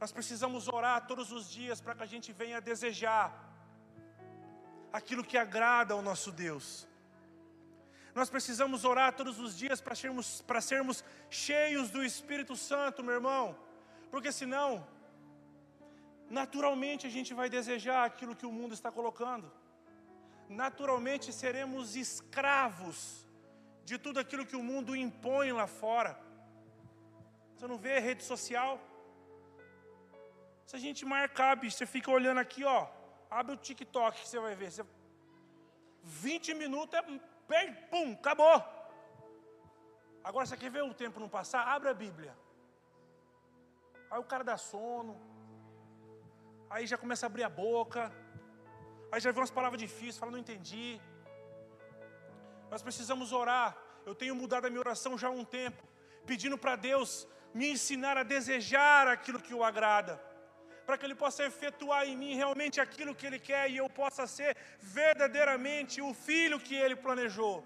Nós 0.00 0.10
precisamos 0.10 0.66
orar 0.66 1.06
todos 1.06 1.30
os 1.30 1.48
dias 1.48 1.80
para 1.80 1.94
que 1.94 2.02
a 2.02 2.12
gente 2.14 2.32
venha 2.32 2.60
desejar 2.60 3.26
aquilo 4.92 5.22
que 5.22 5.38
agrada 5.38 5.94
ao 5.94 6.02
nosso 6.02 6.32
Deus. 6.32 6.88
Nós 8.14 8.28
precisamos 8.28 8.84
orar 8.84 9.14
todos 9.14 9.38
os 9.38 9.56
dias 9.56 9.80
para 9.80 9.94
sermos, 9.94 10.42
para 10.42 10.60
sermos 10.60 11.04
cheios 11.30 11.90
do 11.90 12.04
Espírito 12.04 12.54
Santo, 12.56 13.02
meu 13.02 13.14
irmão, 13.14 13.56
porque 14.10 14.30
senão, 14.30 14.86
naturalmente 16.28 17.06
a 17.06 17.10
gente 17.10 17.32
vai 17.32 17.48
desejar 17.48 18.04
aquilo 18.04 18.36
que 18.36 18.44
o 18.44 18.52
mundo 18.52 18.74
está 18.74 18.90
colocando, 18.92 19.50
naturalmente 20.52 21.32
seremos 21.32 21.96
escravos 21.96 23.26
de 23.84 23.98
tudo 23.98 24.20
aquilo 24.20 24.46
que 24.46 24.56
o 24.56 24.62
mundo 24.62 24.94
impõe 24.94 25.52
lá 25.52 25.66
fora. 25.66 26.18
Você 27.54 27.66
não 27.66 27.78
vê 27.78 27.98
rede 27.98 28.22
social? 28.22 28.78
Se 30.66 30.76
a 30.76 30.78
gente 30.78 31.04
marcar, 31.04 31.56
bicho, 31.56 31.76
você 31.76 31.86
fica 31.86 32.10
olhando 32.10 32.38
aqui, 32.38 32.64
ó, 32.64 32.86
abre 33.30 33.54
o 33.54 33.56
TikTok 33.56 34.20
que 34.20 34.28
você 34.28 34.38
vai 34.38 34.54
ver. 34.54 34.70
Você... 34.70 34.84
20 36.02 36.54
minutos 36.54 36.98
é 36.98 37.02
pum, 37.90 38.12
acabou. 38.12 38.58
Agora 40.24 40.46
você 40.46 40.56
quer 40.56 40.70
ver 40.70 40.82
o 40.82 40.94
tempo 40.94 41.20
não 41.20 41.28
passar? 41.28 41.66
Abre 41.66 41.88
a 41.88 41.94
Bíblia. 41.94 42.36
Aí 44.10 44.18
o 44.18 44.24
cara 44.24 44.44
dá 44.44 44.56
sono. 44.56 45.20
Aí 46.70 46.86
já 46.86 46.96
começa 46.96 47.26
a 47.26 47.28
abrir 47.28 47.44
a 47.44 47.48
boca. 47.48 48.12
Aí 49.12 49.20
já 49.20 49.30
vê 49.30 49.38
umas 49.38 49.56
palavras 49.58 49.80
difíceis, 49.80 50.18
fala, 50.18 50.32
não 50.32 50.38
entendi. 50.38 51.00
Nós 52.70 52.82
precisamos 52.82 53.30
orar. 53.30 53.76
Eu 54.06 54.14
tenho 54.14 54.34
mudado 54.34 54.66
a 54.66 54.70
minha 54.70 54.80
oração 54.80 55.16
já 55.22 55.28
há 55.28 55.30
um 55.30 55.44
tempo, 55.44 55.82
pedindo 56.26 56.58
para 56.58 56.74
Deus 56.74 57.28
me 57.54 57.70
ensinar 57.70 58.16
a 58.16 58.24
desejar 58.34 59.06
aquilo 59.06 59.40
que 59.46 59.54
o 59.54 59.62
agrada 59.62 60.14
para 60.86 60.98
que 60.98 61.06
Ele 61.06 61.14
possa 61.14 61.44
efetuar 61.44 62.06
em 62.06 62.16
mim 62.16 62.34
realmente 62.34 62.80
aquilo 62.80 63.14
que 63.14 63.26
Ele 63.26 63.38
quer 63.38 63.70
e 63.70 63.76
eu 63.76 63.88
possa 63.88 64.26
ser 64.26 64.56
verdadeiramente 64.80 66.00
o 66.00 66.12
filho 66.12 66.60
que 66.60 66.74
Ele 66.74 66.96
planejou. 66.96 67.64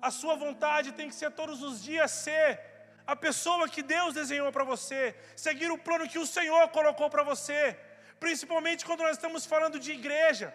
A 0.00 0.10
sua 0.10 0.34
vontade 0.34 0.92
tem 0.92 1.08
que 1.08 1.14
ser 1.14 1.30
todos 1.32 1.62
os 1.62 1.82
dias 1.82 2.10
ser 2.10 2.60
a 3.06 3.16
pessoa 3.16 3.68
que 3.68 3.82
Deus 3.82 4.14
desenhou 4.14 4.50
para 4.52 4.64
você, 4.64 5.14
seguir 5.34 5.70
o 5.70 5.78
plano 5.78 6.08
que 6.08 6.18
o 6.18 6.26
Senhor 6.26 6.68
colocou 6.68 7.08
para 7.08 7.22
você, 7.22 7.78
principalmente 8.20 8.84
quando 8.84 9.00
nós 9.00 9.16
estamos 9.16 9.44
falando 9.46 9.78
de 9.78 9.92
igreja 9.92 10.54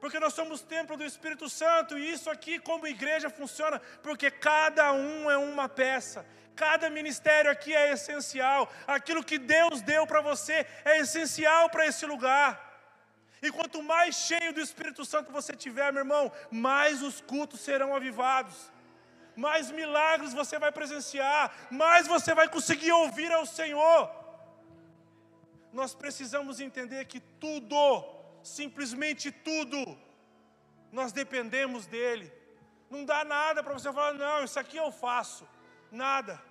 porque 0.00 0.20
nós 0.20 0.34
somos 0.34 0.60
templo 0.60 0.96
do 0.96 1.04
Espírito 1.04 1.48
Santo, 1.48 1.98
e 1.98 2.12
isso 2.12 2.30
aqui, 2.30 2.58
como 2.58 2.86
igreja, 2.86 3.30
funciona, 3.30 3.80
porque 4.02 4.30
cada 4.30 4.92
um 4.92 5.30
é 5.30 5.36
uma 5.36 5.68
peça, 5.68 6.24
cada 6.54 6.88
ministério 6.90 7.50
aqui 7.50 7.74
é 7.74 7.92
essencial, 7.92 8.70
aquilo 8.86 9.24
que 9.24 9.38
Deus 9.38 9.80
deu 9.82 10.06
para 10.06 10.20
você 10.20 10.66
é 10.84 10.98
essencial 10.98 11.68
para 11.70 11.86
esse 11.86 12.04
lugar. 12.06 12.62
E 13.42 13.50
quanto 13.50 13.82
mais 13.82 14.14
cheio 14.14 14.52
do 14.52 14.60
Espírito 14.60 15.04
Santo 15.04 15.32
você 15.32 15.54
tiver, 15.54 15.92
meu 15.92 16.02
irmão, 16.02 16.32
mais 16.50 17.02
os 17.02 17.20
cultos 17.20 17.60
serão 17.60 17.94
avivados, 17.94 18.72
mais 19.34 19.70
milagres 19.70 20.32
você 20.32 20.58
vai 20.58 20.72
presenciar, 20.72 21.52
mais 21.70 22.06
você 22.06 22.34
vai 22.34 22.48
conseguir 22.48 22.92
ouvir 22.92 23.30
ao 23.32 23.44
Senhor. 23.44 24.15
Nós 25.78 25.94
precisamos 25.94 26.58
entender 26.58 27.04
que 27.04 27.20
tudo, 27.44 27.78
simplesmente 28.42 29.30
tudo, 29.30 29.78
nós 30.90 31.12
dependemos 31.12 31.86
dEle. 31.86 32.32
Não 32.88 33.04
dá 33.04 33.22
nada 33.24 33.62
para 33.62 33.74
você 33.74 33.92
falar, 33.92 34.14
não, 34.14 34.42
isso 34.42 34.58
aqui 34.58 34.78
eu 34.78 34.90
faço. 34.90 35.46
Nada. 35.92 36.42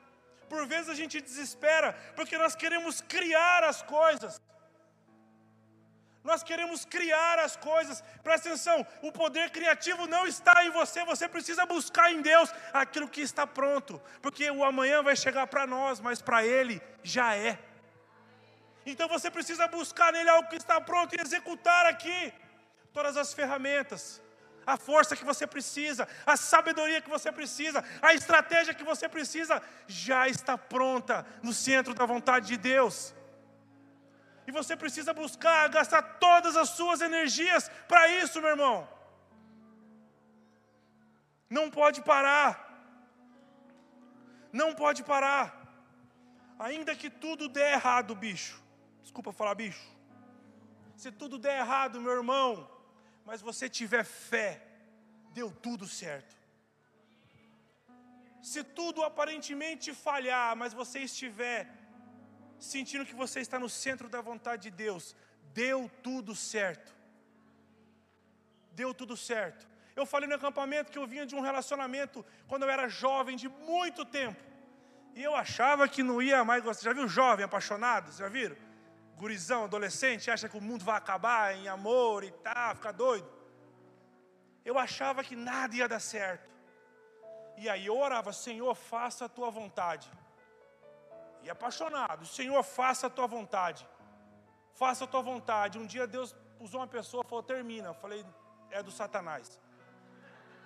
Por 0.47 0.67
vezes 0.67 0.89
a 0.89 0.93
gente 0.93 1.19
desespera, 1.19 1.93
porque 2.15 2.37
nós 2.37 2.55
queremos 2.55 3.01
criar 3.01 3.63
as 3.63 3.81
coisas. 3.81 4.39
Nós 6.23 6.43
queremos 6.43 6.85
criar 6.85 7.39
as 7.39 7.55
coisas. 7.55 8.03
Presta 8.21 8.49
atenção, 8.49 8.85
o 9.01 9.11
poder 9.11 9.49
criativo 9.49 10.05
não 10.05 10.27
está 10.27 10.63
em 10.65 10.69
você, 10.69 11.03
você 11.03 11.27
precisa 11.27 11.65
buscar 11.65 12.11
em 12.11 12.21
Deus 12.21 12.53
aquilo 12.71 13.09
que 13.09 13.21
está 13.21 13.47
pronto, 13.47 13.99
porque 14.21 14.51
o 14.51 14.63
amanhã 14.63 15.01
vai 15.01 15.15
chegar 15.15 15.47
para 15.47 15.65
nós, 15.65 15.99
mas 15.99 16.21
para 16.21 16.45
Ele 16.45 16.79
já 17.01 17.35
é. 17.35 17.57
Então 18.85 19.07
você 19.07 19.31
precisa 19.31 19.67
buscar 19.67 20.13
nele 20.13 20.29
algo 20.29 20.49
que 20.49 20.55
está 20.55 20.79
pronto 20.79 21.15
e 21.15 21.21
executar 21.21 21.85
aqui 21.87 22.33
todas 22.93 23.17
as 23.17 23.33
ferramentas, 23.33 24.21
a 24.65 24.77
força 24.77 25.15
que 25.15 25.25
você 25.25 25.45
precisa, 25.45 26.07
a 26.25 26.37
sabedoria 26.37 27.01
que 27.01 27.09
você 27.09 27.31
precisa, 27.31 27.83
a 28.01 28.13
estratégia 28.13 28.73
que 28.73 28.83
você 28.83 29.09
precisa, 29.09 29.61
já 29.87 30.27
está 30.27 30.57
pronta 30.57 31.25
no 31.41 31.53
centro 31.53 31.93
da 31.93 32.05
vontade 32.05 32.47
de 32.47 32.57
Deus. 32.57 33.13
E 34.47 34.51
você 34.51 34.77
precisa 34.77 35.13
buscar, 35.13 35.67
gastar 35.69 36.01
todas 36.19 36.55
as 36.55 36.69
suas 36.69 37.01
energias 37.01 37.69
para 37.87 38.07
isso, 38.07 38.39
meu 38.39 38.51
irmão. 38.51 38.87
Não 41.49 41.69
pode 41.69 42.01
parar. 42.01 42.49
Não 44.53 44.73
pode 44.73 45.03
parar. 45.03 45.45
Ainda 46.59 46.95
que 46.95 47.09
tudo 47.09 47.49
dê 47.49 47.73
errado, 47.73 48.15
bicho. 48.15 48.64
Desculpa 49.05 49.31
falar 49.39 49.53
bicho. 49.53 49.87
Se 51.01 51.09
tudo 51.21 51.37
der 51.45 51.57
errado, 51.63 52.01
meu 52.05 52.13
irmão, 52.19 52.49
mas 53.27 53.39
você 53.49 53.65
tiver 53.79 54.03
fé, 54.03 54.49
deu 55.37 55.49
tudo 55.65 55.85
certo. 55.87 56.33
Se 58.51 58.63
tudo 58.79 59.03
aparentemente 59.09 59.93
falhar, 60.07 60.55
mas 60.61 60.73
você 60.81 60.99
estiver 61.09 61.59
sentindo 62.73 63.05
que 63.09 63.21
você 63.23 63.39
está 63.45 63.59
no 63.59 63.69
centro 63.69 64.09
da 64.15 64.21
vontade 64.21 64.63
de 64.63 64.71
Deus, 64.71 65.15
deu 65.61 65.79
tudo 66.01 66.35
certo. 66.35 66.91
Deu 68.71 68.91
tudo 69.01 69.15
certo. 69.15 69.67
Eu 69.95 70.05
falei 70.05 70.27
no 70.27 70.35
acampamento 70.35 70.91
que 70.91 70.97
eu 70.97 71.07
vinha 71.13 71.27
de 71.27 71.35
um 71.35 71.41
relacionamento 71.49 72.25
quando 72.47 72.63
eu 72.63 72.69
era 72.69 72.87
jovem, 72.89 73.37
de 73.37 73.49
muito 73.49 74.03
tempo. 74.03 74.43
E 75.13 75.21
eu 75.23 75.35
achava 75.35 75.87
que 75.87 76.01
não 76.01 76.21
ia 76.21 76.43
mais 76.43 76.63
gostar. 76.63 76.85
Já 76.89 76.93
viu 76.93 77.07
jovem 77.07 77.45
apaixonado? 77.45 78.11
Já 78.11 78.27
viram? 78.27 78.64
Gurizão, 79.15 79.63
adolescente, 79.63 80.29
acha 80.29 80.49
que 80.49 80.57
o 80.57 80.61
mundo 80.61 80.83
vai 80.83 80.97
acabar 80.97 81.55
em 81.55 81.67
amor 81.67 82.23
e 82.23 82.31
tal, 82.31 82.75
fica 82.75 82.91
doido. 82.91 83.29
Eu 84.63 84.77
achava 84.77 85.23
que 85.23 85.35
nada 85.35 85.75
ia 85.75 85.87
dar 85.87 85.99
certo. 85.99 86.49
E 87.57 87.69
aí 87.69 87.85
eu 87.85 87.97
orava, 87.97 88.33
Senhor, 88.33 88.73
faça 88.75 89.25
a 89.25 89.29
tua 89.29 89.49
vontade. 89.49 90.11
E 91.43 91.49
apaixonado, 91.49 92.25
Senhor, 92.25 92.61
faça 92.63 93.07
a 93.07 93.09
tua 93.09 93.27
vontade. 93.27 93.87
Faça 94.73 95.05
a 95.05 95.07
tua 95.07 95.21
vontade. 95.21 95.77
Um 95.77 95.85
dia 95.85 96.05
Deus 96.05 96.35
usou 96.59 96.81
uma 96.81 96.87
pessoa 96.87 97.23
falou, 97.23 97.43
termina. 97.43 97.89
Eu 97.89 97.93
falei, 97.93 98.25
é 98.71 98.83
do 98.83 98.91
Satanás. 98.91 99.59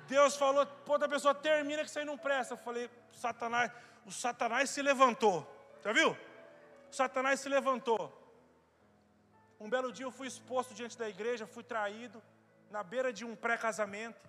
Deus 0.07 0.35
falou, 0.35 0.67
outra 0.87 1.07
pessoa, 1.07 1.35
termina 1.35 1.83
que 1.83 1.89
isso 1.89 1.99
aí 1.99 2.05
não 2.05 2.17
presta. 2.17 2.53
Eu 2.55 2.57
falei, 2.57 2.89
Satanás, 3.11 3.71
o 4.05 4.11
Satanás 4.11 4.69
se 4.71 4.81
levantou. 4.81 5.47
Já 5.83 5.93
viu? 5.93 6.17
O 6.89 6.95
Satanás 6.95 7.39
se 7.41 7.47
levantou. 7.47 8.18
Um 9.59 9.69
belo 9.69 9.91
dia 9.91 10.05
eu 10.05 10.11
fui 10.11 10.27
exposto 10.27 10.73
diante 10.73 10.97
da 10.97 11.07
igreja, 11.09 11.45
fui 11.45 11.63
traído, 11.63 12.23
na 12.71 12.81
beira 12.81 13.11
de 13.11 13.25
um 13.25 13.35
pré-casamento, 13.35 14.23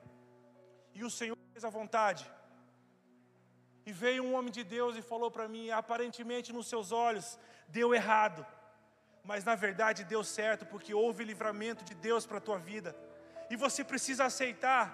e 0.93 1.05
o 1.05 1.11
Senhor 1.11 1.39
fez 1.53 1.65
a 1.65 1.71
vontade. 1.71 2.29
E 3.87 3.93
veio 3.93 4.25
um 4.25 4.35
homem 4.35 4.51
de 4.51 4.65
Deus 4.65 4.97
e 4.97 5.03
falou 5.03 5.31
para 5.31 5.47
mim: 5.47 5.71
aparentemente 5.71 6.53
nos 6.53 6.67
seus 6.69 6.91
olhos 6.91 7.39
deu 7.69 7.95
errado, 7.95 8.45
mas 9.25 9.45
na 9.45 9.55
verdade 9.55 10.03
deu 10.03 10.25
certo, 10.25 10.67
porque 10.67 10.93
houve 10.93 11.23
livramento 11.23 11.85
de 11.85 11.95
Deus 11.95 12.27
para 12.27 12.39
a 12.39 12.47
tua 12.49 12.59
vida, 12.59 12.97
e 13.49 13.55
você 13.55 13.85
precisa 13.85 14.25
aceitar. 14.25 14.85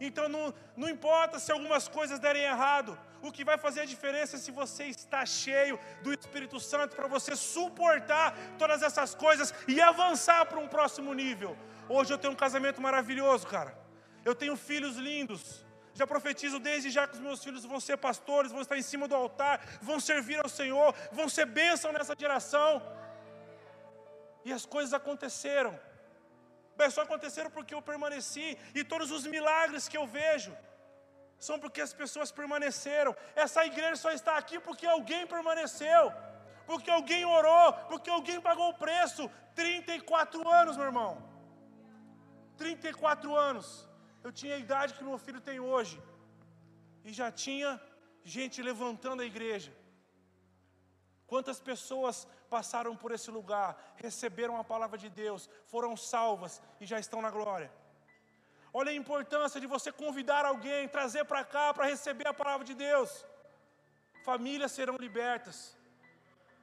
Então 0.00 0.28
não, 0.28 0.52
não 0.76 0.88
importa 0.88 1.38
se 1.38 1.52
algumas 1.52 1.86
coisas 1.86 2.18
derem 2.18 2.42
errado, 2.42 2.98
o 3.22 3.32
que 3.32 3.44
vai 3.44 3.58
fazer 3.58 3.80
a 3.80 3.84
diferença 3.84 4.36
é 4.36 4.38
se 4.38 4.50
você 4.50 4.84
está 4.84 5.24
cheio 5.26 5.78
do 6.02 6.12
Espírito 6.12 6.58
Santo 6.58 6.96
para 6.96 7.06
você 7.06 7.36
suportar 7.36 8.36
todas 8.58 8.82
essas 8.82 9.14
coisas 9.14 9.52
e 9.68 9.80
avançar 9.80 10.46
para 10.46 10.58
um 10.58 10.68
próximo 10.68 11.12
nível. 11.12 11.56
Hoje 11.88 12.12
eu 12.12 12.18
tenho 12.18 12.32
um 12.32 12.36
casamento 12.36 12.80
maravilhoso, 12.80 13.46
cara. 13.46 13.76
Eu 14.24 14.34
tenho 14.34 14.56
filhos 14.56 14.96
lindos. 14.96 15.64
Já 15.92 16.06
profetizo 16.06 16.58
desde 16.58 16.88
já 16.88 17.06
que 17.06 17.14
os 17.14 17.20
meus 17.20 17.42
filhos 17.42 17.64
vão 17.64 17.80
ser 17.80 17.96
pastores, 17.96 18.52
vão 18.52 18.62
estar 18.62 18.78
em 18.78 18.82
cima 18.82 19.08
do 19.08 19.14
altar, 19.14 19.60
vão 19.82 19.98
servir 19.98 20.38
ao 20.42 20.48
Senhor, 20.48 20.94
vão 21.12 21.28
ser 21.28 21.46
bênção 21.46 21.92
nessa 21.92 22.14
geração. 22.18 22.82
E 24.44 24.52
as 24.52 24.64
coisas 24.64 24.94
aconteceram. 24.94 25.78
Mas 26.78 26.94
só 26.94 27.02
aconteceram 27.02 27.50
porque 27.50 27.74
eu 27.74 27.82
permaneci 27.82 28.56
e 28.74 28.82
todos 28.82 29.10
os 29.10 29.26
milagres 29.26 29.88
que 29.88 29.98
eu 29.98 30.06
vejo 30.06 30.56
são 31.46 31.58
porque 31.62 31.80
as 31.80 31.92
pessoas 32.00 32.30
permaneceram. 32.30 33.12
Essa 33.44 33.64
igreja 33.70 33.96
só 33.96 34.10
está 34.18 34.36
aqui 34.36 34.56
porque 34.66 34.86
alguém 34.86 35.26
permaneceu, 35.26 36.04
porque 36.66 36.90
alguém 36.90 37.24
orou, 37.24 37.72
porque 37.90 38.10
alguém 38.10 38.40
pagou 38.48 38.68
o 38.70 38.78
preço. 38.84 39.28
34 39.54 40.48
anos, 40.60 40.76
meu 40.76 40.86
irmão. 40.86 41.12
34 42.58 43.34
anos, 43.34 43.88
eu 44.22 44.30
tinha 44.30 44.54
a 44.54 44.62
idade 44.66 44.94
que 44.94 45.02
meu 45.02 45.16
filho 45.26 45.40
tem 45.40 45.58
hoje, 45.58 45.96
e 47.02 47.10
já 47.20 47.32
tinha 47.32 47.80
gente 48.22 48.62
levantando 48.70 49.22
a 49.22 49.30
igreja. 49.32 49.72
Quantas 51.26 51.58
pessoas 51.58 52.28
passaram 52.50 52.94
por 52.94 53.12
esse 53.12 53.30
lugar, 53.30 53.94
receberam 53.96 54.58
a 54.58 54.64
palavra 54.64 54.98
de 54.98 55.08
Deus, 55.08 55.48
foram 55.64 55.96
salvas 55.96 56.60
e 56.80 56.84
já 56.84 56.98
estão 57.00 57.22
na 57.22 57.30
glória. 57.30 57.72
Olha 58.72 58.90
a 58.92 58.94
importância 58.94 59.60
de 59.60 59.66
você 59.66 59.90
convidar 59.90 60.44
alguém, 60.44 60.88
trazer 60.88 61.24
para 61.24 61.44
cá 61.44 61.74
para 61.74 61.86
receber 61.86 62.28
a 62.28 62.34
palavra 62.34 62.64
de 62.64 62.74
Deus. 62.74 63.24
Famílias 64.24 64.72
serão 64.72 64.96
libertas, 64.96 65.76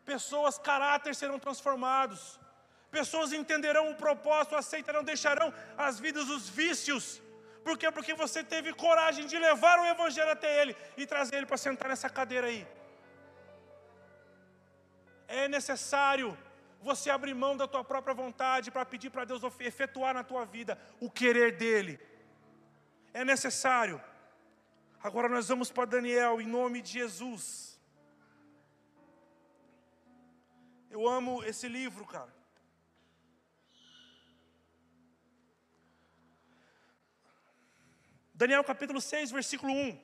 pessoas, 0.06 0.58
caráter 0.58 1.13
serão 1.13 1.38
transformados, 1.38 2.39
pessoas 2.89 3.34
entenderão 3.34 3.91
o 3.91 3.96
propósito, 3.96 4.56
aceitarão, 4.56 5.04
deixarão 5.04 5.54
as 5.78 6.00
vidas 6.00 6.30
os 6.30 6.48
vícios. 6.48 7.22
Por 7.65 7.78
quê? 7.78 7.91
Porque 7.91 8.13
você 8.13 8.41
teve 8.41 8.72
coragem 8.74 9.26
de 9.26 9.38
levar 9.38 9.78
o 9.80 9.86
Evangelho 9.86 10.32
até 10.32 10.62
ele 10.62 10.74
e 10.96 11.06
trazer 11.06 11.36
ele 11.38 11.46
para 11.46 11.58
sentar 11.58 11.89
nessa 11.89 12.10
cadeira 12.10 12.48
aí. 12.48 12.65
É 15.28 15.50
necessário 15.50 16.38
você 16.81 17.09
abrir 17.09 17.33
mão 17.33 17.57
da 17.57 17.67
tua 17.67 17.83
própria 17.83 18.13
vontade 18.13 18.71
para 18.71 18.85
pedir 18.85 19.09
para 19.09 19.25
Deus 19.25 19.41
efetuar 19.59 20.13
na 20.13 20.23
tua 20.23 20.45
vida 20.45 20.79
o 20.99 21.09
querer 21.09 21.57
dele. 21.57 21.99
É 23.13 23.25
necessário. 23.25 24.01
Agora 25.01 25.29
nós 25.29 25.47
vamos 25.47 25.71
para 25.71 25.85
Daniel, 25.85 26.41
em 26.41 26.47
nome 26.47 26.81
de 26.81 26.91
Jesus. 26.91 27.79
Eu 30.89 31.07
amo 31.07 31.43
esse 31.43 31.67
livro, 31.67 32.05
cara. 32.05 32.33
Daniel 38.33 38.63
capítulo 38.63 39.01
6, 39.01 39.31
versículo 39.31 39.73
1. 39.73 39.99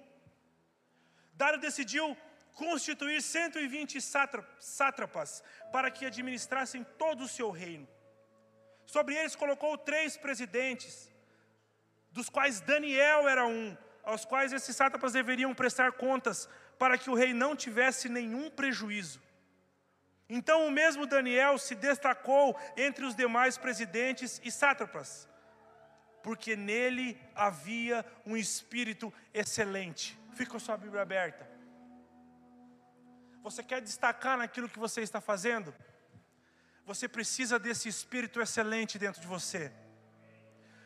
Dário 1.33 1.59
decidiu 1.59 2.17
constituir 2.53 3.21
120 3.21 3.99
sátrapas 4.59 5.43
para 5.71 5.89
que 5.89 6.05
administrassem 6.05 6.83
todo 6.97 7.23
o 7.23 7.27
seu 7.27 7.49
reino. 7.49 7.87
Sobre 8.85 9.15
eles 9.15 9.35
colocou 9.35 9.77
três 9.77 10.17
presidentes, 10.17 11.11
dos 12.11 12.29
quais 12.29 12.61
Daniel 12.61 13.27
era 13.27 13.45
um, 13.45 13.75
aos 14.03 14.23
quais 14.25 14.53
esses 14.53 14.75
sátrapas 14.75 15.13
deveriam 15.13 15.53
prestar 15.53 15.93
contas, 15.93 16.47
para 16.77 16.97
que 16.97 17.09
o 17.09 17.15
rei 17.15 17.33
não 17.33 17.55
tivesse 17.55 18.09
nenhum 18.09 18.49
prejuízo. 18.49 19.21
Então 20.29 20.67
o 20.67 20.71
mesmo 20.71 21.05
Daniel 21.05 21.57
se 21.57 21.75
destacou 21.75 22.57
entre 22.75 23.05
os 23.05 23.15
demais 23.15 23.57
presidentes 23.57 24.41
e 24.43 24.51
sátrapas, 24.51 25.27
porque 26.21 26.55
nele 26.55 27.19
havia 27.35 28.05
um 28.25 28.35
espírito 28.35 29.13
excelente. 29.33 30.17
Fica 30.33 30.57
a 30.57 30.59
sua 30.59 30.77
Bíblia 30.77 31.01
aberta. 31.01 31.52
Você 33.47 33.61
quer 33.61 33.81
destacar 33.81 34.37
naquilo 34.37 34.69
que 34.73 34.79
você 34.79 35.01
está 35.01 35.19
fazendo? 35.19 35.75
Você 36.89 37.07
precisa 37.15 37.59
desse 37.59 37.87
espírito 37.89 38.41
excelente 38.41 38.97
dentro 38.97 39.21
de 39.21 39.27
você. 39.27 39.63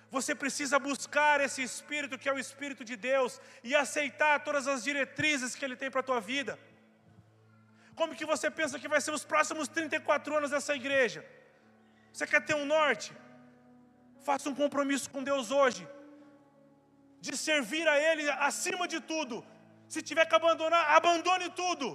Você 0.09 0.33
precisa 0.33 0.79
buscar 0.79 1.39
esse 1.39 1.61
espírito 1.61 2.17
que 2.17 2.29
é 2.29 2.33
o 2.33 2.39
espírito 2.39 2.83
de 2.83 2.95
Deus 2.95 3.39
e 3.63 3.75
aceitar 3.75 4.43
todas 4.47 4.67
as 4.67 4.83
diretrizes 4.83 5.53
que 5.55 5.63
ele 5.65 5.75
tem 5.75 5.91
para 5.91 5.99
a 5.99 6.09
tua 6.09 6.19
vida. 6.19 6.57
Como 7.99 8.15
que 8.15 8.25
você 8.25 8.49
pensa 8.49 8.79
que 8.79 8.87
vai 8.87 9.01
ser 9.01 9.11
os 9.11 9.25
próximos 9.33 9.67
34 9.67 10.37
anos 10.37 10.51
dessa 10.51 10.73
igreja? 10.81 11.23
Você 12.11 12.25
quer 12.25 12.43
ter 12.43 12.55
um 12.55 12.65
norte? 12.65 13.11
Faça 14.27 14.49
um 14.49 14.55
compromisso 14.55 15.09
com 15.11 15.23
Deus 15.23 15.51
hoje 15.51 15.87
de 17.19 17.35
servir 17.35 17.87
a 17.87 17.99
ele 17.99 18.29
acima 18.49 18.87
de 18.87 18.99
tudo. 18.99 19.45
Se 19.87 20.01
tiver 20.01 20.25
que 20.25 20.35
abandonar, 20.35 20.83
abandone 20.97 21.49
tudo 21.51 21.87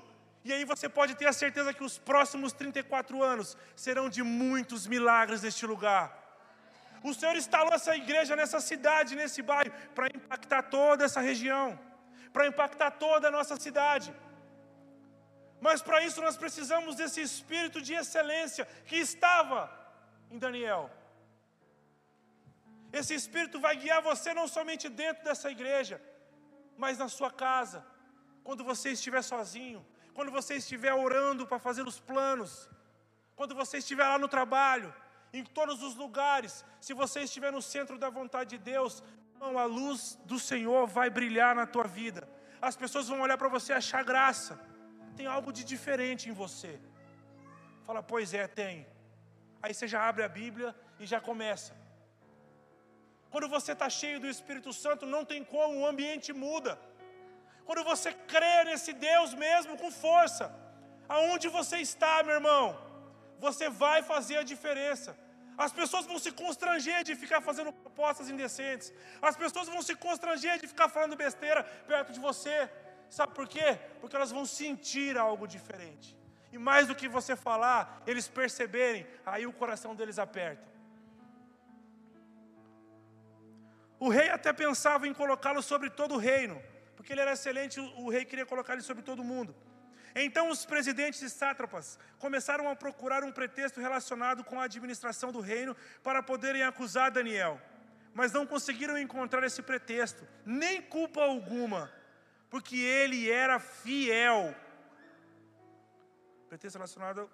e 0.44 0.52
aí 0.52 0.64
você 0.64 0.88
pode 0.88 1.14
ter 1.14 1.26
a 1.26 1.32
certeza 1.32 1.72
que 1.72 1.84
os 1.84 1.98
próximos 1.98 2.52
34 2.52 3.22
anos 3.22 3.56
serão 3.76 4.08
de 4.08 4.22
muitos 4.22 4.86
milagres 4.86 5.42
neste 5.42 5.64
lugar. 5.72 6.06
O 7.02 7.12
Senhor 7.14 7.36
instalou 7.36 7.72
essa 7.74 7.94
igreja 7.96 8.34
nessa 8.40 8.60
cidade, 8.60 9.16
nesse 9.20 9.40
bairro, 9.42 9.72
para 9.94 10.08
impactar 10.16 10.62
toda 10.62 11.04
essa 11.04 11.20
região, 11.20 11.78
para 12.32 12.46
impactar 12.46 12.90
toda 12.92 13.28
a 13.28 13.30
nossa 13.38 13.56
cidade. 13.56 14.12
Mas 15.60 15.80
para 15.80 16.02
isso 16.06 16.20
nós 16.20 16.36
precisamos 16.36 16.96
desse 16.96 17.20
espírito 17.20 17.80
de 17.80 17.94
excelência 17.94 18.64
que 18.88 18.96
estava 18.96 19.60
em 20.30 20.38
Daniel. 20.38 20.90
Esse 22.92 23.14
espírito 23.14 23.60
vai 23.60 23.74
guiar 23.76 24.02
você 24.02 24.34
não 24.34 24.46
somente 24.48 24.88
dentro 24.88 25.22
dessa 25.24 25.50
igreja, 25.56 26.02
mas 26.76 26.98
na 26.98 27.08
sua 27.08 27.30
casa, 27.30 27.86
quando 28.42 28.64
você 28.64 28.90
estiver 28.90 29.22
sozinho, 29.22 29.80
quando 30.14 30.30
você 30.30 30.54
estiver 30.56 30.94
orando 30.94 31.46
para 31.46 31.58
fazer 31.58 31.86
os 31.86 31.98
planos, 31.98 32.68
quando 33.34 33.54
você 33.54 33.78
estiver 33.78 34.04
lá 34.04 34.18
no 34.18 34.28
trabalho, 34.28 34.94
em 35.32 35.44
todos 35.44 35.82
os 35.82 35.94
lugares, 35.94 36.64
se 36.80 36.92
você 36.92 37.20
estiver 37.20 37.50
no 37.50 37.62
centro 37.62 37.98
da 37.98 38.10
vontade 38.10 38.50
de 38.50 38.58
Deus, 38.58 39.02
a 39.40 39.64
luz 39.64 40.18
do 40.24 40.38
Senhor 40.38 40.86
vai 40.86 41.08
brilhar 41.10 41.54
na 41.54 41.66
tua 41.66 41.84
vida. 41.84 42.28
As 42.60 42.76
pessoas 42.76 43.08
vão 43.08 43.20
olhar 43.20 43.38
para 43.38 43.48
você 43.48 43.72
e 43.72 43.76
achar 43.76 44.04
graça. 44.04 44.60
Tem 45.16 45.26
algo 45.26 45.52
de 45.52 45.64
diferente 45.64 46.28
em 46.28 46.32
você. 46.32 46.78
Fala, 47.86 48.02
pois 48.02 48.32
é, 48.34 48.46
tem. 48.46 48.86
Aí 49.62 49.72
você 49.74 49.88
já 49.88 50.06
abre 50.08 50.22
a 50.22 50.28
Bíblia 50.28 50.74
e 51.00 51.06
já 51.06 51.20
começa. 51.20 51.74
Quando 53.30 53.48
você 53.48 53.72
está 53.72 53.88
cheio 53.88 54.20
do 54.20 54.28
Espírito 54.28 54.72
Santo, 54.72 55.06
não 55.06 55.24
tem 55.24 55.42
como, 55.42 55.80
o 55.80 55.86
ambiente 55.86 56.32
muda. 56.32 56.78
Quando 57.66 57.84
você 57.84 58.12
crê 58.12 58.64
nesse 58.64 58.92
Deus 58.92 59.34
mesmo 59.34 59.76
com 59.76 59.90
força, 59.90 60.44
aonde 61.08 61.48
você 61.48 61.78
está, 61.78 62.22
meu 62.22 62.36
irmão, 62.40 62.64
você 63.38 63.68
vai 63.68 64.02
fazer 64.02 64.38
a 64.38 64.48
diferença. 64.52 65.10
As 65.56 65.72
pessoas 65.72 66.06
vão 66.06 66.18
se 66.18 66.30
constranger 66.32 67.04
de 67.04 67.14
ficar 67.14 67.40
fazendo 67.40 67.72
propostas 67.72 68.28
indecentes. 68.28 68.92
As 69.20 69.36
pessoas 69.36 69.68
vão 69.68 69.82
se 69.82 69.94
constranger 69.94 70.58
de 70.60 70.66
ficar 70.66 70.88
falando 70.88 71.16
besteira 71.16 71.62
perto 71.86 72.12
de 72.12 72.20
você. 72.20 72.70
Sabe 73.10 73.34
por 73.34 73.46
quê? 73.46 73.78
Porque 74.00 74.16
elas 74.16 74.30
vão 74.30 74.44
sentir 74.46 75.18
algo 75.18 75.46
diferente. 75.46 76.16
E 76.50 76.58
mais 76.58 76.86
do 76.86 76.94
que 76.94 77.08
você 77.08 77.34
falar, 77.36 78.02
eles 78.06 78.28
perceberem, 78.28 79.06
aí 79.24 79.46
o 79.46 79.52
coração 79.52 79.94
deles 79.94 80.18
aperta. 80.18 80.66
O 83.98 84.08
rei 84.08 84.28
até 84.30 84.52
pensava 84.52 85.06
em 85.06 85.14
colocá-lo 85.14 85.62
sobre 85.62 85.88
todo 85.88 86.14
o 86.14 86.18
reino, 86.18 86.60
porque 87.02 87.12
ele 87.12 87.20
era 87.20 87.32
excelente, 87.32 87.80
o 87.80 88.08
rei 88.08 88.24
queria 88.24 88.46
colocar 88.46 88.74
ele 88.74 88.82
sobre 88.82 89.02
todo 89.02 89.24
mundo. 89.24 89.52
Então 90.14 90.50
os 90.50 90.64
presidentes 90.64 91.20
e 91.20 91.28
sátrapas 91.28 91.98
começaram 92.16 92.68
a 92.70 92.76
procurar 92.76 93.24
um 93.24 93.32
pretexto 93.32 93.80
relacionado 93.80 94.44
com 94.44 94.60
a 94.60 94.66
administração 94.66 95.32
do 95.32 95.40
reino 95.40 95.76
para 96.00 96.22
poderem 96.22 96.62
acusar 96.62 97.10
Daniel, 97.10 97.60
mas 98.14 98.30
não 98.30 98.46
conseguiram 98.46 98.96
encontrar 98.96 99.44
esse 99.44 99.60
pretexto, 99.62 100.24
nem 100.46 100.80
culpa 100.80 101.22
alguma, 101.22 101.92
porque 102.48 102.76
ele 102.76 103.28
era 103.28 103.58
fiel. 103.58 104.54
Pretexto 106.48 106.78
relacionado 106.78 107.28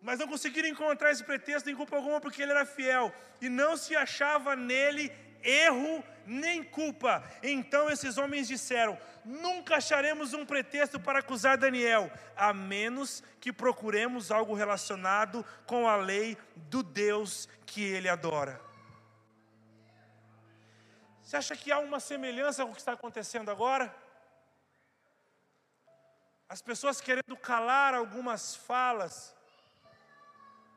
mas 0.00 0.18
não 0.18 0.28
conseguiram 0.28 0.68
encontrar 0.68 1.10
esse 1.10 1.24
pretexto 1.24 1.66
nem 1.66 1.74
culpa 1.74 1.96
alguma 1.96 2.20
porque 2.20 2.42
ele 2.42 2.52
era 2.52 2.66
fiel 2.66 3.10
e 3.40 3.48
não 3.48 3.74
se 3.74 3.96
achava 3.96 4.54
nele 4.54 5.10
erro 5.44 6.02
nem 6.26 6.62
culpa. 6.64 7.22
Então 7.42 7.90
esses 7.90 8.16
homens 8.18 8.48
disseram: 8.48 8.98
Nunca 9.24 9.76
acharemos 9.76 10.32
um 10.32 10.44
pretexto 10.44 10.98
para 10.98 11.20
acusar 11.20 11.56
Daniel, 11.56 12.10
a 12.36 12.52
menos 12.52 13.22
que 13.40 13.52
procuremos 13.52 14.30
algo 14.32 14.54
relacionado 14.54 15.44
com 15.66 15.88
a 15.88 15.96
lei 15.96 16.36
do 16.56 16.82
Deus 16.82 17.48
que 17.66 17.82
ele 17.82 18.08
adora. 18.08 18.60
Você 21.22 21.36
acha 21.36 21.56
que 21.56 21.72
há 21.72 21.78
uma 21.78 22.00
semelhança 22.00 22.64
com 22.64 22.70
o 22.70 22.74
que 22.74 22.80
está 22.80 22.92
acontecendo 22.92 23.50
agora? 23.50 23.94
As 26.48 26.60
pessoas 26.60 27.00
querendo 27.00 27.36
calar 27.36 27.94
algumas 27.94 28.54
falas, 28.54 29.34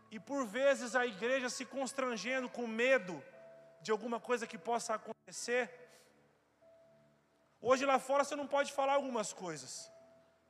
e 0.10 0.19
por 0.19 0.45
vezes 0.45 0.95
a 0.95 1.06
igreja 1.06 1.49
se 1.49 1.65
constrangendo 1.65 2.47
com 2.47 2.65
medo 2.65 3.21
de 3.88 3.91
alguma 3.95 4.19
coisa 4.28 4.50
que 4.52 4.58
possa 4.69 4.89
acontecer. 4.95 5.63
Hoje 7.67 7.84
lá 7.91 7.97
fora 8.08 8.23
você 8.23 8.36
não 8.41 8.47
pode 8.56 8.69
falar 8.78 8.95
algumas 8.95 9.30
coisas, 9.43 9.71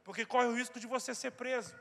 porque 0.06 0.32
corre 0.34 0.48
o 0.48 0.56
risco 0.62 0.80
de 0.84 0.88
você 0.94 1.12
ser 1.22 1.32
preso. 1.42 1.76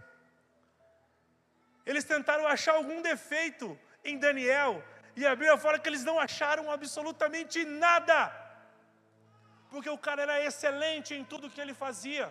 Eles 1.91 2.05
tentaram 2.13 2.47
achar 2.55 2.75
algum 2.75 3.01
defeito 3.11 3.67
em 4.05 4.19
Daniel, 4.27 4.73
e 5.19 5.25
a 5.25 5.35
Bíblia 5.35 5.57
fala 5.65 5.79
que 5.79 5.89
eles 5.89 6.05
não 6.05 6.19
acharam 6.27 6.71
absolutamente 6.77 7.65
nada, 7.65 8.19
porque 9.71 9.91
o 9.97 10.03
cara 10.07 10.23
era 10.27 10.39
excelente 10.49 11.15
em 11.19 11.25
tudo 11.25 11.53
que 11.55 11.63
ele 11.65 11.83
fazia. 11.87 12.27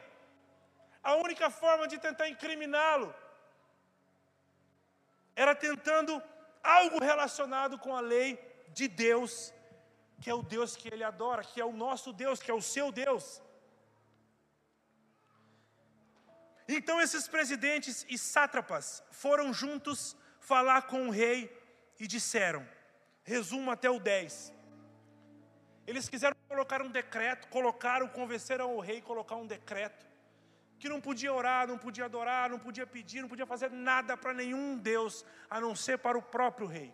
A 1.12 1.16
única 1.26 1.50
forma 1.50 1.88
de 1.92 1.98
tentar 2.08 2.28
incriminá-lo 2.34 3.10
era 5.36 5.56
tentando 5.68 6.14
algo 6.80 7.00
relacionado 7.12 7.78
com 7.86 7.96
a 7.96 8.04
lei 8.16 8.30
de 8.80 8.88
Deus, 8.88 9.54
que 10.22 10.30
é 10.30 10.36
o 10.42 10.44
Deus 10.56 10.76
que 10.76 10.88
ele 10.94 11.04
adora, 11.04 11.44
que 11.52 11.60
é 11.60 11.66
o 11.66 11.80
nosso 11.86 12.12
Deus, 12.24 12.42
que 12.44 12.52
é 12.52 12.54
o 12.54 12.68
seu 12.74 12.92
Deus. 12.92 13.26
Então 16.68 17.00
esses 17.06 17.28
presidentes 17.36 18.06
e 18.10 18.18
sátrapas 18.18 18.86
foram 19.12 19.54
juntos 19.54 20.16
falar 20.40 20.82
com 20.84 21.08
o 21.08 21.12
rei 21.22 21.40
e 22.00 22.08
disseram: 22.16 22.68
resumo 23.24 23.72
até 23.72 23.90
o 23.90 24.00
10. 24.00 24.54
Eles 25.88 26.10
quiseram 26.10 26.36
colocar 26.48 26.82
um 26.82 26.90
decreto, 26.90 27.48
colocaram, 27.48 28.08
convenceram 28.08 28.76
o 28.76 28.80
rei 28.80 29.02
colocar 29.02 29.36
um 29.36 29.46
decreto 29.46 30.06
que 30.80 30.90
não 30.90 31.00
podia 31.00 31.32
orar, 31.32 31.68
não 31.68 31.78
podia 31.78 32.06
adorar, 32.06 32.50
não 32.50 32.60
podia 32.60 32.86
pedir, 32.86 33.22
não 33.22 33.30
podia 33.30 33.46
fazer 33.46 33.72
nada 33.72 34.18
para 34.18 34.34
nenhum 34.34 34.78
Deus, 34.78 35.24
a 35.50 35.62
não 35.62 35.74
ser 35.76 35.98
para 36.00 36.18
o 36.18 36.22
próprio 36.22 36.68
rei. 36.68 36.94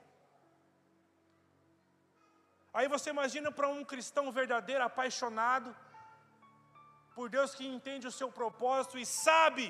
Aí 2.73 2.87
você 2.87 3.09
imagina 3.15 3.49
para 3.51 3.67
um 3.67 3.83
cristão 3.83 4.25
verdadeiro, 4.31 4.83
apaixonado 4.83 5.69
por 7.15 7.29
Deus, 7.29 7.53
que 7.57 7.65
entende 7.75 8.07
o 8.07 8.17
seu 8.19 8.29
propósito 8.39 8.97
e 8.97 9.05
sabe 9.05 9.65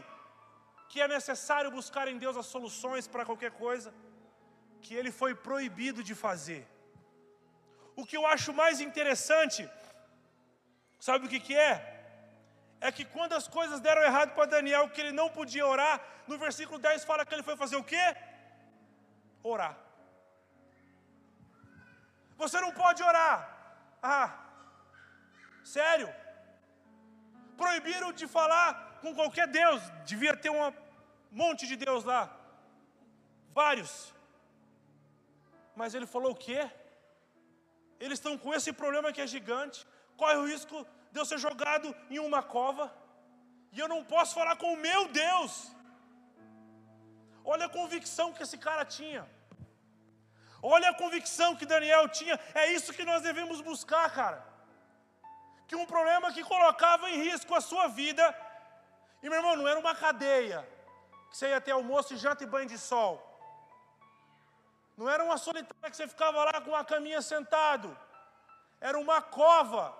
que 0.89 1.01
é 1.01 1.07
necessário 1.07 1.71
buscar 1.79 2.07
em 2.07 2.17
Deus 2.23 2.37
as 2.41 2.45
soluções 2.55 3.07
para 3.07 3.25
qualquer 3.29 3.51
coisa, 3.51 3.93
que 4.83 4.93
ele 4.99 5.11
foi 5.21 5.33
proibido 5.33 6.03
de 6.09 6.15
fazer. 6.25 6.61
O 7.95 8.05
que 8.05 8.17
eu 8.17 8.25
acho 8.27 8.51
mais 8.53 8.79
interessante, 8.87 9.61
sabe 10.99 11.25
o 11.25 11.29
que, 11.29 11.39
que 11.47 11.55
é? 11.55 11.73
é 12.81 12.91
que 12.91 13.05
quando 13.05 13.33
as 13.33 13.47
coisas 13.47 13.79
deram 13.79 14.01
errado 14.01 14.33
para 14.35 14.51
Daniel, 14.55 14.89
que 14.89 15.01
ele 15.01 15.11
não 15.11 15.29
podia 15.29 15.65
orar, 15.65 16.01
no 16.27 16.37
versículo 16.37 16.79
10 16.79 17.05
fala 17.05 17.25
que 17.25 17.33
ele 17.35 17.43
foi 17.49 17.55
fazer 17.55 17.75
o 17.75 17.83
quê? 17.83 18.05
Orar. 19.43 19.75
Você 22.43 22.59
não 22.65 22.71
pode 22.83 23.01
orar. 23.09 23.37
Ah, 24.13 24.27
sério? 25.75 26.09
Proibiram 27.61 28.11
de 28.19 28.27
falar 28.37 28.67
com 29.01 29.13
qualquer 29.19 29.47
Deus. 29.59 29.81
Devia 30.11 30.35
ter 30.43 30.51
um 30.55 30.63
monte 31.41 31.65
de 31.71 31.75
Deus 31.85 32.03
lá. 32.11 32.21
Vários. 33.59 33.91
Mas 35.79 35.93
ele 35.95 36.07
falou 36.15 36.31
o 36.33 36.41
quê? 36.45 36.61
Eles 38.03 38.17
estão 38.19 38.35
com 38.43 38.53
esse 38.57 38.71
problema 38.81 39.13
que 39.13 39.23
é 39.25 39.27
gigante. 39.35 39.79
Corre 40.21 40.37
o 40.41 40.47
risco 40.53 40.77
de 41.11 41.19
eu 41.19 41.25
ser 41.29 41.39
jogado 41.47 41.87
em 42.09 42.19
uma 42.27 42.41
cova, 42.55 42.85
e 43.73 43.79
eu 43.83 43.87
não 43.93 44.01
posso 44.13 44.33
falar 44.39 44.55
com 44.61 44.69
o 44.73 44.81
meu 44.87 45.01
Deus. 45.23 45.53
Olha 47.43 47.65
a 47.67 47.75
convicção 47.77 48.33
que 48.33 48.43
esse 48.45 48.57
cara 48.67 48.83
tinha. 48.97 49.23
Olha 50.61 50.89
a 50.89 50.93
convicção 50.93 51.55
que 51.55 51.65
Daniel 51.65 52.07
tinha. 52.09 52.39
É 52.53 52.67
isso 52.71 52.93
que 52.93 53.03
nós 53.03 53.21
devemos 53.21 53.61
buscar, 53.61 54.09
cara. 54.13 54.45
Que 55.67 55.75
um 55.75 55.85
problema 55.85 56.33
que 56.33 56.43
colocava 56.43 57.09
em 57.09 57.17
risco 57.23 57.55
a 57.55 57.61
sua 57.61 57.87
vida, 57.87 58.23
e 59.23 59.29
meu 59.29 59.39
irmão, 59.39 59.55
não 59.55 59.67
era 59.67 59.79
uma 59.79 59.95
cadeia, 59.95 60.67
que 61.29 61.37
você 61.37 61.49
ia 61.49 61.61
ter 61.61 61.71
almoço, 61.71 62.15
janta 62.17 62.43
e 62.43 62.47
banho 62.47 62.67
de 62.67 62.77
sol. 62.77 63.13
Não 64.97 65.09
era 65.09 65.23
uma 65.23 65.37
solitária 65.37 65.89
que 65.89 65.95
você 65.95 66.07
ficava 66.07 66.43
lá 66.43 66.61
com 66.61 66.75
a 66.75 66.85
caminha 66.85 67.21
sentado. 67.21 67.97
Era 68.79 68.99
uma 68.99 69.21
cova 69.21 69.97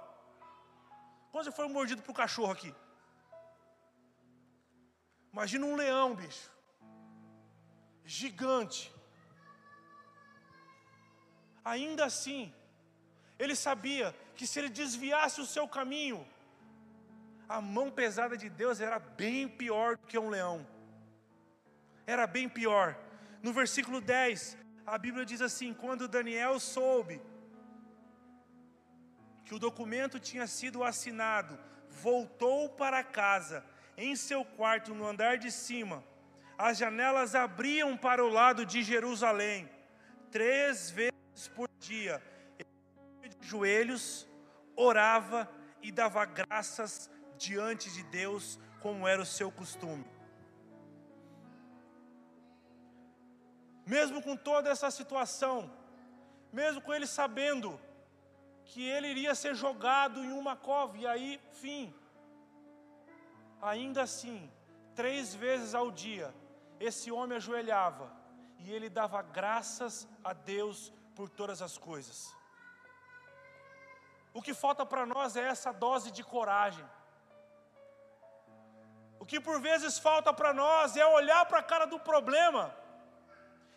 quando 1.32 1.45
você 1.45 1.52
foi 1.52 1.67
mordido 1.67 2.02
por 2.02 2.13
cachorro 2.13 2.52
aqui? 2.52 2.76
Imagina 5.32 5.65
um 5.65 5.76
leão, 5.76 6.13
bicho. 6.13 6.52
Gigante. 8.04 8.93
Ainda 11.63 12.06
assim, 12.06 12.54
ele 13.38 13.56
sabia 13.56 14.15
que 14.36 14.47
se 14.47 14.60
ele 14.60 14.69
desviasse 14.69 15.39
o 15.39 15.45
seu 15.45 15.67
caminho, 15.67 16.26
a 17.47 17.62
mão 17.62 17.91
pesada 17.91 18.38
de 18.38 18.50
Deus 18.50 18.80
era 18.80 18.97
bem 18.97 19.47
pior 19.47 19.97
do 19.97 20.08
que 20.08 20.17
um 20.17 20.30
leão. 20.30 20.65
Era 22.08 22.26
bem 22.26 22.47
pior. 22.47 22.97
No 23.43 23.52
versículo 23.52 24.00
10, 24.00 24.58
a 24.86 24.97
Bíblia 24.97 25.26
diz 25.26 25.41
assim: 25.41 25.74
Quando 25.74 26.08
Daniel 26.08 26.60
soube 26.60 27.21
que 29.45 29.54
o 29.54 29.60
documento 29.60 30.19
tinha 30.19 30.47
sido 30.47 30.84
assinado, 30.84 31.60
voltou 31.89 32.69
para 32.69 33.04
casa, 33.04 33.65
em 33.97 34.15
seu 34.15 34.45
quarto 34.45 34.95
no 34.95 35.06
andar 35.06 35.38
de 35.38 35.52
cima. 35.52 36.04
As 36.58 36.78
janelas 36.78 37.36
abriam 37.36 37.97
para 37.97 38.24
o 38.24 38.30
lado 38.30 38.65
de 38.65 38.82
Jerusalém. 38.82 39.69
Três 40.32 40.89
vezes 40.89 41.11
por 41.47 41.69
dia, 41.80 42.21
ele 43.23 43.36
de 43.36 43.47
joelhos, 43.47 44.27
orava 44.75 45.49
e 45.82 45.91
dava 45.91 46.23
graças 46.25 47.10
diante 47.38 47.91
de 47.91 48.04
Deus, 48.04 48.60
como 48.80 49.08
era 49.08 49.21
o 49.21 49.25
seu 49.25 49.51
costume. 49.51 50.06
Mesmo 53.86 54.21
com 54.21 54.36
toda 54.36 54.69
essa 54.69 54.91
situação, 54.91 55.71
mesmo 56.51 56.82
com 56.82 56.93
ele 56.93 57.08
sabendo 57.08 57.80
que 58.65 58.88
ele 58.88 59.08
iria 59.08 59.36
ser 59.36 59.56
jogado 59.56 60.23
em 60.23 60.32
uma 60.32 60.56
cova, 60.56 60.97
e 60.97 61.06
aí, 61.06 61.41
fim. 61.51 61.93
Ainda 63.62 64.04
assim, 64.04 64.49
três 64.95 65.34
vezes 65.34 65.75
ao 65.75 65.91
dia, 65.91 66.34
esse 66.80 67.12
homem 67.12 67.38
ajoelhava 67.38 68.12
e 68.60 68.71
ele 68.71 68.89
dava 68.89 69.21
graças 69.21 70.08
a 70.23 70.34
Deus 70.34 70.93
por 71.21 71.29
todas 71.29 71.62
as 71.62 71.77
coisas. 71.77 72.36
O 74.38 74.41
que 74.45 74.53
falta 74.62 74.84
para 74.91 75.05
nós 75.05 75.36
é 75.36 75.43
essa 75.53 75.71
dose 75.71 76.10
de 76.17 76.23
coragem. 76.23 76.86
O 79.19 79.25
que 79.31 79.39
por 79.47 79.57
vezes 79.67 79.99
falta 79.99 80.34
para 80.34 80.51
nós 80.51 80.97
é 80.97 81.05
olhar 81.05 81.43
para 81.45 81.60
a 81.60 81.67
cara 81.71 81.86
do 81.86 81.99
problema 81.99 82.63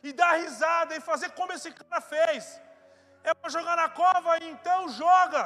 e 0.03 0.11
dar 0.21 0.33
risada 0.45 0.97
e 0.97 1.07
fazer 1.11 1.33
como 1.33 1.53
esse 1.53 1.71
cara 1.71 2.01
fez. 2.01 2.59
É 3.23 3.35
para 3.35 3.51
jogar 3.57 3.77
na 3.77 3.91
cova, 3.91 4.39
então 4.39 4.89
joga. 4.89 5.45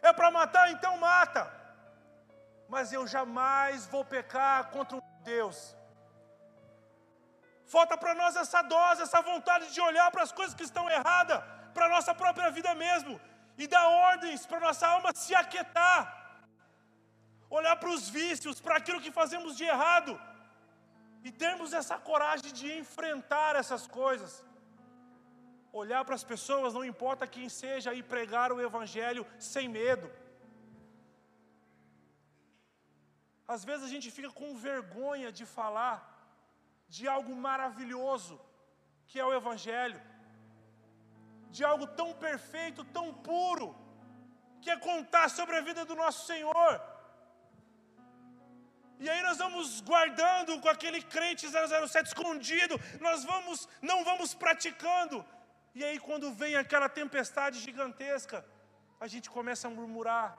É 0.00 0.14
para 0.14 0.30
matar, 0.30 0.70
então 0.70 0.96
mata. 0.96 1.44
Mas 2.70 2.90
eu 2.90 3.06
jamais 3.06 3.86
vou 3.86 4.02
pecar 4.02 4.70
contra 4.70 4.96
um 4.96 5.02
Deus. 5.24 5.76
Falta 7.66 7.96
para 7.96 8.14
nós 8.14 8.36
essa 8.36 8.62
dose, 8.62 9.02
essa 9.02 9.20
vontade 9.22 9.72
de 9.72 9.80
olhar 9.80 10.10
para 10.10 10.22
as 10.22 10.32
coisas 10.32 10.54
que 10.54 10.62
estão 10.62 10.88
erradas, 10.90 11.42
para 11.72 11.86
a 11.86 11.88
nossa 11.88 12.14
própria 12.14 12.50
vida 12.50 12.74
mesmo, 12.74 13.20
e 13.56 13.66
dar 13.66 13.88
ordens 13.88 14.46
para 14.46 14.60
nossa 14.60 14.86
alma 14.86 15.12
se 15.14 15.34
aquietar. 15.34 16.02
Olhar 17.48 17.76
para 17.76 17.90
os 17.90 18.08
vícios, 18.08 18.60
para 18.60 18.76
aquilo 18.76 19.00
que 19.00 19.12
fazemos 19.20 19.56
de 19.56 19.64
errado, 19.64 20.20
e 21.22 21.30
termos 21.32 21.72
essa 21.72 21.96
coragem 21.98 22.52
de 22.52 22.78
enfrentar 22.78 23.56
essas 23.56 23.86
coisas 23.86 24.44
olhar 25.82 26.02
para 26.04 26.14
as 26.14 26.24
pessoas, 26.32 26.74
não 26.76 26.84
importa 26.92 27.26
quem 27.26 27.48
seja, 27.48 27.92
e 27.98 28.02
pregar 28.14 28.48
o 28.52 28.60
Evangelho 28.68 29.26
sem 29.38 29.68
medo. 29.68 30.08
Às 33.54 33.64
vezes 33.68 33.84
a 33.86 33.92
gente 33.94 34.10
fica 34.10 34.30
com 34.30 34.56
vergonha 34.56 35.30
de 35.38 35.44
falar 35.44 35.96
de 36.88 37.08
algo 37.08 37.34
maravilhoso 37.34 38.40
que 39.06 39.20
é 39.20 39.24
o 39.24 39.34
Evangelho, 39.34 40.00
de 41.50 41.64
algo 41.64 41.86
tão 41.86 42.12
perfeito, 42.12 42.84
tão 42.84 43.12
puro, 43.12 43.76
que 44.60 44.70
é 44.70 44.76
contar 44.76 45.28
sobre 45.28 45.56
a 45.56 45.60
vida 45.60 45.84
do 45.84 45.94
nosso 45.94 46.26
Senhor. 46.26 46.80
E 48.98 49.08
aí 49.10 49.22
nós 49.22 49.38
vamos 49.38 49.80
guardando 49.80 50.60
com 50.60 50.68
aquele 50.68 51.02
crente 51.02 51.48
007 51.48 52.08
escondido, 52.08 52.80
nós 53.00 53.24
vamos, 53.24 53.68
não 53.82 54.04
vamos 54.04 54.34
praticando, 54.34 55.24
e 55.74 55.84
aí, 55.84 55.98
quando 55.98 56.32
vem 56.32 56.54
aquela 56.54 56.88
tempestade 56.88 57.58
gigantesca, 57.58 58.44
a 59.00 59.08
gente 59.08 59.28
começa 59.28 59.66
a 59.66 59.70
murmurar. 59.70 60.38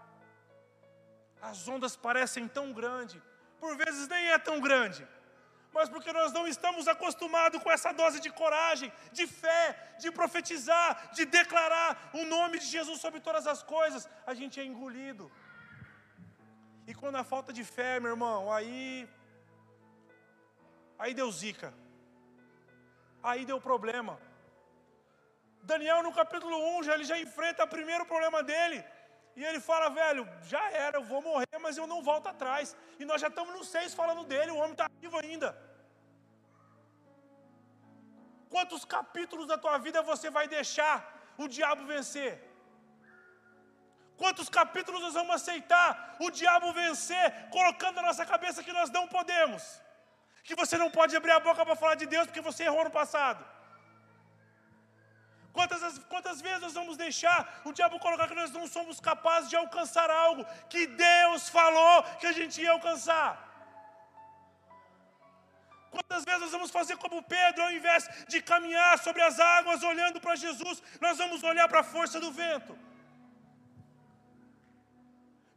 As 1.42 1.68
ondas 1.68 1.96
parecem 1.96 2.48
tão 2.48 2.72
grandes, 2.72 3.22
por 3.60 3.76
vezes 3.76 4.08
nem 4.08 4.28
é 4.28 4.38
tão 4.40 4.62
grande, 4.62 5.06
mas 5.76 5.90
porque 5.94 6.12
nós 6.18 6.32
não 6.32 6.48
estamos 6.48 6.88
acostumados 6.88 7.62
com 7.62 7.70
essa 7.76 7.92
dose 8.02 8.20
de 8.26 8.30
coragem, 8.42 8.92
de 9.12 9.26
fé, 9.28 9.64
de 10.00 10.10
profetizar, 10.20 11.12
de 11.18 11.26
declarar 11.26 12.12
o 12.20 12.24
nome 12.36 12.60
de 12.60 12.68
Jesus 12.76 13.02
sobre 13.06 13.20
todas 13.20 13.46
as 13.54 13.62
coisas, 13.62 14.08
a 14.26 14.34
gente 14.34 14.58
é 14.62 14.64
engolido. 14.64 15.30
E 16.88 16.94
quando 16.94 17.18
a 17.18 17.26
falta 17.26 17.52
de 17.52 17.66
fé, 17.66 18.00
meu 18.00 18.12
irmão, 18.12 18.54
aí. 18.54 19.10
Aí 20.98 21.14
deu 21.14 21.30
zica. 21.30 21.74
Aí 23.22 23.44
deu 23.44 23.60
problema. 23.60 24.18
Daniel, 25.62 26.02
no 26.04 26.14
capítulo 26.14 26.58
1, 26.80 26.84
já, 26.84 26.94
ele 26.94 27.04
já 27.04 27.18
enfrenta 27.20 27.66
o 27.66 27.68
primeiro 27.68 28.06
problema 28.06 28.42
dele. 28.42 28.82
E 29.36 29.44
ele 29.44 29.60
fala, 29.60 29.90
velho, 29.90 30.26
já 30.44 30.72
era, 30.72 31.00
eu 31.00 31.04
vou 31.04 31.22
morrer, 31.22 31.58
mas 31.60 31.76
eu 31.76 31.86
não 31.86 32.02
volto 32.02 32.28
atrás. 32.28 32.78
E 32.98 33.04
nós 33.04 33.20
já 33.20 33.28
estamos 33.28 33.54
no 33.54 33.64
6 33.66 33.94
falando 33.94 34.24
dele, 34.24 34.52
o 34.52 34.58
homem 34.58 34.72
está 34.72 34.88
vivo 35.02 35.18
ainda. 35.18 35.65
Quantos 38.56 38.84
capítulos 38.98 39.48
da 39.52 39.58
tua 39.64 39.78
vida 39.86 40.02
você 40.10 40.28
vai 40.36 40.46
deixar 40.58 40.96
o 41.44 41.46
diabo 41.56 41.82
vencer? 41.94 42.34
Quantos 44.22 44.48
capítulos 44.58 45.02
nós 45.06 45.16
vamos 45.20 45.36
aceitar 45.40 45.90
o 46.26 46.30
diabo 46.40 46.68
vencer, 46.82 47.26
colocando 47.56 47.98
na 47.98 48.06
nossa 48.10 48.26
cabeça 48.32 48.64
que 48.68 48.78
nós 48.78 48.90
não 48.98 49.04
podemos? 49.16 49.64
Que 50.48 50.56
você 50.62 50.78
não 50.84 50.90
pode 50.98 51.18
abrir 51.20 51.34
a 51.36 51.42
boca 51.48 51.66
para 51.66 51.82
falar 51.82 51.96
de 52.02 52.08
Deus 52.14 52.28
porque 52.28 52.48
você 52.50 52.64
errou 52.64 52.86
no 52.88 52.94
passado. 53.00 53.42
Quantas, 55.58 55.82
quantas 56.14 56.40
vezes 56.46 56.62
nós 56.66 56.78
vamos 56.80 56.96
deixar 57.06 57.40
o 57.70 57.74
diabo 57.78 58.04
colocar 58.06 58.28
que 58.30 58.42
nós 58.42 58.54
não 58.58 58.66
somos 58.78 59.00
capazes 59.10 59.50
de 59.50 59.58
alcançar 59.64 60.10
algo 60.26 60.46
que 60.74 60.84
Deus 61.10 61.50
falou 61.60 61.96
que 62.22 62.28
a 62.32 62.36
gente 62.40 62.62
ia 62.62 62.72
alcançar? 62.78 63.30
Quantas 65.96 66.24
vezes 66.28 66.42
nós 66.46 66.56
vamos 66.56 66.72
fazer 66.78 66.96
como 67.04 67.24
Pedro, 67.36 67.64
ao 67.66 67.72
invés 67.78 68.04
de 68.32 68.40
caminhar 68.52 68.94
sobre 69.06 69.22
as 69.28 69.38
águas 69.40 69.84
olhando 69.92 70.20
para 70.24 70.36
Jesus, 70.44 70.78
nós 71.06 71.18
vamos 71.22 71.42
olhar 71.52 71.68
para 71.72 71.82
a 71.84 71.90
força 71.96 72.20
do 72.24 72.32
vento? 72.42 72.74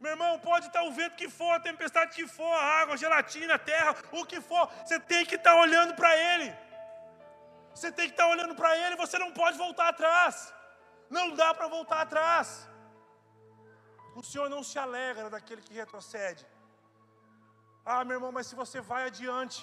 Meu 0.03 0.11
irmão, 0.13 0.31
pode 0.49 0.67
estar 0.67 0.83
o 0.89 0.93
vento 0.99 1.17
que 1.21 1.29
for, 1.37 1.51
a 1.55 1.65
tempestade 1.69 2.15
que 2.17 2.25
for, 2.37 2.53
a 2.59 2.65
água, 2.81 2.93
a 2.93 3.01
gelatina, 3.03 3.55
a 3.55 3.63
terra, 3.71 3.93
o 4.19 4.25
que 4.31 4.39
for, 4.49 4.65
você 4.83 4.97
tem 5.11 5.25
que 5.29 5.35
estar 5.39 5.55
olhando 5.63 5.93
para 5.99 6.11
Ele. 6.29 6.47
Você 7.75 7.91
tem 7.97 8.07
que 8.07 8.15
estar 8.17 8.27
olhando 8.33 8.55
para 8.59 8.71
Ele, 8.83 9.01
você 9.03 9.17
não 9.23 9.31
pode 9.41 9.57
voltar 9.65 9.89
atrás. 9.89 10.53
Não 11.17 11.25
dá 11.41 11.49
para 11.57 11.67
voltar 11.67 11.99
atrás. 12.05 12.47
O 14.15 14.23
Senhor 14.29 14.47
não 14.55 14.63
se 14.69 14.77
alegra 14.85 15.29
daquele 15.35 15.61
que 15.67 15.73
retrocede. 15.81 16.45
Ah, 17.91 18.01
meu 18.05 18.15
irmão, 18.17 18.31
mas 18.37 18.47
se 18.47 18.55
você 18.61 18.79
vai 18.91 19.03
adiante, 19.09 19.59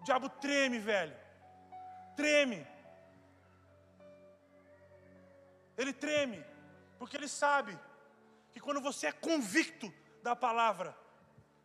o 0.00 0.04
diabo 0.04 0.28
treme, 0.28 0.78
velho. 0.78 1.16
Treme. 2.16 2.66
Ele 5.76 5.92
treme, 5.92 6.44
porque 6.98 7.16
ele 7.16 7.28
sabe 7.28 7.78
que 8.52 8.60
quando 8.60 8.80
você 8.80 9.06
é 9.06 9.12
convicto 9.12 9.92
da 10.22 10.34
palavra, 10.36 10.96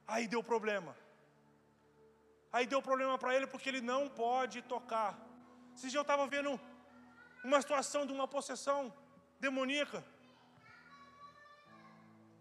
aí 0.07 0.27
deu 0.27 0.43
problema. 0.43 0.95
Aí 2.51 2.65
deu 2.65 2.81
problema 2.81 3.17
para 3.17 3.35
ele 3.35 3.47
porque 3.47 3.67
ele 3.67 3.81
não 3.81 4.07
pode 4.07 4.61
tocar. 4.61 5.19
Esse 5.75 5.89
dia 5.89 5.97
eu 5.97 6.03
estava 6.03 6.25
vendo 6.25 6.57
uma 7.43 7.59
situação 7.61 8.05
de 8.05 8.13
uma 8.13 8.27
possessão 8.27 8.93
demoníaca. 9.39 10.03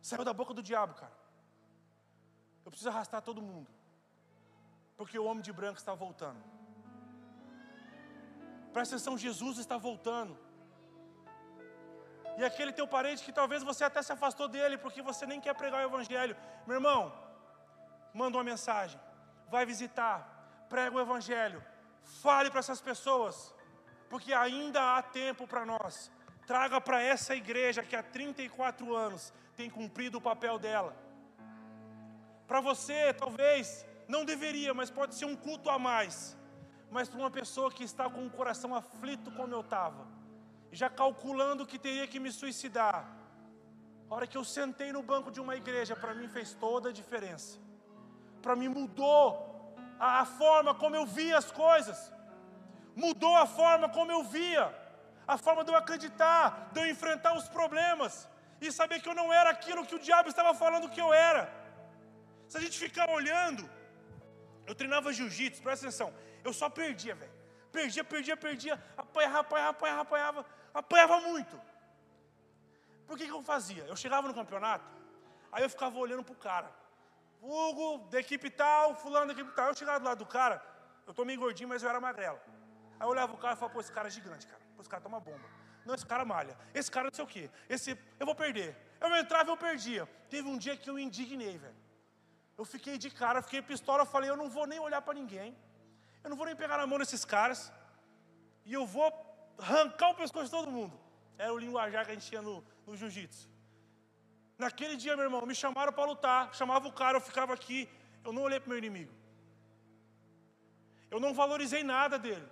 Saiu 0.00 0.24
da 0.24 0.32
boca 0.32 0.54
do 0.54 0.62
diabo, 0.62 0.94
cara. 0.94 1.16
Eu 2.64 2.70
preciso 2.70 2.90
arrastar 2.90 3.22
todo 3.22 3.42
mundo. 3.42 3.73
Porque 4.96 5.18
o 5.18 5.24
homem 5.24 5.42
de 5.42 5.52
branco 5.52 5.78
está 5.78 5.94
voltando. 5.94 6.42
Presta 8.72 8.94
atenção, 8.94 9.16
Jesus 9.16 9.58
está 9.58 9.76
voltando. 9.76 10.36
E 12.38 12.44
aquele 12.44 12.72
teu 12.72 12.86
parente 12.86 13.24
que 13.24 13.32
talvez 13.32 13.62
você 13.62 13.84
até 13.84 14.02
se 14.02 14.12
afastou 14.12 14.48
dele 14.48 14.76
porque 14.76 15.00
você 15.00 15.24
nem 15.26 15.40
quer 15.40 15.54
pregar 15.54 15.80
o 15.82 15.88
evangelho. 15.88 16.36
Meu 16.66 16.76
irmão, 16.76 17.12
manda 18.12 18.36
uma 18.36 18.44
mensagem. 18.44 19.00
Vai 19.48 19.64
visitar, 19.64 20.66
prega 20.68 20.96
o 20.96 21.00
evangelho. 21.00 21.62
Fale 22.22 22.50
para 22.50 22.58
essas 22.58 22.80
pessoas, 22.80 23.54
porque 24.10 24.32
ainda 24.32 24.96
há 24.96 25.02
tempo 25.02 25.46
para 25.46 25.64
nós. 25.64 26.10
Traga 26.46 26.80
para 26.80 27.00
essa 27.00 27.34
igreja 27.34 27.82
que 27.82 27.96
há 27.96 28.02
34 28.02 28.94
anos 28.94 29.32
tem 29.56 29.70
cumprido 29.70 30.18
o 30.18 30.20
papel 30.20 30.58
dela. 30.58 30.94
Para 32.46 32.60
você, 32.60 33.14
talvez, 33.14 33.86
não 34.08 34.24
deveria, 34.24 34.72
mas 34.74 34.90
pode 34.90 35.14
ser 35.14 35.24
um 35.24 35.36
culto 35.36 35.70
a 35.70 35.78
mais. 35.78 36.36
Mas 36.90 37.08
para 37.08 37.18
uma 37.18 37.30
pessoa 37.30 37.70
que 37.70 37.84
está 37.84 38.08
com 38.08 38.26
o 38.26 38.30
coração 38.30 38.74
aflito 38.74 39.30
como 39.32 39.54
eu 39.54 39.60
estava, 39.60 40.06
já 40.70 40.88
calculando 40.88 41.66
que 41.66 41.78
teria 41.78 42.06
que 42.06 42.20
me 42.20 42.30
suicidar, 42.30 43.04
a 44.08 44.14
hora 44.14 44.26
que 44.26 44.36
eu 44.36 44.44
sentei 44.44 44.92
no 44.92 45.02
banco 45.02 45.30
de 45.30 45.40
uma 45.40 45.56
igreja, 45.56 45.96
para 45.96 46.14
mim 46.14 46.28
fez 46.28 46.52
toda 46.54 46.90
a 46.90 46.92
diferença. 46.92 47.58
Para 48.42 48.54
mim 48.54 48.68
mudou 48.68 49.74
a, 49.98 50.20
a 50.20 50.24
forma 50.24 50.74
como 50.74 50.94
eu 50.94 51.06
via 51.06 51.38
as 51.38 51.50
coisas, 51.50 52.12
mudou 52.94 53.34
a 53.36 53.46
forma 53.46 53.88
como 53.88 54.12
eu 54.12 54.22
via, 54.22 54.66
a 55.26 55.36
forma 55.38 55.64
de 55.64 55.72
eu 55.72 55.76
acreditar, 55.76 56.70
de 56.72 56.80
eu 56.80 56.86
enfrentar 56.86 57.34
os 57.34 57.48
problemas 57.48 58.28
e 58.60 58.70
saber 58.70 59.00
que 59.00 59.08
eu 59.08 59.14
não 59.14 59.32
era 59.32 59.50
aquilo 59.50 59.86
que 59.86 59.94
o 59.94 59.98
diabo 59.98 60.28
estava 60.28 60.54
falando 60.54 60.90
que 60.90 61.00
eu 61.00 61.12
era. 61.12 61.42
Se 62.46 62.58
a 62.58 62.60
gente 62.60 62.78
ficar 62.78 63.08
olhando 63.10 63.68
eu 64.66 64.74
treinava 64.74 65.12
jiu-jitsu, 65.12 65.62
presta 65.62 65.86
atenção. 65.86 66.14
Eu 66.42 66.52
só 66.52 66.68
perdia, 66.68 67.14
velho. 67.14 67.32
Perdia, 67.70 68.04
perdia, 68.04 68.36
perdia. 68.36 68.82
Apanhava, 68.96 69.40
apanhava, 69.40 69.70
apanhava, 69.70 70.02
apanhava. 70.02 70.46
Apanhava 70.72 71.20
muito. 71.20 71.60
Por 73.06 73.18
que, 73.18 73.26
que 73.26 73.32
eu 73.32 73.42
fazia? 73.42 73.84
Eu 73.84 73.96
chegava 73.96 74.26
no 74.26 74.34
campeonato, 74.34 74.84
aí 75.52 75.62
eu 75.62 75.70
ficava 75.70 75.98
olhando 75.98 76.24
pro 76.24 76.34
cara. 76.34 76.70
Hugo, 77.40 78.08
da 78.08 78.18
equipe 78.18 78.48
tal, 78.48 78.94
fulano 78.96 79.26
da 79.26 79.32
equipe 79.32 79.54
tal. 79.54 79.68
Eu 79.68 79.74
chegava 79.74 80.00
do 80.00 80.06
lado 80.06 80.18
do 80.18 80.26
cara, 80.26 80.62
eu 81.06 81.12
tô 81.12 81.24
meio 81.24 81.38
gordinho, 81.38 81.68
mas 81.68 81.82
eu 81.82 81.90
era 81.90 82.00
magrelo. 82.00 82.40
Aí 82.98 83.06
eu 83.06 83.10
olhava 83.10 83.34
o 83.34 83.36
cara 83.36 83.54
e 83.54 83.56
falava, 83.56 83.74
pô, 83.74 83.80
esse 83.80 83.92
cara 83.92 84.08
é 84.08 84.10
gigante, 84.10 84.46
cara. 84.46 84.60
Pô, 84.74 84.80
esse 84.80 84.88
cara 84.88 85.02
toma 85.02 85.20
bomba. 85.20 85.44
Não, 85.84 85.94
esse 85.94 86.06
cara 86.06 86.24
malha. 86.24 86.56
Esse 86.72 86.90
cara 86.90 87.08
não 87.08 87.14
sei 87.14 87.24
o 87.24 87.28
quê. 87.28 87.50
Esse, 87.68 87.98
eu 88.18 88.24
vou 88.24 88.34
perder. 88.34 88.74
Eu 89.00 89.14
entrava 89.16 89.50
e 89.50 89.52
eu 89.52 89.56
perdia. 89.56 90.08
Teve 90.30 90.48
um 90.48 90.56
dia 90.56 90.76
que 90.76 90.88
eu 90.88 90.98
indignei, 90.98 91.58
velho. 91.58 91.73
Eu 92.58 92.64
fiquei 92.64 92.96
de 92.96 93.10
cara, 93.10 93.42
fiquei 93.42 93.62
pistola, 93.62 94.02
eu 94.02 94.06
falei, 94.14 94.30
eu 94.30 94.36
não 94.36 94.48
vou 94.48 94.66
nem 94.66 94.78
olhar 94.78 95.02
para 95.02 95.14
ninguém. 95.14 95.56
Eu 96.22 96.30
não 96.30 96.36
vou 96.36 96.46
nem 96.46 96.56
pegar 96.56 96.78
na 96.78 96.86
mão 96.86 96.98
desses 96.98 97.24
caras. 97.24 97.72
E 98.64 98.72
eu 98.72 98.86
vou 98.86 99.08
arrancar 99.58 100.10
o 100.10 100.14
pescoço 100.14 100.46
de 100.46 100.50
todo 100.50 100.70
mundo. 100.70 100.98
Era 101.36 101.52
o 101.52 101.58
linguajar 101.58 102.04
que 102.04 102.12
a 102.12 102.14
gente 102.14 102.26
tinha 102.26 102.42
no, 102.42 102.64
no 102.86 102.96
jiu-jitsu. 102.96 103.48
Naquele 104.56 104.96
dia, 104.96 105.16
meu 105.16 105.24
irmão, 105.24 105.44
me 105.44 105.54
chamaram 105.54 105.92
para 105.92 106.04
lutar, 106.04 106.54
chamava 106.54 106.86
o 106.86 106.92
cara, 106.92 107.16
eu 107.16 107.20
ficava 107.20 107.52
aqui, 107.52 107.88
eu 108.24 108.32
não 108.32 108.42
olhei 108.42 108.60
para 108.60 108.66
o 108.66 108.70
meu 108.70 108.78
inimigo. 108.78 109.12
Eu 111.10 111.18
não 111.18 111.34
valorizei 111.34 111.82
nada 111.82 112.18
dele. 112.18 112.46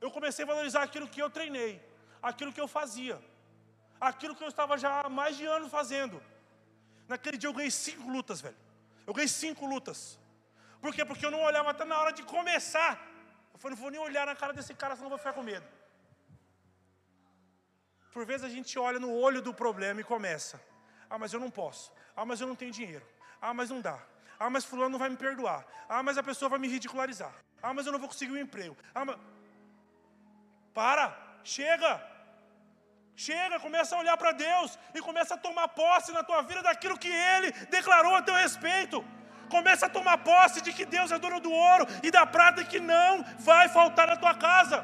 Eu 0.00 0.10
comecei 0.10 0.44
a 0.44 0.48
valorizar 0.52 0.82
aquilo 0.82 1.08
que 1.08 1.20
eu 1.20 1.28
treinei, 1.28 1.80
aquilo 2.22 2.52
que 2.52 2.60
eu 2.60 2.68
fazia, 2.68 3.20
aquilo 4.00 4.34
que 4.34 4.42
eu 4.42 4.48
estava 4.48 4.78
já 4.78 5.00
há 5.00 5.08
mais 5.08 5.36
de 5.36 5.44
anos 5.44 5.70
fazendo. 5.70 6.22
Naquele 7.06 7.36
dia 7.36 7.48
eu 7.48 7.52
ganhei 7.52 7.70
cinco 7.70 8.08
lutas, 8.08 8.40
velho. 8.40 8.56
Eu 9.06 9.14
ganhei 9.14 9.28
cinco 9.28 9.66
lutas. 9.66 10.18
Por 10.80 10.92
quê? 10.94 11.04
Porque 11.04 11.24
eu 11.24 11.30
não 11.30 11.42
olhava 11.42 11.70
até 11.70 11.84
na 11.84 11.98
hora 12.00 12.12
de 12.12 12.22
começar. 12.22 12.92
Eu 13.52 13.58
falei, 13.58 13.76
não 13.76 13.82
vou 13.82 13.90
nem 13.90 14.00
olhar 14.00 14.26
na 14.26 14.34
cara 14.34 14.52
desse 14.52 14.74
cara, 14.74 14.96
senão 14.96 15.08
vou 15.08 15.18
ficar 15.18 15.32
com 15.32 15.42
medo. 15.42 15.66
Por 18.12 18.26
vezes 18.26 18.44
a 18.44 18.48
gente 18.48 18.78
olha 18.78 18.98
no 18.98 19.12
olho 19.12 19.40
do 19.40 19.54
problema 19.54 20.00
e 20.00 20.04
começa. 20.04 20.60
Ah, 21.08 21.18
mas 21.18 21.32
eu 21.32 21.40
não 21.40 21.50
posso. 21.50 21.92
Ah, 22.16 22.24
mas 22.24 22.40
eu 22.40 22.46
não 22.46 22.54
tenho 22.54 22.70
dinheiro. 22.70 23.06
Ah, 23.40 23.54
mas 23.54 23.70
não 23.70 23.80
dá. 23.80 23.98
Ah, 24.38 24.50
mas 24.50 24.64
fulano 24.64 24.90
não 24.90 24.98
vai 24.98 25.08
me 25.08 25.16
perdoar. 25.16 25.64
Ah, 25.88 26.02
mas 26.02 26.18
a 26.18 26.22
pessoa 26.22 26.48
vai 26.48 26.58
me 26.58 26.68
ridicularizar. 26.68 27.32
Ah, 27.62 27.72
mas 27.72 27.86
eu 27.86 27.92
não 27.92 27.98
vou 27.98 28.08
conseguir 28.08 28.32
um 28.32 28.38
emprego. 28.38 28.76
Ah, 28.94 29.04
mas... 29.04 29.16
Para, 30.74 31.16
chega. 31.44 32.11
Chega, 33.14 33.60
começa 33.60 33.94
a 33.94 33.98
olhar 33.98 34.16
para 34.16 34.32
Deus 34.32 34.78
e 34.94 35.00
começa 35.00 35.34
a 35.34 35.38
tomar 35.38 35.68
posse 35.68 36.12
na 36.12 36.22
tua 36.22 36.42
vida 36.42 36.62
daquilo 36.62 36.98
que 36.98 37.08
Ele 37.08 37.52
declarou 37.70 38.14
a 38.16 38.22
teu 38.22 38.34
respeito. 38.34 39.04
Começa 39.50 39.86
a 39.86 39.88
tomar 39.88 40.18
posse 40.18 40.62
de 40.62 40.72
que 40.72 40.86
Deus 40.86 41.12
é 41.12 41.18
dono 41.18 41.38
do 41.38 41.52
ouro 41.52 41.86
e 42.02 42.10
da 42.10 42.24
prata 42.24 42.64
que 42.64 42.80
não 42.80 43.22
vai 43.38 43.68
faltar 43.68 44.06
na 44.08 44.16
tua 44.16 44.34
casa. 44.34 44.78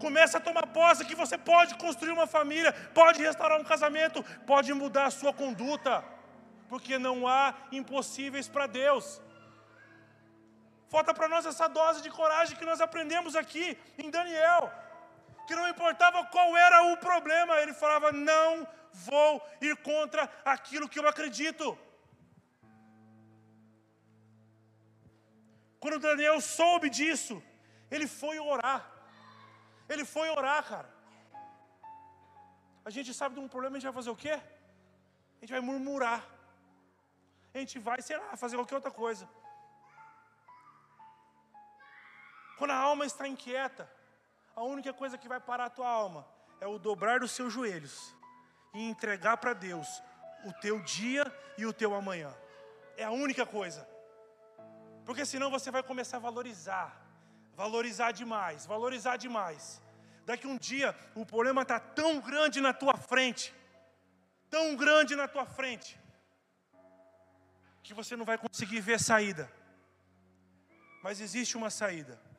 Começa 0.00 0.38
a 0.38 0.40
tomar 0.40 0.66
posse 0.68 1.04
que 1.04 1.14
você 1.14 1.36
pode 1.36 1.74
construir 1.74 2.12
uma 2.12 2.26
família, 2.26 2.72
pode 2.94 3.22
restaurar 3.22 3.60
um 3.60 3.64
casamento, 3.64 4.24
pode 4.46 4.72
mudar 4.72 5.06
a 5.06 5.10
sua 5.10 5.32
conduta, 5.34 6.02
porque 6.70 6.98
não 6.98 7.28
há 7.28 7.52
impossíveis 7.70 8.48
para 8.48 8.66
Deus. 8.66 9.20
Falta 10.88 11.12
para 11.12 11.28
nós 11.28 11.44
essa 11.44 11.68
dose 11.68 12.00
de 12.00 12.10
coragem 12.10 12.56
que 12.56 12.64
nós 12.64 12.80
aprendemos 12.80 13.36
aqui 13.36 13.76
em 13.98 14.10
Daniel 14.10 14.72
que 15.50 15.60
não 15.60 15.68
importava 15.74 16.18
qual 16.34 16.48
era 16.66 16.78
o 16.92 16.96
problema, 17.08 17.60
ele 17.62 17.74
falava: 17.82 18.08
Não 18.12 18.50
vou 19.06 19.30
ir 19.68 19.74
contra 19.88 20.22
aquilo 20.54 20.88
que 20.88 21.00
eu 21.00 21.08
acredito. 21.12 21.66
Quando 25.82 26.04
Daniel 26.06 26.38
soube 26.40 26.88
disso, 26.98 27.36
ele 27.94 28.06
foi 28.20 28.36
orar. 28.52 28.80
Ele 29.92 30.04
foi 30.14 30.28
orar, 30.38 30.62
cara. 30.72 30.88
A 32.88 32.90
gente 32.96 33.12
sabe 33.20 33.34
de 33.36 33.40
um 33.44 33.52
problema, 33.54 33.74
a 33.74 33.78
gente 33.78 33.90
vai 33.90 33.98
fazer 34.00 34.12
o 34.16 34.20
quê? 34.24 34.34
A 35.36 35.40
gente 35.40 35.54
vai 35.56 35.62
murmurar. 35.68 36.20
A 37.52 37.58
gente 37.58 37.78
vai, 37.88 38.00
sei 38.08 38.16
lá, 38.22 38.36
fazer 38.42 38.56
qualquer 38.56 38.76
outra 38.80 38.92
coisa. 39.02 39.24
Quando 42.58 42.72
a 42.76 42.82
alma 42.90 43.04
está 43.12 43.26
inquieta, 43.26 43.84
a 44.60 44.64
única 44.64 44.92
coisa 44.92 45.16
que 45.16 45.26
vai 45.26 45.40
parar 45.40 45.66
a 45.66 45.70
tua 45.70 45.88
alma 45.88 46.26
é 46.60 46.66
o 46.66 46.78
dobrar 46.78 47.20
dos 47.20 47.30
seus 47.32 47.50
joelhos 47.50 48.14
e 48.74 48.88
entregar 48.90 49.38
para 49.38 49.54
Deus 49.54 49.88
o 50.44 50.52
teu 50.60 50.82
dia 50.82 51.24
e 51.56 51.64
o 51.64 51.72
teu 51.72 51.94
amanhã. 51.94 52.30
É 52.94 53.04
a 53.04 53.10
única 53.10 53.46
coisa. 53.46 53.88
Porque 55.06 55.24
senão 55.24 55.50
você 55.50 55.70
vai 55.70 55.82
começar 55.82 56.18
a 56.18 56.20
valorizar, 56.20 56.88
Valorizar 57.54 58.12
demais, 58.12 58.64
valorizar 58.64 59.16
demais. 59.16 59.82
Daqui 60.24 60.46
um 60.46 60.56
dia 60.56 60.94
o 61.14 61.24
problema 61.24 61.62
está 61.62 61.80
tão 61.80 62.20
grande 62.20 62.60
na 62.60 62.72
tua 62.72 62.96
frente, 62.96 63.54
tão 64.48 64.76
grande 64.76 65.16
na 65.16 65.26
tua 65.26 65.44
frente, 65.44 65.98
que 67.82 67.92
você 67.94 68.14
não 68.14 68.24
vai 68.24 68.38
conseguir 68.38 68.80
ver 68.80 69.00
saída. 69.00 69.50
Mas 71.02 71.20
existe 71.20 71.56
uma 71.56 71.70
saída. 71.70 72.29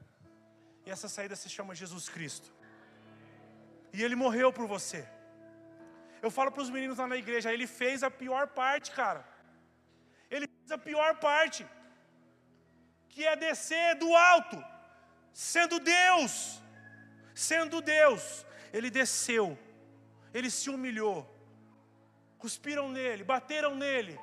E 0.85 0.89
essa 0.89 1.07
saída 1.07 1.35
se 1.35 1.49
chama 1.49 1.75
Jesus 1.75 2.09
Cristo. 2.09 2.51
E 3.93 4.01
Ele 4.03 4.15
morreu 4.15 4.51
por 4.51 4.67
você. 4.67 5.07
Eu 6.21 6.29
falo 6.29 6.51
para 6.51 6.61
os 6.61 6.69
meninos 6.69 6.97
lá 6.97 7.07
na 7.07 7.17
igreja, 7.17 7.53
Ele 7.53 7.67
fez 7.67 8.03
a 8.03 8.11
pior 8.11 8.47
parte, 8.47 8.91
cara. 8.91 9.27
Ele 10.29 10.47
fez 10.47 10.71
a 10.71 10.77
pior 10.77 11.19
parte, 11.19 11.65
que 13.09 13.25
é 13.25 13.35
descer 13.35 13.95
do 13.95 14.15
alto, 14.15 14.63
sendo 15.33 15.79
Deus, 15.79 16.61
sendo 17.35 17.81
Deus. 17.81 18.45
Ele 18.71 18.89
desceu, 18.89 19.59
Ele 20.33 20.49
se 20.49 20.69
humilhou, 20.69 21.19
cuspiram 22.37 22.89
nele, 22.89 23.23
bateram 23.23 23.75
nele, 23.75 24.17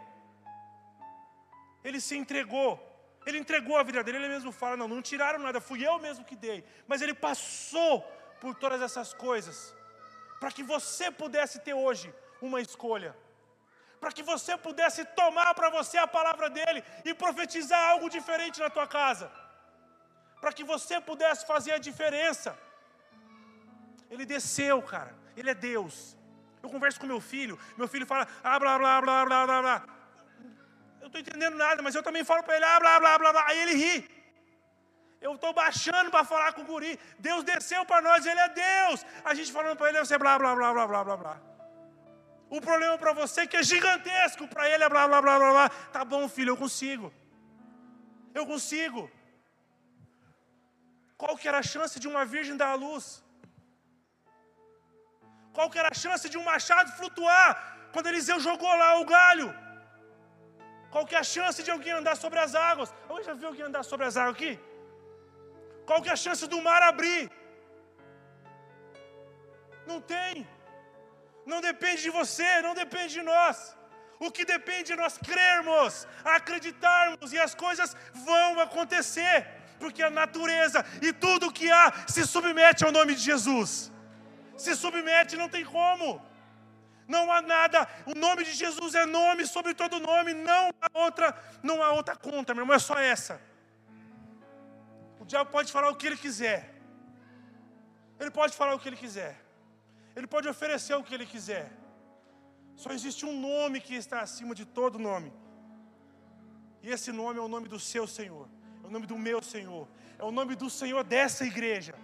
Ele 1.85 2.01
se 2.01 2.17
entregou. 2.17 2.88
Ele 3.29 3.41
entregou 3.43 3.77
a 3.77 3.83
vida 3.89 4.03
dele, 4.03 4.19
ele 4.19 4.35
mesmo 4.37 4.51
fala: 4.61 4.75
não, 4.81 4.89
não 4.89 5.03
tiraram 5.03 5.41
nada, 5.47 5.61
fui 5.61 5.81
eu 5.87 5.97
mesmo 6.05 6.25
que 6.29 6.37
dei. 6.45 6.65
Mas 6.91 7.03
ele 7.03 7.13
passou 7.13 8.01
por 8.43 8.55
todas 8.63 8.81
essas 8.87 9.13
coisas, 9.13 9.75
para 10.41 10.51
que 10.51 10.63
você 10.63 11.11
pudesse 11.11 11.59
ter 11.67 11.75
hoje 11.75 12.09
uma 12.41 12.59
escolha, 12.67 13.15
para 14.01 14.13
que 14.13 14.23
você 14.23 14.57
pudesse 14.57 15.05
tomar 15.21 15.53
para 15.59 15.69
você 15.69 15.99
a 15.99 16.07
palavra 16.07 16.49
dele 16.49 16.83
e 17.05 17.13
profetizar 17.13 17.83
algo 17.91 18.09
diferente 18.09 18.61
na 18.61 18.71
tua 18.71 18.87
casa, 18.87 19.31
para 20.41 20.51
que 20.51 20.65
você 20.65 20.99
pudesse 20.99 21.45
fazer 21.53 21.73
a 21.73 21.85
diferença. 21.91 22.59
Ele 24.11 24.25
desceu, 24.25 24.81
cara, 24.81 25.15
ele 25.37 25.51
é 25.51 25.55
Deus. 25.55 26.17
Eu 26.63 26.71
converso 26.71 26.99
com 26.99 27.07
meu 27.07 27.21
filho, 27.21 27.59
meu 27.77 27.87
filho 27.87 28.07
fala, 28.07 28.27
ah, 28.43 28.59
blá, 28.59 28.79
blá, 28.79 29.03
blá, 29.03 29.27
blá, 29.27 29.47
blá, 29.47 29.63
blá 29.63 29.98
não 31.09 31.19
estou 31.19 31.21
entendendo 31.21 31.57
nada, 31.57 31.83
mas 31.83 31.95
eu 31.95 32.03
também 32.03 32.23
falo 32.31 32.43
para 32.43 32.57
ele, 32.57 32.65
ah, 32.65 32.79
blá, 32.79 33.01
blá, 33.01 33.19
blá, 33.19 33.33
blá. 33.33 33.45
Aí 33.49 33.59
ele 33.63 33.75
ri. 33.83 33.95
Eu 35.21 35.35
estou 35.35 35.53
baixando 35.53 36.11
para 36.15 36.25
falar 36.33 36.53
com 36.53 36.63
o 36.63 36.65
guri. 36.65 36.93
Deus 37.19 37.43
desceu 37.53 37.85
para 37.85 38.01
nós, 38.09 38.25
Ele 38.25 38.41
é 38.41 38.49
Deus. 38.49 39.05
A 39.25 39.35
gente 39.35 39.51
falando 39.51 39.77
para 39.77 39.89
Ele, 39.89 39.99
você 39.99 40.17
blá, 40.17 40.39
blá, 40.39 40.55
blá, 40.55 40.73
blá, 40.73 40.87
blá, 40.87 41.05
blá, 41.05 41.17
blá. 41.17 41.37
O 42.49 42.61
problema 42.61 42.97
para 42.97 43.13
você 43.13 43.41
que 43.47 43.57
é 43.57 43.63
gigantesco, 43.63 44.47
para 44.47 44.69
Ele 44.71 44.85
é 44.85 44.89
blá, 44.89 45.09
blá, 45.09 45.21
blá, 45.21 45.39
blá, 45.39 45.51
blá. 45.57 45.69
Tá 45.97 46.05
bom, 46.05 46.29
filho, 46.29 46.51
eu 46.53 46.57
consigo. 46.57 47.13
Eu 48.33 48.47
consigo. 48.47 49.11
Qual 51.17 51.37
que 51.37 51.49
era 51.49 51.59
a 51.59 51.69
chance 51.73 51.99
de 51.99 52.07
uma 52.07 52.25
virgem 52.25 52.57
dar 52.57 52.71
a 52.77 52.81
luz? 52.87 53.07
Qual 55.53 55.69
que 55.69 55.81
era 55.81 55.91
a 55.91 56.01
chance 56.05 56.29
de 56.29 56.39
um 56.39 56.45
machado 56.45 56.93
flutuar 56.93 57.49
quando 57.93 58.07
Eliseu 58.07 58.39
jogou 58.39 58.73
lá 58.83 59.01
o 59.01 59.05
galho? 59.05 59.49
Qual 60.93 61.05
que 61.07 61.15
é 61.15 61.19
a 61.19 61.31
chance 61.35 61.63
de 61.63 61.71
alguém 61.71 61.93
andar 61.93 62.17
sobre 62.17 62.39
as 62.39 62.55
águas? 62.55 62.93
Alguém 63.09 63.25
já 63.25 63.35
viu 63.35 63.49
alguém 63.49 63.65
andar 63.71 63.83
sobre 63.83 64.07
as 64.07 64.17
águas 64.17 64.37
aqui? 64.37 64.53
Qual 65.89 66.01
que 66.03 66.11
é 66.11 66.13
a 66.13 66.23
chance 66.25 66.47
do 66.47 66.61
mar 66.69 66.83
abrir? 66.83 67.31
Não 69.91 70.01
tem. 70.01 70.47
Não 71.51 71.61
depende 71.71 72.03
de 72.07 72.11
você, 72.11 72.51
não 72.67 72.75
depende 72.75 73.15
de 73.19 73.23
nós. 73.23 73.57
O 74.21 74.31
que 74.31 74.45
depende 74.45 74.93
é 74.93 74.97
nós 74.97 75.17
crermos, 75.17 76.07
acreditarmos 76.25 77.33
e 77.33 77.39
as 77.39 77.55
coisas 77.55 77.97
vão 78.29 78.59
acontecer, 78.61 79.47
porque 79.79 80.03
a 80.03 80.11
natureza 80.11 80.85
e 81.01 81.13
tudo 81.13 81.47
o 81.47 81.53
que 81.53 81.71
há 81.71 81.87
se 82.15 82.27
submete 82.27 82.85
ao 82.85 82.93
nome 82.93 83.15
de 83.15 83.23
Jesus. 83.31 83.93
Se 84.57 84.75
submete, 84.75 85.37
não 85.37 85.49
tem 85.49 85.65
como 85.65 86.21
não 87.09 87.33
há 87.33 87.41
nada, 87.41 87.89
o 88.05 88.15
nome 88.15 88.45
de 88.45 88.53
Jesus 88.53 88.95
é 88.95 89.07
nome 89.07 89.47
sobre 89.47 89.73
todo 89.73 89.99
nome, 89.99 90.35
não 90.35 90.71
há 90.81 90.91
outra, 91.05 91.29
não 91.63 91.83
há 91.83 91.91
outra 91.93 92.15
conta, 92.15 92.53
meu 92.53 92.63
irmão, 92.63 92.77
é 92.77 92.79
só 92.79 92.99
essa. 92.99 93.41
O 95.19 95.25
diabo 95.25 95.51
pode 95.51 95.73
falar 95.73 95.89
o 95.91 95.97
que 95.97 96.07
ele 96.07 96.19
quiser. 96.19 96.75
Ele 98.21 98.31
pode 98.31 98.55
falar 98.55 98.75
o 98.75 98.79
que 98.79 98.89
ele 98.91 98.97
quiser. 98.97 99.35
Ele 100.15 100.27
pode 100.27 100.47
oferecer 100.49 100.95
o 100.95 101.03
que 101.03 101.15
ele 101.15 101.25
quiser. 101.25 101.73
Só 102.77 102.91
existe 102.91 103.25
um 103.25 103.35
nome 103.41 103.81
que 103.81 103.95
está 103.95 104.21
acima 104.21 104.55
de 104.55 104.65
todo 104.65 104.99
nome. 104.99 105.33
E 106.83 106.91
esse 106.91 107.11
nome 107.11 107.39
é 107.39 107.43
o 107.43 107.49
nome 107.49 107.69
do 107.69 107.81
seu 107.81 108.07
Senhor. 108.07 108.49
É 108.85 108.87
o 108.87 108.91
nome 108.91 109.07
do 109.07 109.17
meu 109.17 109.43
Senhor. 109.43 109.89
É 110.19 110.25
o 110.25 110.31
nome 110.31 110.55
do 110.55 110.69
Senhor 110.69 111.03
dessa 111.03 111.45
igreja. 111.45 111.95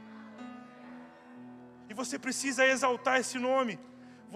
E 1.88 1.94
você 1.94 2.18
precisa 2.18 2.66
exaltar 2.66 3.20
esse 3.20 3.38
nome 3.38 3.78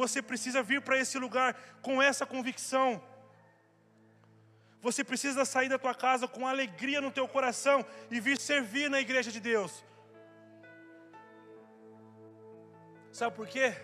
você 0.00 0.22
precisa 0.22 0.62
vir 0.62 0.80
para 0.80 0.96
esse 0.96 1.18
lugar 1.18 1.54
com 1.82 2.00
essa 2.00 2.24
convicção. 2.24 3.02
Você 4.80 5.02
precisa 5.02 5.44
sair 5.44 5.68
da 5.68 5.76
tua 5.76 5.92
casa 5.92 6.28
com 6.28 6.46
alegria 6.46 7.00
no 7.00 7.10
teu 7.10 7.26
coração 7.26 7.84
e 8.08 8.20
vir 8.20 8.38
servir 8.38 8.88
na 8.88 9.00
igreja 9.00 9.32
de 9.32 9.40
Deus. 9.40 9.84
Sabe 13.10 13.34
por 13.34 13.48
quê? 13.48 13.74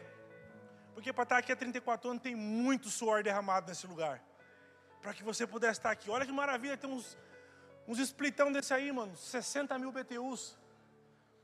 Porque 0.95 1.13
para 1.13 1.25
estar 1.25 1.39
aqui 1.39 1.51
há 1.51 1.57
34 1.57 2.09
anos 2.09 2.23
tem 2.23 2.37
muito 2.37 2.89
suor 2.89 3.25
derramado 3.25 3.67
nesse 3.67 3.85
lugar. 3.85 4.23
Para 5.03 5.13
que 5.15 5.25
você 5.25 5.45
pudesse 5.45 5.81
estar 5.81 5.91
aqui. 5.91 6.09
Olha 6.09 6.25
que 6.25 6.31
maravilha, 6.31 6.77
tem 6.77 6.89
uns, 6.89 7.19
uns 7.89 7.99
splitão 7.99 8.53
desse 8.53 8.73
aí, 8.73 8.93
mano. 8.93 9.17
60 9.17 9.77
mil 9.81 9.91
BTUs. 9.91 10.57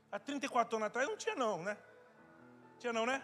Há 0.09 0.17
34 0.17 0.77
anos 0.77 0.87
atrás 0.87 1.09
não 1.09 1.17
tinha 1.17 1.35
não, 1.35 1.61
né? 1.61 1.77
Tinha 2.79 2.93
não, 2.93 3.05
né? 3.05 3.21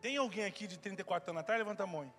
Tem 0.00 0.16
alguém 0.16 0.44
aqui 0.44 0.66
de 0.66 0.78
34 0.78 1.30
anos 1.30 1.40
atrás? 1.40 1.58
Levanta 1.58 1.82
a 1.82 1.86
mão. 1.86 2.12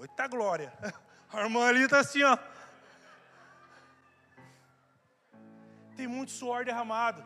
Eita 0.00 0.26
glória. 0.26 0.72
A 1.32 1.40
irmã 1.40 1.66
ali 1.66 1.84
está 1.84 2.00
assim, 2.00 2.22
ó. 2.22 2.36
Tem 5.96 6.06
muito 6.06 6.30
suor 6.30 6.64
derramado. 6.64 7.24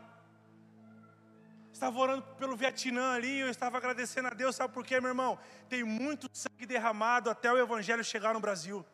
Estava 1.72 1.98
orando 1.98 2.22
pelo 2.36 2.56
Vietnã 2.56 3.14
ali, 3.14 3.40
eu 3.40 3.50
estava 3.50 3.76
agradecendo 3.76 4.28
a 4.28 4.30
Deus, 4.30 4.56
sabe 4.56 4.72
por 4.72 4.84
quê, 4.84 5.00
meu 5.00 5.10
irmão? 5.10 5.38
Tem 5.68 5.84
muito 5.84 6.28
sangue 6.32 6.64
derramado 6.64 7.28
até 7.28 7.52
o 7.52 7.58
Evangelho 7.58 8.02
chegar 8.02 8.32
no 8.32 8.40
Brasil. 8.40 8.84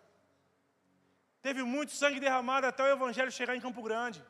Teve 1.41 1.63
muito 1.63 1.93
sangue 1.93 2.19
derramado 2.19 2.67
até 2.67 2.83
o 2.83 2.93
Evangelho 2.93 3.31
chegar 3.31 3.55
em 3.55 3.61
Campo 3.61 3.83
Grande. 3.83 4.25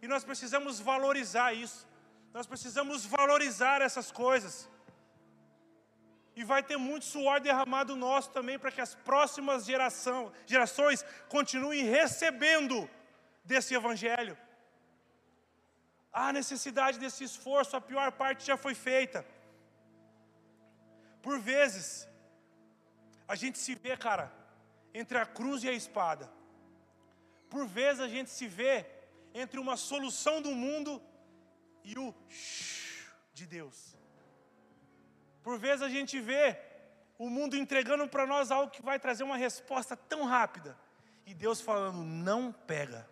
E 0.00 0.08
nós 0.08 0.24
precisamos 0.24 0.80
valorizar 0.80 1.52
isso. 1.52 1.86
Nós 2.32 2.46
precisamos 2.46 3.04
valorizar 3.04 3.82
essas 3.82 4.10
coisas. 4.10 4.68
E 6.38 6.44
vai 6.50 6.62
ter 6.62 6.76
muito 6.76 7.04
suor 7.04 7.40
derramado 7.40 7.96
nosso 7.96 8.30
também 8.30 8.58
para 8.60 8.70
que 8.74 8.80
as 8.80 8.94
próximas 8.94 9.64
geração, 9.70 10.32
gerações 10.46 11.04
continuem 11.28 11.82
recebendo 11.82 12.88
desse 13.44 13.74
evangelho. 13.74 14.38
Há 16.12 16.32
necessidade 16.32 16.96
desse 17.04 17.24
esforço, 17.24 17.74
a 17.76 17.80
pior 17.80 18.12
parte 18.12 18.46
já 18.46 18.56
foi 18.56 18.74
feita. 18.88 19.26
Por 21.20 21.40
vezes, 21.40 22.08
a 23.26 23.34
gente 23.34 23.58
se 23.58 23.74
vê, 23.74 23.96
cara, 23.96 24.32
entre 24.94 25.18
a 25.18 25.26
cruz 25.26 25.64
e 25.64 25.68
a 25.68 25.72
espada. 25.72 26.30
Por 27.50 27.66
vezes 27.66 28.00
a 28.00 28.08
gente 28.08 28.30
se 28.30 28.46
vê 28.46 28.86
entre 29.34 29.58
uma 29.58 29.76
solução 29.76 30.40
do 30.40 30.52
mundo 30.52 31.02
e 31.82 31.98
o 31.98 32.14
de 33.34 33.44
Deus. 33.44 33.97
Por 35.42 35.58
vezes 35.58 35.82
a 35.82 35.88
gente 35.88 36.20
vê 36.20 36.58
o 37.18 37.28
mundo 37.28 37.56
entregando 37.56 38.06
para 38.08 38.26
nós 38.26 38.50
algo 38.50 38.70
que 38.70 38.82
vai 38.82 38.98
trazer 38.98 39.24
uma 39.24 39.36
resposta 39.36 39.96
tão 39.96 40.24
rápida. 40.24 40.78
E 41.26 41.34
Deus 41.34 41.60
falando: 41.60 42.04
não 42.04 42.52
pega, 42.52 43.08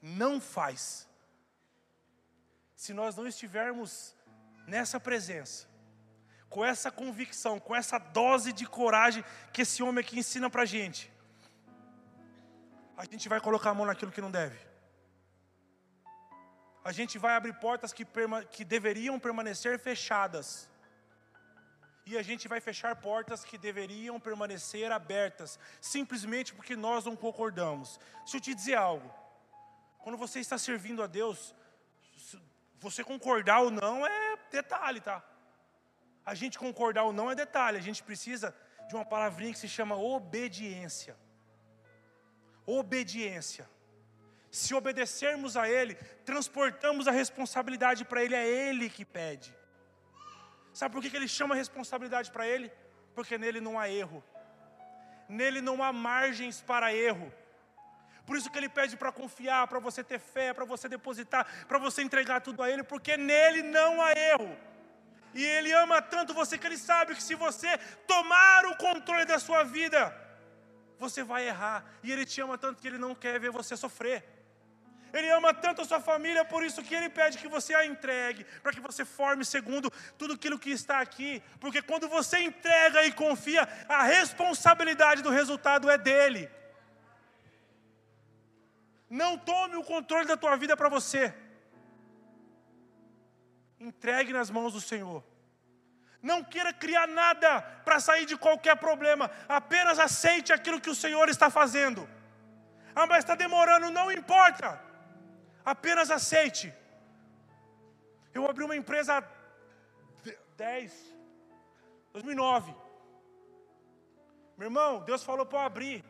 não 0.00 0.40
faz. 0.40 1.08
Se 2.74 2.94
nós 2.94 3.16
não 3.16 3.26
estivermos 3.26 4.16
nessa 4.66 4.98
presença, 4.98 5.68
com 6.48 6.64
essa 6.64 6.90
convicção, 6.90 7.60
com 7.60 7.76
essa 7.76 7.98
dose 7.98 8.52
de 8.52 8.66
coragem 8.66 9.22
que 9.52 9.62
esse 9.62 9.82
homem 9.82 10.00
aqui 10.00 10.18
ensina 10.18 10.48
para 10.48 10.62
a 10.62 10.66
gente, 10.66 11.12
a 12.96 13.04
gente 13.04 13.28
vai 13.28 13.40
colocar 13.40 13.70
a 13.70 13.74
mão 13.74 13.86
naquilo 13.86 14.10
que 14.10 14.20
não 14.20 14.30
deve. 14.30 14.58
A 16.82 16.92
gente 16.92 17.18
vai 17.18 17.36
abrir 17.36 17.52
portas 17.54 17.92
que, 17.92 18.06
que 18.50 18.64
deveriam 18.64 19.18
permanecer 19.18 19.78
fechadas 19.78 20.69
e 22.10 22.18
a 22.18 22.22
gente 22.22 22.48
vai 22.48 22.60
fechar 22.60 22.96
portas 22.96 23.44
que 23.44 23.56
deveriam 23.56 24.18
permanecer 24.18 24.90
abertas, 24.90 25.58
simplesmente 25.80 26.52
porque 26.52 26.74
nós 26.74 27.04
não 27.04 27.14
concordamos. 27.14 28.00
Deixa 28.20 28.38
eu 28.38 28.40
te 28.40 28.54
dizer 28.54 28.74
algo. 28.74 29.08
Quando 29.98 30.16
você 30.16 30.40
está 30.40 30.58
servindo 30.58 31.02
a 31.02 31.06
Deus, 31.06 31.54
você 32.80 33.04
concordar 33.04 33.60
ou 33.60 33.70
não 33.70 34.04
é 34.04 34.36
detalhe, 34.50 35.00
tá? 35.00 35.22
A 36.26 36.34
gente 36.34 36.58
concordar 36.58 37.04
ou 37.04 37.12
não 37.12 37.30
é 37.30 37.34
detalhe, 37.34 37.78
a 37.78 37.82
gente 37.82 38.02
precisa 38.02 38.54
de 38.88 38.96
uma 38.96 39.04
palavrinha 39.04 39.52
que 39.52 39.58
se 39.58 39.68
chama 39.68 39.94
obediência. 39.96 41.16
Obediência. 42.66 43.70
Se 44.50 44.74
obedecermos 44.74 45.56
a 45.56 45.68
Ele, 45.68 45.94
transportamos 46.24 47.06
a 47.06 47.12
responsabilidade 47.12 48.04
para 48.04 48.24
Ele, 48.24 48.34
é 48.34 48.44
Ele 48.44 48.90
que 48.90 49.04
pede. 49.04 49.54
Sabe 50.80 50.94
por 50.94 51.02
que 51.02 51.14
Ele 51.14 51.28
chama 51.28 51.54
a 51.54 51.58
responsabilidade 51.58 52.30
para 52.30 52.46
Ele? 52.46 52.72
Porque 53.14 53.36
nele 53.36 53.60
não 53.60 53.78
há 53.78 53.86
erro, 53.90 54.24
nele 55.28 55.60
não 55.60 55.82
há 55.82 55.92
margens 55.92 56.62
para 56.62 56.94
erro. 56.94 57.30
Por 58.24 58.34
isso 58.34 58.50
que 58.50 58.56
Ele 58.56 58.70
pede 58.78 58.96
para 58.96 59.12
confiar, 59.12 59.66
para 59.68 59.78
você 59.78 60.02
ter 60.02 60.18
fé, 60.18 60.54
para 60.54 60.64
você 60.64 60.88
depositar, 60.88 61.46
para 61.68 61.78
você 61.78 62.00
entregar 62.00 62.40
tudo 62.40 62.62
a 62.62 62.70
Ele, 62.70 62.82
porque 62.82 63.14
nele 63.18 63.62
não 63.62 64.00
há 64.00 64.12
erro. 64.12 64.56
E 65.34 65.44
Ele 65.44 65.70
ama 65.70 66.00
tanto 66.00 66.32
você 66.32 66.56
que 66.56 66.66
Ele 66.66 66.78
sabe 66.78 67.14
que 67.14 67.22
se 67.22 67.34
você 67.34 67.76
tomar 68.06 68.64
o 68.64 68.74
controle 68.78 69.26
da 69.26 69.38
sua 69.38 69.62
vida, 69.64 70.00
você 70.98 71.22
vai 71.22 71.46
errar. 71.46 71.84
E 72.02 72.10
Ele 72.10 72.24
te 72.24 72.40
ama 72.40 72.56
tanto 72.56 72.80
que 72.80 72.88
Ele 72.88 72.96
não 72.96 73.14
quer 73.14 73.38
ver 73.38 73.50
você 73.50 73.76
sofrer. 73.76 74.24
Ele 75.12 75.30
ama 75.30 75.52
tanto 75.52 75.82
a 75.82 75.84
sua 75.84 76.00
família, 76.00 76.44
por 76.44 76.62
isso 76.62 76.82
que 76.82 76.94
Ele 76.94 77.08
pede 77.08 77.38
que 77.38 77.48
você 77.48 77.74
a 77.74 77.84
entregue, 77.84 78.44
para 78.62 78.72
que 78.72 78.80
você 78.80 79.04
forme 79.04 79.44
segundo 79.44 79.90
tudo 80.16 80.34
aquilo 80.34 80.58
que 80.58 80.70
está 80.70 81.00
aqui. 81.00 81.42
Porque 81.58 81.82
quando 81.82 82.08
você 82.08 82.38
entrega 82.40 83.04
e 83.04 83.12
confia, 83.12 83.68
a 83.88 84.02
responsabilidade 84.02 85.22
do 85.22 85.30
resultado 85.30 85.90
é 85.90 85.98
dele. 85.98 86.50
Não 89.08 89.36
tome 89.36 89.76
o 89.76 89.82
controle 89.82 90.26
da 90.26 90.36
tua 90.36 90.56
vida 90.56 90.76
para 90.76 90.88
você. 90.88 91.34
Entregue 93.80 94.32
nas 94.32 94.50
mãos 94.50 94.72
do 94.72 94.80
Senhor. 94.80 95.24
Não 96.22 96.44
queira 96.44 96.72
criar 96.72 97.08
nada 97.08 97.62
para 97.84 97.98
sair 97.98 98.26
de 98.26 98.36
qualquer 98.36 98.76
problema. 98.76 99.30
Apenas 99.48 99.98
aceite 99.98 100.52
aquilo 100.52 100.80
que 100.80 100.90
o 100.90 100.94
Senhor 100.94 101.28
está 101.28 101.48
fazendo. 101.48 102.08
Ah, 102.94 103.06
mas 103.06 103.18
está 103.18 103.34
demorando, 103.34 103.90
não 103.90 104.12
importa. 104.12 104.89
Apenas 105.64 106.10
aceite. 106.10 106.72
Eu 108.32 108.48
abri 108.48 108.64
uma 108.64 108.76
empresa 108.76 109.24
10, 110.56 110.92
2009. 112.12 112.74
Meu 114.56 114.66
irmão, 114.66 115.00
Deus 115.04 115.22
falou 115.22 115.46
para 115.46 115.58
eu 115.58 115.62
abrir. 115.62 116.04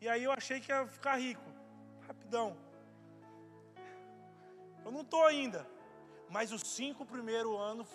E 0.00 0.08
aí 0.08 0.24
eu 0.24 0.32
achei 0.32 0.60
que 0.60 0.72
ia 0.72 0.86
ficar 0.86 1.16
rico. 1.16 1.42
Rapidão. 2.06 2.56
Eu 4.84 4.90
não 4.90 5.02
estou 5.02 5.24
ainda. 5.26 5.66
Mas 6.30 6.52
os 6.52 6.62
cinco 6.62 7.04
primeiros 7.04 7.58
anos 7.60 7.88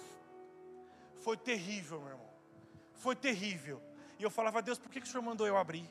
foi 1.21 1.37
terrível, 1.37 1.99
meu 1.99 2.09
irmão. 2.09 2.29
Foi 2.93 3.15
terrível. 3.15 3.81
E 4.19 4.23
eu 4.23 4.29
falava, 4.29 4.61
Deus, 4.61 4.77
por 4.77 4.91
que, 4.91 5.01
que 5.01 5.07
o 5.07 5.09
Senhor 5.09 5.23
mandou 5.23 5.47
eu 5.47 5.57
abrir? 5.57 5.89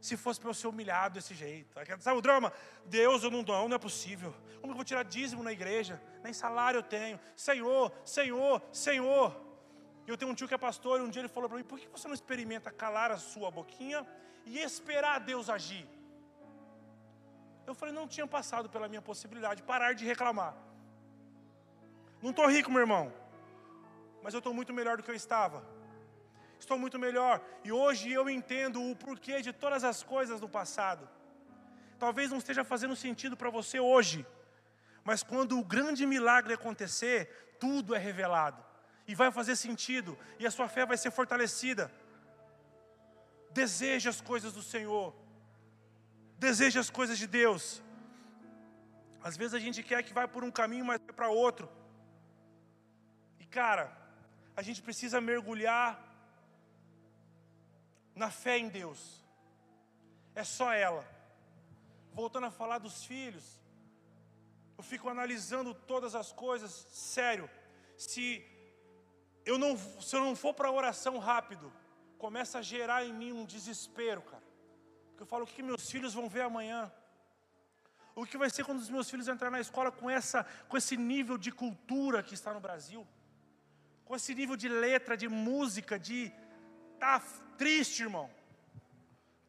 Se 0.00 0.16
fosse 0.16 0.38
para 0.40 0.50
eu 0.50 0.54
ser 0.54 0.68
humilhado 0.68 1.14
desse 1.14 1.34
jeito. 1.34 1.74
Sabe 2.00 2.18
o 2.18 2.22
drama? 2.22 2.52
Deus, 2.84 3.22
eu 3.22 3.30
não 3.30 3.42
dou, 3.42 3.68
não 3.68 3.76
é 3.76 3.78
possível. 3.78 4.34
Como 4.60 4.72
eu 4.72 4.76
vou 4.76 4.84
tirar 4.84 5.02
dízimo 5.02 5.42
na 5.42 5.52
igreja? 5.52 6.00
Nem 6.22 6.32
salário 6.32 6.78
eu 6.78 6.82
tenho. 6.82 7.18
Senhor, 7.34 7.92
Senhor, 8.04 8.62
Senhor. 8.72 9.36
E 10.06 10.10
eu 10.10 10.16
tenho 10.16 10.30
um 10.30 10.34
tio 10.34 10.48
que 10.48 10.54
é 10.54 10.58
pastor, 10.58 11.00
e 11.00 11.02
um 11.02 11.10
dia 11.10 11.20
ele 11.22 11.28
falou 11.28 11.48
para 11.48 11.58
mim: 11.58 11.64
por 11.64 11.78
que 11.78 11.88
você 11.88 12.06
não 12.06 12.14
experimenta 12.14 12.70
calar 12.70 13.10
a 13.10 13.18
sua 13.18 13.50
boquinha 13.50 14.06
e 14.46 14.58
esperar 14.58 15.18
Deus 15.20 15.50
agir? 15.50 15.86
Eu 17.66 17.74
falei: 17.74 17.94
não 17.94 18.08
tinha 18.08 18.26
passado 18.26 18.68
pela 18.70 18.88
minha 18.88 19.02
possibilidade, 19.02 19.62
parar 19.62 19.94
de 19.94 20.04
reclamar. 20.04 20.56
Não 22.22 22.30
estou 22.30 22.48
rico, 22.48 22.70
meu 22.70 22.80
irmão, 22.80 23.12
mas 24.22 24.32
eu 24.32 24.38
estou 24.38 24.54
muito 24.54 24.72
melhor 24.72 24.96
do 24.96 25.02
que 25.02 25.10
eu 25.10 25.14
estava 25.14 25.77
estou 26.58 26.78
muito 26.78 26.98
melhor. 26.98 27.40
E 27.64 27.72
hoje 27.72 28.10
eu 28.10 28.28
entendo 28.28 28.82
o 28.82 28.96
porquê 28.96 29.40
de 29.40 29.52
todas 29.52 29.84
as 29.84 30.02
coisas 30.02 30.40
do 30.40 30.48
passado. 30.48 31.08
Talvez 31.98 32.30
não 32.30 32.38
esteja 32.38 32.64
fazendo 32.64 32.94
sentido 32.94 33.36
para 33.36 33.50
você 33.50 33.80
hoje, 33.80 34.26
mas 35.02 35.22
quando 35.22 35.58
o 35.58 35.64
grande 35.64 36.06
milagre 36.06 36.54
acontecer, 36.54 37.56
tudo 37.58 37.94
é 37.94 37.98
revelado 37.98 38.68
e 39.08 39.14
vai 39.14 39.32
fazer 39.32 39.56
sentido, 39.56 40.18
e 40.38 40.46
a 40.46 40.50
sua 40.50 40.68
fé 40.68 40.84
vai 40.84 40.98
ser 40.98 41.10
fortalecida. 41.10 41.90
Deseje 43.50 44.06
as 44.06 44.20
coisas 44.20 44.52
do 44.52 44.62
Senhor, 44.62 45.14
deseje 46.38 46.78
as 46.78 46.90
coisas 46.90 47.16
de 47.16 47.26
Deus. 47.26 47.82
Às 49.22 49.34
vezes 49.34 49.54
a 49.54 49.58
gente 49.58 49.82
quer 49.82 50.02
que 50.02 50.12
vai 50.12 50.28
por 50.28 50.44
um 50.44 50.50
caminho, 50.50 50.84
mas 50.84 51.00
vai 51.00 51.14
para 51.14 51.28
outro. 51.30 51.68
E 53.40 53.46
cara, 53.46 53.90
a 54.54 54.60
gente 54.60 54.82
precisa 54.82 55.22
mergulhar 55.22 55.88
na 58.18 58.30
fé 58.30 58.58
em 58.58 58.68
Deus. 58.68 59.00
É 60.34 60.44
só 60.44 60.72
ela. 60.72 61.04
Voltando 62.12 62.46
a 62.46 62.50
falar 62.50 62.78
dos 62.78 63.04
filhos, 63.04 63.44
eu 64.76 64.84
fico 64.84 65.08
analisando 65.08 65.72
todas 65.74 66.14
as 66.14 66.32
coisas, 66.32 66.70
sério. 66.90 67.48
Se 67.96 68.44
eu 69.44 69.56
não, 69.56 69.76
se 69.78 70.14
eu 70.16 70.20
não 70.20 70.34
for 70.36 70.52
para 70.52 70.68
a 70.68 70.72
oração 70.72 71.18
rápido, 71.18 71.72
começa 72.18 72.58
a 72.58 72.62
gerar 72.62 73.04
em 73.04 73.12
mim 73.12 73.32
um 73.32 73.44
desespero, 73.44 74.22
cara. 74.22 74.42
Porque 75.10 75.22
eu 75.22 75.26
falo, 75.26 75.44
o 75.44 75.46
que 75.46 75.62
meus 75.62 75.90
filhos 75.90 76.14
vão 76.14 76.28
ver 76.28 76.42
amanhã? 76.42 76.92
O 78.14 78.26
que 78.26 78.36
vai 78.36 78.50
ser 78.50 78.64
quando 78.64 78.80
os 78.80 78.90
meus 78.90 79.08
filhos 79.08 79.28
entrarem 79.28 79.52
na 79.52 79.60
escola 79.60 79.92
com, 79.92 80.10
essa, 80.10 80.44
com 80.68 80.76
esse 80.76 80.96
nível 80.96 81.38
de 81.38 81.52
cultura 81.52 82.22
que 82.22 82.34
está 82.34 82.52
no 82.52 82.60
Brasil? 82.60 83.06
Com 84.04 84.16
esse 84.16 84.34
nível 84.34 84.56
de 84.56 84.68
letra, 84.68 85.16
de 85.16 85.28
música, 85.28 85.98
de 85.98 86.32
Tá 86.98 87.20
triste, 87.56 88.02
irmão. 88.02 88.28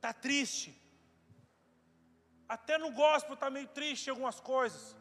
Tá 0.02 0.12
triste. 0.14 0.70
Até 2.48 2.78
no 2.78 2.92
gospel 2.92 3.36
está 3.36 3.50
meio 3.50 3.68
triste 3.68 4.10
algumas 4.10 4.40
coisas. 4.40 4.96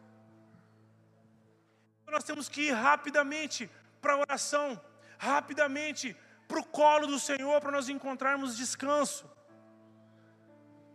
Nós 2.07 2.25
temos 2.25 2.49
que 2.49 2.63
ir 2.69 2.73
rapidamente 2.73 3.71
para 4.01 4.15
a 4.15 4.19
oração, 4.19 4.81
rapidamente 5.19 6.17
para 6.47 6.61
o 6.61 6.65
colo 6.65 7.07
do 7.07 7.19
Senhor 7.19 7.61
para 7.61 7.71
nós 7.71 7.89
encontrarmos 7.89 8.57
descanso. 8.57 9.31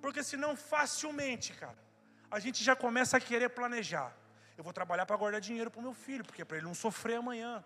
Porque 0.01 0.23
senão 0.23 0.55
facilmente, 0.55 1.53
cara, 1.53 1.77
a 2.29 2.39
gente 2.39 2.63
já 2.63 2.75
começa 2.75 3.17
a 3.17 3.21
querer 3.21 3.49
planejar. 3.49 4.11
Eu 4.57 4.63
vou 4.63 4.73
trabalhar 4.73 5.05
para 5.05 5.15
guardar 5.15 5.39
dinheiro 5.39 5.71
para 5.71 5.79
o 5.79 5.83
meu 5.83 5.93
filho, 5.93 6.25
porque 6.25 6.41
é 6.41 6.45
para 6.45 6.57
ele 6.57 6.65
não 6.65 6.75
sofrer 6.75 7.17
amanhã. 7.17 7.63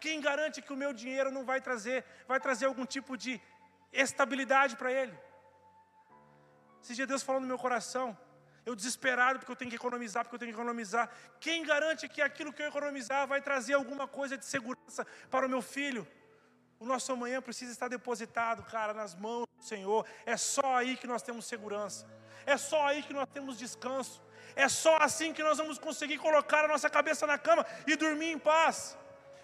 Quem 0.00 0.20
garante 0.20 0.62
que 0.62 0.72
o 0.72 0.76
meu 0.76 0.92
dinheiro 0.92 1.30
não 1.30 1.44
vai 1.44 1.60
trazer, 1.60 2.04
vai 2.26 2.40
trazer 2.40 2.66
algum 2.66 2.86
tipo 2.86 3.16
de 3.16 3.40
estabilidade 3.92 4.76
para 4.76 4.92
ele? 4.92 5.16
Esse 6.82 6.94
dia 6.94 7.06
Deus 7.06 7.22
falou 7.22 7.40
no 7.40 7.46
meu 7.46 7.58
coração, 7.58 8.16
eu 8.64 8.74
desesperado 8.74 9.38
porque 9.38 9.50
eu 9.50 9.56
tenho 9.56 9.70
que 9.70 9.76
economizar, 9.76 10.24
porque 10.24 10.36
eu 10.36 10.38
tenho 10.38 10.52
que 10.52 10.58
economizar. 10.58 11.10
Quem 11.40 11.64
garante 11.64 12.08
que 12.08 12.20
aquilo 12.20 12.52
que 12.52 12.62
eu 12.62 12.68
economizar 12.68 13.26
vai 13.26 13.40
trazer 13.40 13.74
alguma 13.74 14.06
coisa 14.06 14.36
de 14.36 14.44
segurança 14.44 15.06
para 15.30 15.46
o 15.46 15.48
meu 15.48 15.62
filho? 15.62 16.06
O 16.78 16.86
nosso 16.86 17.10
amanhã 17.12 17.40
precisa 17.42 17.72
estar 17.72 17.88
depositado, 17.88 18.62
cara, 18.62 18.94
nas 18.94 19.14
mãos 19.14 19.46
do 19.56 19.64
Senhor. 19.64 20.06
É 20.24 20.36
só 20.36 20.76
aí 20.76 20.96
que 20.96 21.06
nós 21.06 21.22
temos 21.22 21.46
segurança. 21.46 22.06
É 22.46 22.56
só 22.56 22.86
aí 22.86 23.02
que 23.02 23.12
nós 23.12 23.28
temos 23.32 23.58
descanso. 23.58 24.22
É 24.54 24.68
só 24.68 24.96
assim 24.98 25.32
que 25.32 25.42
nós 25.42 25.58
vamos 25.58 25.78
conseguir 25.78 26.18
colocar 26.18 26.64
a 26.64 26.68
nossa 26.68 26.88
cabeça 26.88 27.26
na 27.26 27.38
cama 27.38 27.66
e 27.86 27.96
dormir 27.96 28.30
em 28.32 28.38
paz. 28.38 28.96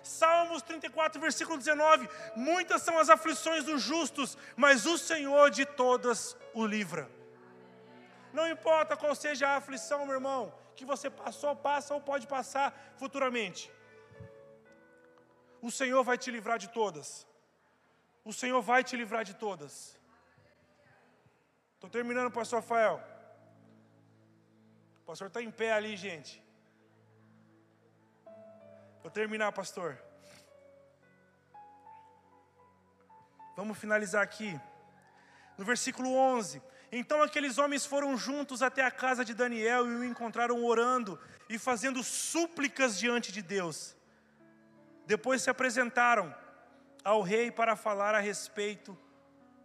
Salmos 0.05 0.63
34, 0.63 1.21
versículo 1.21 1.57
19: 1.59 2.09
Muitas 2.37 2.83
são 2.83 2.99
as 2.99 3.09
aflições 3.09 3.65
dos 3.65 3.83
justos, 3.83 4.37
mas 4.55 4.87
o 4.87 4.99
Senhor 4.99 5.51
de 5.51 5.65
todas 5.65 6.37
o 6.53 6.67
livra. 6.67 7.11
Não 8.33 8.49
importa 8.49 8.97
qual 8.97 9.15
seja 9.15 9.49
a 9.49 9.57
aflição, 9.57 10.05
meu 10.05 10.17
irmão, 10.17 10.53
que 10.77 10.85
você 10.85 11.09
passou, 11.09 11.57
passa 11.57 11.95
ou 11.95 12.01
pode 12.01 12.27
passar 12.27 12.95
futuramente. 12.99 13.73
O 15.63 15.71
Senhor 15.71 16.03
vai 16.05 16.19
te 16.19 16.31
livrar 16.31 16.59
de 16.59 16.69
todas. 16.69 17.27
O 18.25 18.33
Senhor 18.33 18.61
vai 18.61 18.85
te 18.85 18.97
livrar 18.97 19.25
de 19.25 19.35
todas. 19.35 19.99
Estou 21.75 21.89
terminando, 21.89 22.31
pastor 22.31 22.61
Rafael. 22.61 23.03
O 25.01 25.07
pastor 25.07 25.29
está 25.29 25.41
em 25.43 25.51
pé 25.51 25.73
ali, 25.73 25.97
gente. 25.97 26.44
Vou 29.05 29.11
terminar, 29.11 29.53
pastor. 29.53 29.99
Vamos 33.55 33.77
finalizar 33.77 34.23
aqui. 34.23 34.59
No 35.59 35.65
versículo 35.67 36.15
11: 36.15 36.63
Então 36.91 37.23
aqueles 37.23 37.59
homens 37.59 37.85
foram 37.85 38.17
juntos 38.17 38.63
até 38.63 38.83
a 38.83 38.91
casa 38.91 39.23
de 39.23 39.35
Daniel 39.35 39.87
e 39.87 39.95
o 39.97 40.05
encontraram 40.07 40.65
orando 40.65 41.21
e 41.51 41.59
fazendo 41.59 42.03
súplicas 42.03 42.99
diante 42.99 43.31
de 43.31 43.43
Deus. 43.43 43.95
Depois 45.05 45.43
se 45.43 45.51
apresentaram 45.51 46.35
ao 47.05 47.21
rei 47.21 47.51
para 47.51 47.77
falar 47.77 48.15
a 48.15 48.21
respeito 48.21 48.97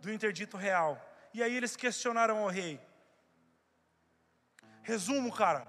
do 0.01 0.11
interdito 0.11 0.57
real. 0.57 1.01
E 1.33 1.41
aí 1.41 1.55
eles 1.55 1.77
questionaram 1.77 2.39
ao 2.39 2.49
rei. 2.49 2.77
Resumo, 4.83 5.33
cara. 5.33 5.65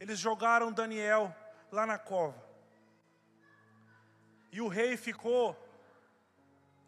Eles 0.00 0.18
jogaram 0.18 0.72
Daniel 0.72 1.43
lá 1.74 1.84
na 1.84 1.98
cova. 1.98 2.42
E 4.50 4.60
o 4.60 4.68
rei 4.68 4.96
ficou 4.96 5.44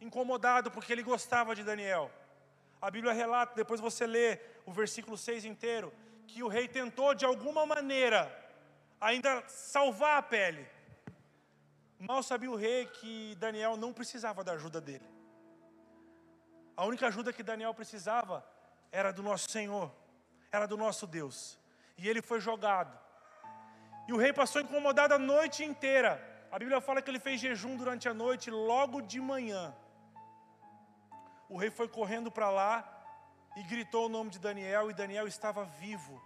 incomodado 0.01 0.71
porque 0.71 0.93
ele 0.93 1.03
gostava 1.03 1.55
de 1.55 1.65
Daniel. 1.65 2.11
A 2.81 2.91
Bíblia 2.91 3.13
relata, 3.13 3.55
depois 3.57 3.81
você 3.81 4.07
lê 4.07 4.39
o 4.65 4.73
versículo 4.73 5.17
6 5.17 5.45
inteiro, 5.45 5.93
que 6.29 6.43
o 6.43 6.49
rei 6.49 6.69
tentou 6.69 7.15
de 7.15 7.25
alguma 7.25 7.67
maneira 7.67 8.21
ainda 9.01 9.43
salvar 9.49 10.19
a 10.19 10.23
pele. 10.23 10.67
Mal 11.99 12.23
sabia 12.23 12.51
o 12.51 12.57
rei 12.57 12.87
que 12.87 13.35
Daniel 13.37 13.77
não 13.77 13.93
precisava 13.93 14.45
da 14.45 14.53
ajuda 14.53 14.81
dele. 14.81 15.09
A 16.77 16.85
única 16.85 17.09
ajuda 17.09 17.33
que 17.33 17.43
Daniel 17.43 17.75
precisava 17.75 18.47
era 18.93 19.13
do 19.13 19.23
nosso 19.23 19.51
Senhor, 19.51 19.91
era 20.53 20.67
do 20.67 20.77
nosso 20.77 21.07
Deus. 21.07 21.59
E 21.99 22.09
ele 22.09 22.23
foi 22.23 22.39
jogado. 22.39 23.06
E 24.09 24.13
o 24.13 24.17
rei 24.17 24.33
passou 24.33 24.63
incomodado 24.63 25.15
a 25.15 25.19
noite 25.19 25.65
inteira. 25.65 26.23
A 26.51 26.59
Bíblia 26.59 26.81
fala 26.81 27.03
que 27.03 27.11
ele 27.11 27.19
fez 27.19 27.41
jejum 27.41 27.77
durante 27.77 28.09
a 28.09 28.15
noite, 28.15 28.51
logo 28.51 29.01
de 29.01 29.21
manhã. 29.21 29.75
O 31.49 31.57
rei 31.57 31.71
foi 31.71 31.89
correndo 31.89 32.31
para 32.31 32.51
lá 32.51 32.75
e 33.57 33.63
gritou 33.63 34.07
o 34.07 34.09
nome 34.09 34.31
de 34.31 34.39
Daniel, 34.39 34.91
e 34.91 34.95
Daniel 34.95 35.27
estava 35.27 35.65
vivo. 35.65 36.23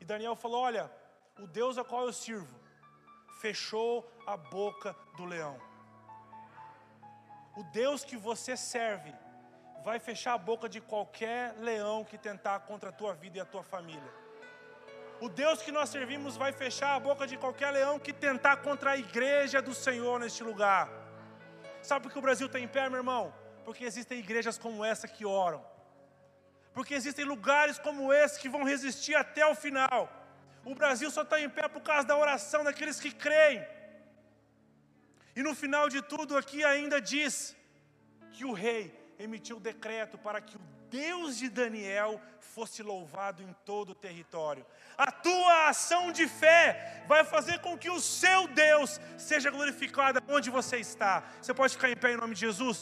E 0.00 0.04
Daniel 0.04 0.36
falou: 0.36 0.62
Olha, 0.62 0.90
o 1.38 1.46
Deus 1.46 1.78
a 1.78 1.84
qual 1.84 2.06
eu 2.06 2.12
sirvo 2.12 2.58
fechou 3.40 4.06
a 4.26 4.36
boca 4.36 4.94
do 5.16 5.24
leão. 5.24 5.58
O 7.56 7.64
Deus 7.64 8.04
que 8.04 8.16
você 8.16 8.56
serve 8.56 9.12
vai 9.82 9.98
fechar 9.98 10.34
a 10.34 10.38
boca 10.38 10.68
de 10.68 10.80
qualquer 10.80 11.54
leão 11.58 12.04
que 12.04 12.18
tentar 12.18 12.60
contra 12.60 12.90
a 12.90 12.92
tua 12.92 13.14
vida 13.14 13.38
e 13.38 13.40
a 13.40 13.46
tua 13.46 13.62
família. 13.62 14.19
O 15.20 15.28
Deus 15.28 15.60
que 15.60 15.70
nós 15.70 15.90
servimos 15.90 16.36
vai 16.36 16.50
fechar 16.50 16.94
a 16.94 17.00
boca 17.00 17.26
de 17.26 17.36
qualquer 17.36 17.70
leão 17.70 17.98
que 17.98 18.12
tentar 18.12 18.56
contra 18.58 18.92
a 18.92 18.96
igreja 18.96 19.60
do 19.60 19.74
Senhor 19.74 20.18
neste 20.18 20.42
lugar. 20.42 20.88
Sabe 21.82 22.04
por 22.04 22.12
que 22.12 22.18
o 22.18 22.22
Brasil 22.22 22.46
está 22.46 22.58
em 22.58 22.66
pé, 22.66 22.88
meu 22.88 22.98
irmão? 22.98 23.34
Porque 23.64 23.84
existem 23.84 24.18
igrejas 24.18 24.56
como 24.56 24.82
essa 24.82 25.06
que 25.06 25.26
oram. 25.26 25.62
Porque 26.72 26.94
existem 26.94 27.24
lugares 27.24 27.78
como 27.78 28.12
esse 28.12 28.40
que 28.40 28.48
vão 28.48 28.64
resistir 28.64 29.14
até 29.14 29.44
o 29.46 29.54
final. 29.54 30.08
O 30.64 30.74
Brasil 30.74 31.10
só 31.10 31.22
está 31.22 31.38
em 31.38 31.50
pé 31.50 31.68
por 31.68 31.82
causa 31.82 32.06
da 32.06 32.16
oração 32.16 32.64
daqueles 32.64 32.98
que 32.98 33.12
creem. 33.12 33.62
E 35.36 35.42
no 35.42 35.54
final 35.54 35.88
de 35.88 36.00
tudo 36.02 36.36
aqui 36.36 36.64
ainda 36.64 36.98
diz 36.98 37.56
que 38.32 38.44
o 38.44 38.52
rei 38.52 38.82
emitiu 39.18 39.60
decreto 39.60 40.16
para 40.16 40.40
que 40.40 40.56
o 40.56 40.60
Deus 40.90 41.38
de 41.38 41.48
Daniel 41.48 42.20
fosse 42.40 42.82
louvado 42.82 43.42
em 43.42 43.54
todo 43.64 43.90
o 43.90 43.94
território. 43.94 44.66
A 44.98 45.10
tua 45.10 45.68
ação 45.68 46.12
de 46.12 46.26
fé 46.26 47.04
vai 47.06 47.24
fazer 47.24 47.60
com 47.60 47.78
que 47.78 47.88
o 47.88 48.00
seu 48.00 48.48
Deus 48.48 49.00
seja 49.16 49.50
glorificado 49.50 50.20
onde 50.28 50.50
você 50.50 50.76
está. 50.78 51.22
Você 51.40 51.54
pode 51.54 51.74
ficar 51.74 51.88
em 51.90 51.96
pé 51.96 52.12
em 52.12 52.16
nome 52.16 52.34
de 52.34 52.40
Jesus? 52.40 52.78